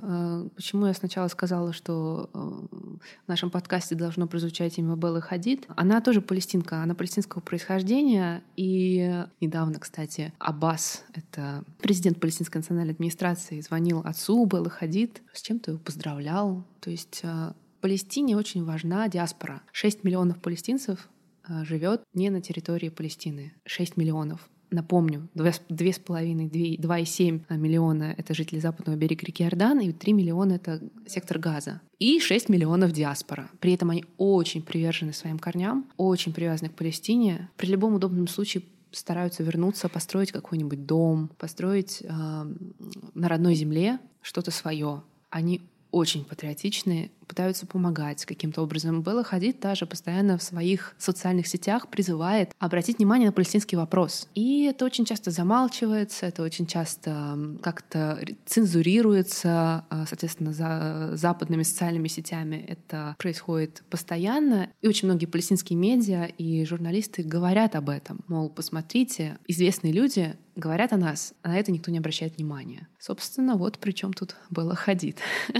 почему 0.54 0.86
я 0.86 0.94
сначала 0.94 1.28
сказала, 1.28 1.74
что 1.74 2.30
в 2.32 3.28
нашем 3.28 3.50
подкасте 3.50 3.94
должно 4.06 4.28
прозвучать 4.28 4.78
имя 4.78 4.94
Беллы 4.94 5.20
Хадид. 5.20 5.66
Она 5.74 6.00
тоже 6.00 6.20
палестинка, 6.20 6.82
она 6.82 6.94
палестинского 6.94 7.40
происхождения. 7.40 8.44
И 8.56 9.24
недавно, 9.40 9.80
кстати, 9.80 10.32
Аббас, 10.38 11.04
это 11.12 11.64
президент 11.80 12.20
палестинской 12.20 12.60
национальной 12.60 12.94
администрации, 12.94 13.60
звонил 13.60 14.02
отцу 14.04 14.44
Беллы 14.46 14.70
Хадид, 14.70 15.22
с 15.32 15.42
чем-то 15.42 15.72
его 15.72 15.80
поздравлял. 15.80 16.64
То 16.80 16.90
есть 16.90 17.20
э, 17.24 17.52
Палестине 17.80 18.36
очень 18.36 18.64
важна 18.64 19.08
диаспора. 19.08 19.62
6 19.72 20.04
миллионов 20.04 20.40
палестинцев 20.40 21.08
э, 21.48 21.64
живет 21.64 22.02
не 22.14 22.30
на 22.30 22.40
территории 22.40 22.90
Палестины. 22.90 23.54
6 23.64 23.96
миллионов. 23.96 24.48
Напомню, 24.70 25.28
2,5-2,7 25.34 27.56
миллиона— 27.56 28.14
это 28.18 28.34
жители 28.34 28.58
западного 28.58 28.96
берега 28.96 29.24
реки 29.24 29.44
Иордан, 29.44 29.80
и 29.80 29.92
3 29.92 30.12
миллиона— 30.12 30.52
это 30.54 30.80
сектор 31.06 31.38
Газа. 31.38 31.80
И 31.98 32.18
6 32.18 32.48
миллионов 32.48 32.92
диаспора. 32.92 33.48
При 33.60 33.72
этом 33.72 33.90
они 33.90 34.04
очень 34.18 34.62
привержены 34.62 35.12
своим 35.12 35.38
корням, 35.38 35.86
очень 35.96 36.32
привязаны 36.32 36.70
к 36.70 36.74
Палестине. 36.74 37.48
При 37.56 37.68
любом 37.68 37.94
удобном 37.94 38.26
случае 38.26 38.64
стараются 38.90 39.42
вернуться, 39.42 39.88
построить 39.88 40.32
какой-нибудь 40.32 40.86
дом, 40.86 41.30
построить 41.38 42.02
э, 42.02 42.08
на 42.08 43.28
родной 43.28 43.54
земле 43.54 43.98
что-то 44.20 44.50
свое. 44.50 45.02
Они 45.30 45.62
очень 45.90 46.24
патриотичные, 46.24 47.10
пытаются 47.26 47.66
помогать 47.66 48.24
каким-то 48.24 48.62
образом. 48.62 49.02
Белла 49.02 49.24
Хадид 49.24 49.60
даже 49.60 49.86
постоянно 49.86 50.38
в 50.38 50.42
своих 50.42 50.94
социальных 50.98 51.46
сетях 51.46 51.88
призывает 51.88 52.52
обратить 52.58 52.98
внимание 52.98 53.26
на 53.26 53.32
палестинский 53.32 53.76
вопрос. 53.76 54.28
И 54.34 54.64
это 54.64 54.84
очень 54.84 55.04
часто 55.04 55.30
замалчивается, 55.30 56.26
это 56.26 56.42
очень 56.42 56.66
часто 56.66 57.38
как-то 57.62 58.20
цензурируется, 58.46 59.84
а, 59.90 60.06
соответственно, 60.06 60.52
за 60.52 61.10
западными 61.14 61.62
социальными 61.62 62.08
сетями. 62.08 62.64
Это 62.68 63.16
происходит 63.18 63.82
постоянно. 63.90 64.70
И 64.80 64.88
очень 64.88 65.08
многие 65.08 65.26
палестинские 65.26 65.78
медиа 65.78 66.24
и 66.24 66.64
журналисты 66.64 67.22
говорят 67.22 67.74
об 67.76 67.90
этом. 67.90 68.20
Мол, 68.28 68.48
посмотрите, 68.50 69.38
известные 69.46 69.92
люди 69.92 70.36
говорят 70.56 70.92
о 70.92 70.96
нас, 70.96 71.34
а 71.42 71.48
на 71.48 71.58
это 71.58 71.70
никто 71.70 71.90
не 71.90 71.98
обращает 71.98 72.36
внимания. 72.36 72.88
Собственно, 72.98 73.56
вот 73.56 73.78
при 73.78 73.92
чем 73.92 74.12
тут 74.12 74.36
было 74.50 74.74
ходит. 74.74 75.18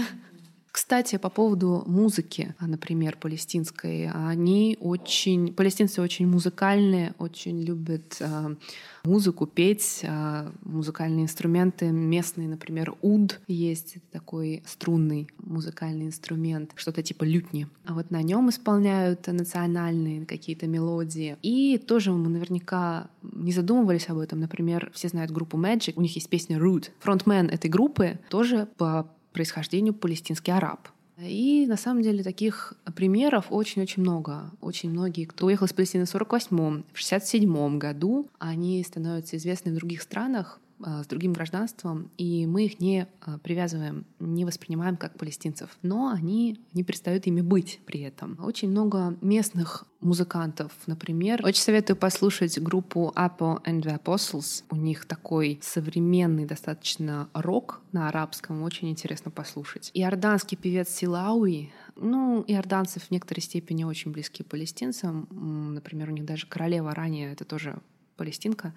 Кстати, 0.77 1.17
по 1.17 1.31
поводу 1.31 1.83
музыки, 1.87 2.53
например, 2.59 3.17
палестинской, 3.19 4.11
они 4.11 4.77
очень, 4.79 5.51
палестинцы 5.51 6.03
очень 6.03 6.27
музыкальные, 6.27 7.15
очень 7.17 7.63
любят 7.63 8.17
э, 8.19 8.55
музыку, 9.03 9.47
петь, 9.47 10.01
э, 10.03 10.51
музыкальные 10.61 11.23
инструменты 11.23 11.87
местные, 11.87 12.47
например, 12.47 12.93
уд 13.01 13.41
есть, 13.47 13.95
такой 14.11 14.61
струнный 14.67 15.27
музыкальный 15.39 16.05
инструмент, 16.05 16.73
что-то 16.75 17.01
типа 17.01 17.23
лютни. 17.23 17.67
А 17.83 17.95
вот 17.95 18.11
на 18.11 18.21
нем 18.21 18.49
исполняют 18.49 19.25
национальные 19.25 20.27
какие-то 20.27 20.67
мелодии. 20.67 21.37
И 21.41 21.79
тоже 21.79 22.11
мы 22.11 22.29
наверняка 22.29 23.09
не 23.23 23.51
задумывались 23.51 24.09
об 24.09 24.19
этом. 24.19 24.39
Например, 24.39 24.91
все 24.93 25.07
знают 25.07 25.31
группу 25.31 25.57
Magic, 25.57 25.93
у 25.95 26.01
них 26.01 26.13
есть 26.13 26.29
песня 26.29 26.59
Root. 26.59 26.91
Фронтмен 26.99 27.49
этой 27.49 27.71
группы 27.71 28.19
тоже 28.29 28.67
по 28.77 29.09
происхождению 29.33 29.93
палестинский 29.93 30.51
араб. 30.51 30.89
И 31.19 31.65
на 31.67 31.77
самом 31.77 32.03
деле 32.03 32.23
таких 32.23 32.75
примеров 32.95 33.47
очень-очень 33.49 34.03
много. 34.03 34.51
Очень 34.61 34.91
многие, 34.91 35.25
кто 35.25 35.47
уехал 35.47 35.65
из 35.65 35.73
Палестины 35.73 36.05
в 36.05 36.13
48-м, 36.13 36.85
в 36.93 36.99
67-м 36.99 37.79
году, 37.79 38.27
они 38.37 38.83
становятся 38.83 39.37
известны 39.37 39.71
в 39.71 39.75
других 39.75 40.03
странах, 40.03 40.59
с 40.79 41.07
другим 41.07 41.33
гражданством, 41.33 42.11
и 42.17 42.45
мы 42.45 42.65
их 42.65 42.79
не 42.79 43.07
а, 43.21 43.37
привязываем, 43.39 44.05
не 44.19 44.45
воспринимаем 44.45 44.97
как 44.97 45.17
палестинцев. 45.17 45.69
Но 45.81 46.09
они 46.09 46.59
не 46.73 46.83
перестают 46.83 47.25
ими 47.27 47.41
быть 47.41 47.79
при 47.85 48.01
этом. 48.01 48.37
Очень 48.41 48.69
много 48.69 49.17
местных 49.21 49.85
музыкантов, 50.01 50.71
например. 50.85 51.43
Очень 51.43 51.61
советую 51.61 51.97
послушать 51.97 52.59
группу 52.59 53.11
Apple 53.15 53.63
and 53.63 53.81
the 53.81 53.99
Apostles. 53.99 54.63
У 54.69 54.75
них 54.75 55.05
такой 55.05 55.59
современный 55.63 56.45
достаточно 56.45 57.29
рок 57.33 57.81
на 57.91 58.07
арабском, 58.07 58.61
очень 58.61 58.89
интересно 58.89 59.31
послушать. 59.31 59.89
Иорданский 59.93 60.57
певец 60.57 60.89
Силауи, 60.89 61.71
ну, 61.95 62.43
иорданцы 62.47 62.99
в 62.99 63.09
некоторой 63.09 63.41
степени 63.41 63.83
очень 63.83 64.11
близки 64.11 64.43
палестинцам. 64.43 65.27
Например, 65.73 66.09
у 66.09 66.13
них 66.13 66.25
даже 66.25 66.45
королева 66.45 66.93
ранее, 66.93 67.31
это 67.31 67.43
тоже 67.43 67.79
палестинка, 68.17 68.73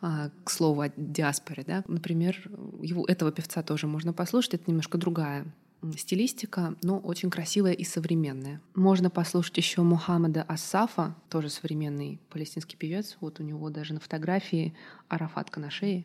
а, 0.00 0.30
к 0.44 0.50
слову 0.50 0.82
о 0.82 0.90
диаспоре, 0.96 1.64
да, 1.66 1.84
например, 1.88 2.50
его, 2.82 3.06
этого 3.06 3.32
певца 3.32 3.62
тоже 3.62 3.86
можно 3.86 4.12
послушать, 4.12 4.54
это 4.54 4.64
немножко 4.66 4.98
другая 4.98 5.46
стилистика, 5.96 6.74
но 6.82 6.98
очень 6.98 7.30
красивая 7.30 7.72
и 7.72 7.84
современная. 7.84 8.60
Можно 8.74 9.10
послушать 9.10 9.56
еще 9.56 9.82
Мухаммада 9.82 10.42
Асафа, 10.42 11.14
тоже 11.28 11.50
современный 11.50 12.20
палестинский 12.30 12.76
певец. 12.76 13.16
Вот 13.20 13.40
у 13.40 13.42
него 13.42 13.68
даже 13.70 13.94
на 13.94 14.00
фотографии 14.00 14.74
арафатка 15.14 15.60
на 15.60 15.70
шее. 15.70 16.04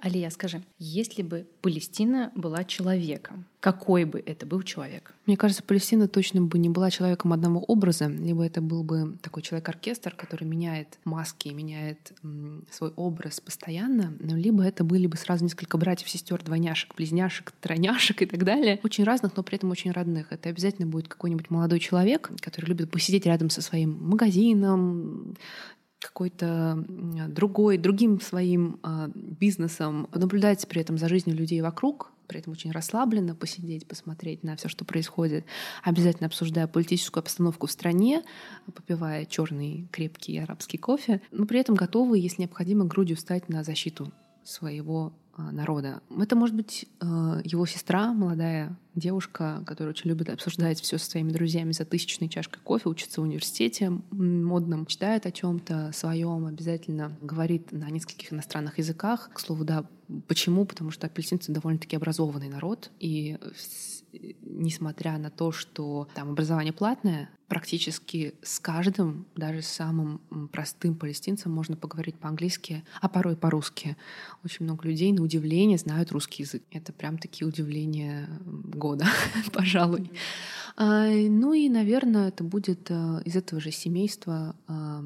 Алия, 0.00 0.30
скажи, 0.30 0.62
если 0.78 1.22
бы 1.22 1.46
Палестина 1.62 2.32
была 2.34 2.64
человеком, 2.64 3.46
какой 3.60 4.04
бы 4.04 4.22
это 4.24 4.44
был 4.44 4.62
человек? 4.62 5.14
Мне 5.26 5.36
кажется, 5.36 5.62
Палестина 5.62 6.06
точно 6.06 6.42
бы 6.42 6.58
не 6.58 6.68
была 6.68 6.90
человеком 6.90 7.32
одного 7.32 7.60
образа, 7.60 8.06
либо 8.08 8.44
это 8.44 8.60
был 8.60 8.82
бы 8.82 9.16
такой 9.22 9.42
человек-оркестр, 9.42 10.14
который 10.14 10.44
меняет 10.44 10.98
маски, 11.04 11.48
меняет 11.48 12.12
м, 12.22 12.66
свой 12.70 12.90
образ 12.96 13.40
постоянно, 13.40 14.14
либо 14.20 14.62
это 14.62 14.84
были 14.84 15.06
бы 15.06 15.16
сразу 15.16 15.44
несколько 15.44 15.78
братьев, 15.78 16.10
сестер, 16.10 16.42
двойняшек, 16.42 16.94
близняшек, 16.94 17.52
тройняшек 17.60 18.20
и 18.22 18.26
так 18.26 18.44
далее, 18.44 18.80
очень 18.82 19.04
разных, 19.04 19.36
но 19.36 19.42
при 19.42 19.56
этом 19.56 19.70
очень 19.70 19.92
родных. 19.92 20.32
Это 20.32 20.50
обязательно 20.50 20.86
будет 20.86 21.08
какой-нибудь 21.08 21.48
молодой 21.48 21.78
человек, 21.80 22.30
который 22.40 22.66
любит 22.66 22.90
посидеть 22.90 23.24
рядом 23.24 23.48
со 23.48 23.62
своим 23.62 23.96
магазином, 24.08 25.36
какой-то 26.04 26.84
другой, 27.28 27.78
другим 27.78 28.20
своим 28.20 28.78
э, 28.82 29.08
бизнесом, 29.14 30.08
наблюдать 30.12 30.66
при 30.68 30.82
этом 30.82 30.98
за 30.98 31.08
жизнью 31.08 31.36
людей 31.36 31.62
вокруг, 31.62 32.12
при 32.26 32.40
этом 32.40 32.52
очень 32.52 32.72
расслабленно 32.72 33.34
посидеть, 33.34 33.86
посмотреть 33.86 34.42
на 34.42 34.56
все, 34.56 34.68
что 34.68 34.84
происходит, 34.84 35.46
обязательно 35.82 36.26
обсуждая 36.26 36.66
политическую 36.66 37.22
обстановку 37.22 37.66
в 37.66 37.70
стране, 37.70 38.22
попивая 38.74 39.24
черный 39.24 39.88
крепкий 39.92 40.38
арабский 40.38 40.78
кофе, 40.78 41.22
но 41.30 41.46
при 41.46 41.60
этом 41.60 41.74
готовы, 41.74 42.18
если 42.18 42.42
необходимо, 42.42 42.84
грудью 42.84 43.16
встать 43.16 43.48
на 43.48 43.64
защиту 43.64 44.12
своего 44.42 45.06
а, 45.08 45.23
народа. 45.36 46.02
Это 46.18 46.36
может 46.36 46.54
быть 46.54 46.86
а, 47.00 47.40
его 47.44 47.66
сестра, 47.66 48.12
молодая 48.12 48.76
девушка, 48.94 49.62
которая 49.66 49.90
очень 49.90 50.08
любит 50.08 50.28
обсуждать 50.28 50.80
все 50.80 50.98
со 50.98 51.10
своими 51.10 51.32
друзьями 51.32 51.72
за 51.72 51.84
тысячной 51.84 52.28
чашкой 52.28 52.60
кофе, 52.60 52.88
учится 52.88 53.20
в 53.20 53.24
университете 53.24 53.90
модном, 54.10 54.86
читает 54.86 55.26
о 55.26 55.32
чем-то 55.32 55.90
своем, 55.92 56.46
обязательно 56.46 57.16
говорит 57.20 57.72
на 57.72 57.90
нескольких 57.90 58.32
иностранных 58.32 58.78
языках. 58.78 59.30
К 59.32 59.40
слову, 59.40 59.64
да, 59.64 59.84
почему? 60.28 60.64
Потому 60.64 60.90
что 60.90 61.06
апельсинцы 61.06 61.52
довольно-таки 61.52 61.96
образованный 61.96 62.48
народ, 62.48 62.90
и 63.00 63.38
несмотря 64.42 65.18
на 65.18 65.30
то, 65.30 65.50
что 65.50 66.08
там 66.14 66.30
образование 66.30 66.72
платное, 66.72 67.30
практически 67.48 68.34
с 68.42 68.58
каждым, 68.60 69.26
даже 69.36 69.62
с 69.62 69.68
самым 69.68 70.20
простым 70.52 70.94
палестинцем 70.94 71.52
можно 71.52 71.76
поговорить 71.76 72.16
по-английски, 72.16 72.84
а 73.00 73.08
порой 73.08 73.36
по-русски. 73.36 73.96
Очень 74.44 74.64
много 74.64 74.88
людей, 74.88 75.12
на 75.12 75.22
удивление, 75.24 75.78
знают 75.78 76.12
русский 76.12 76.42
язык. 76.42 76.62
Это 76.70 76.92
прям 76.92 77.18
такие 77.18 77.48
удивления 77.48 78.28
года, 78.44 79.06
пожалуй. 79.52 80.10
А, 80.76 81.08
ну 81.08 81.52
и, 81.52 81.68
наверное, 81.68 82.28
это 82.28 82.44
будет 82.44 82.90
а, 82.90 83.20
из 83.24 83.36
этого 83.36 83.60
же 83.60 83.70
семейства 83.70 84.56
а, 84.66 85.02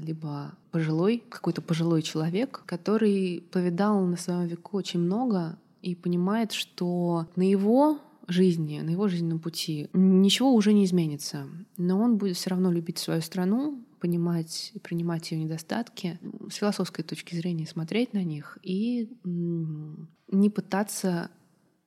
либо 0.00 0.52
пожилой, 0.70 1.22
какой-то 1.28 1.62
пожилой 1.62 2.02
человек, 2.02 2.62
который 2.66 3.44
повидал 3.50 4.04
на 4.04 4.16
своем 4.16 4.46
веку 4.46 4.76
очень 4.76 5.00
много 5.00 5.58
и 5.82 5.94
понимает, 5.94 6.52
что 6.52 7.26
на 7.36 7.42
его 7.42 7.98
жизни, 8.26 8.80
на 8.80 8.90
его 8.90 9.08
жизненном 9.08 9.38
пути 9.38 9.88
ничего 9.92 10.52
уже 10.54 10.72
не 10.72 10.84
изменится. 10.84 11.46
Но 11.76 12.00
он 12.00 12.16
будет 12.16 12.36
все 12.36 12.50
равно 12.50 12.72
любить 12.72 12.98
свою 12.98 13.20
страну, 13.20 13.78
понимать 14.04 14.70
и 14.74 14.78
принимать 14.78 15.30
ее 15.30 15.42
недостатки, 15.42 16.18
с 16.50 16.56
философской 16.56 17.02
точки 17.02 17.34
зрения 17.34 17.66
смотреть 17.66 18.12
на 18.12 18.22
них 18.22 18.58
и 18.62 19.08
не 19.24 20.50
пытаться 20.50 21.30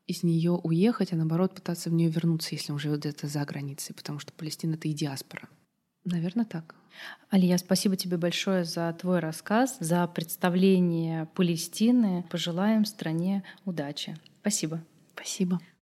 из 0.07 0.23
нее 0.23 0.53
уехать, 0.53 1.13
а 1.13 1.15
наоборот 1.15 1.53
пытаться 1.53 1.91
в 1.91 1.93
нее 1.93 2.09
вернуться, 2.09 2.55
если 2.55 2.71
он 2.71 2.79
живет 2.79 3.01
где-то 3.01 3.27
за 3.27 3.45
границей, 3.45 3.93
потому 3.93 4.17
что 4.17 4.33
Палестина 4.33 4.73
это 4.73 4.87
и 4.87 4.93
диаспора. 4.93 5.47
Наверное, 6.05 6.45
так. 6.45 6.73
Алия, 7.29 7.55
спасибо 7.59 7.95
тебе 7.95 8.17
большое 8.17 8.63
за 8.63 8.91
твой 8.99 9.19
рассказ, 9.19 9.77
за 9.79 10.07
представление 10.07 11.27
Палестины. 11.35 12.25
Пожелаем 12.31 12.83
стране 12.85 13.43
удачи. 13.63 14.17
Спасибо. 14.41 14.83
Спасибо. 15.13 15.59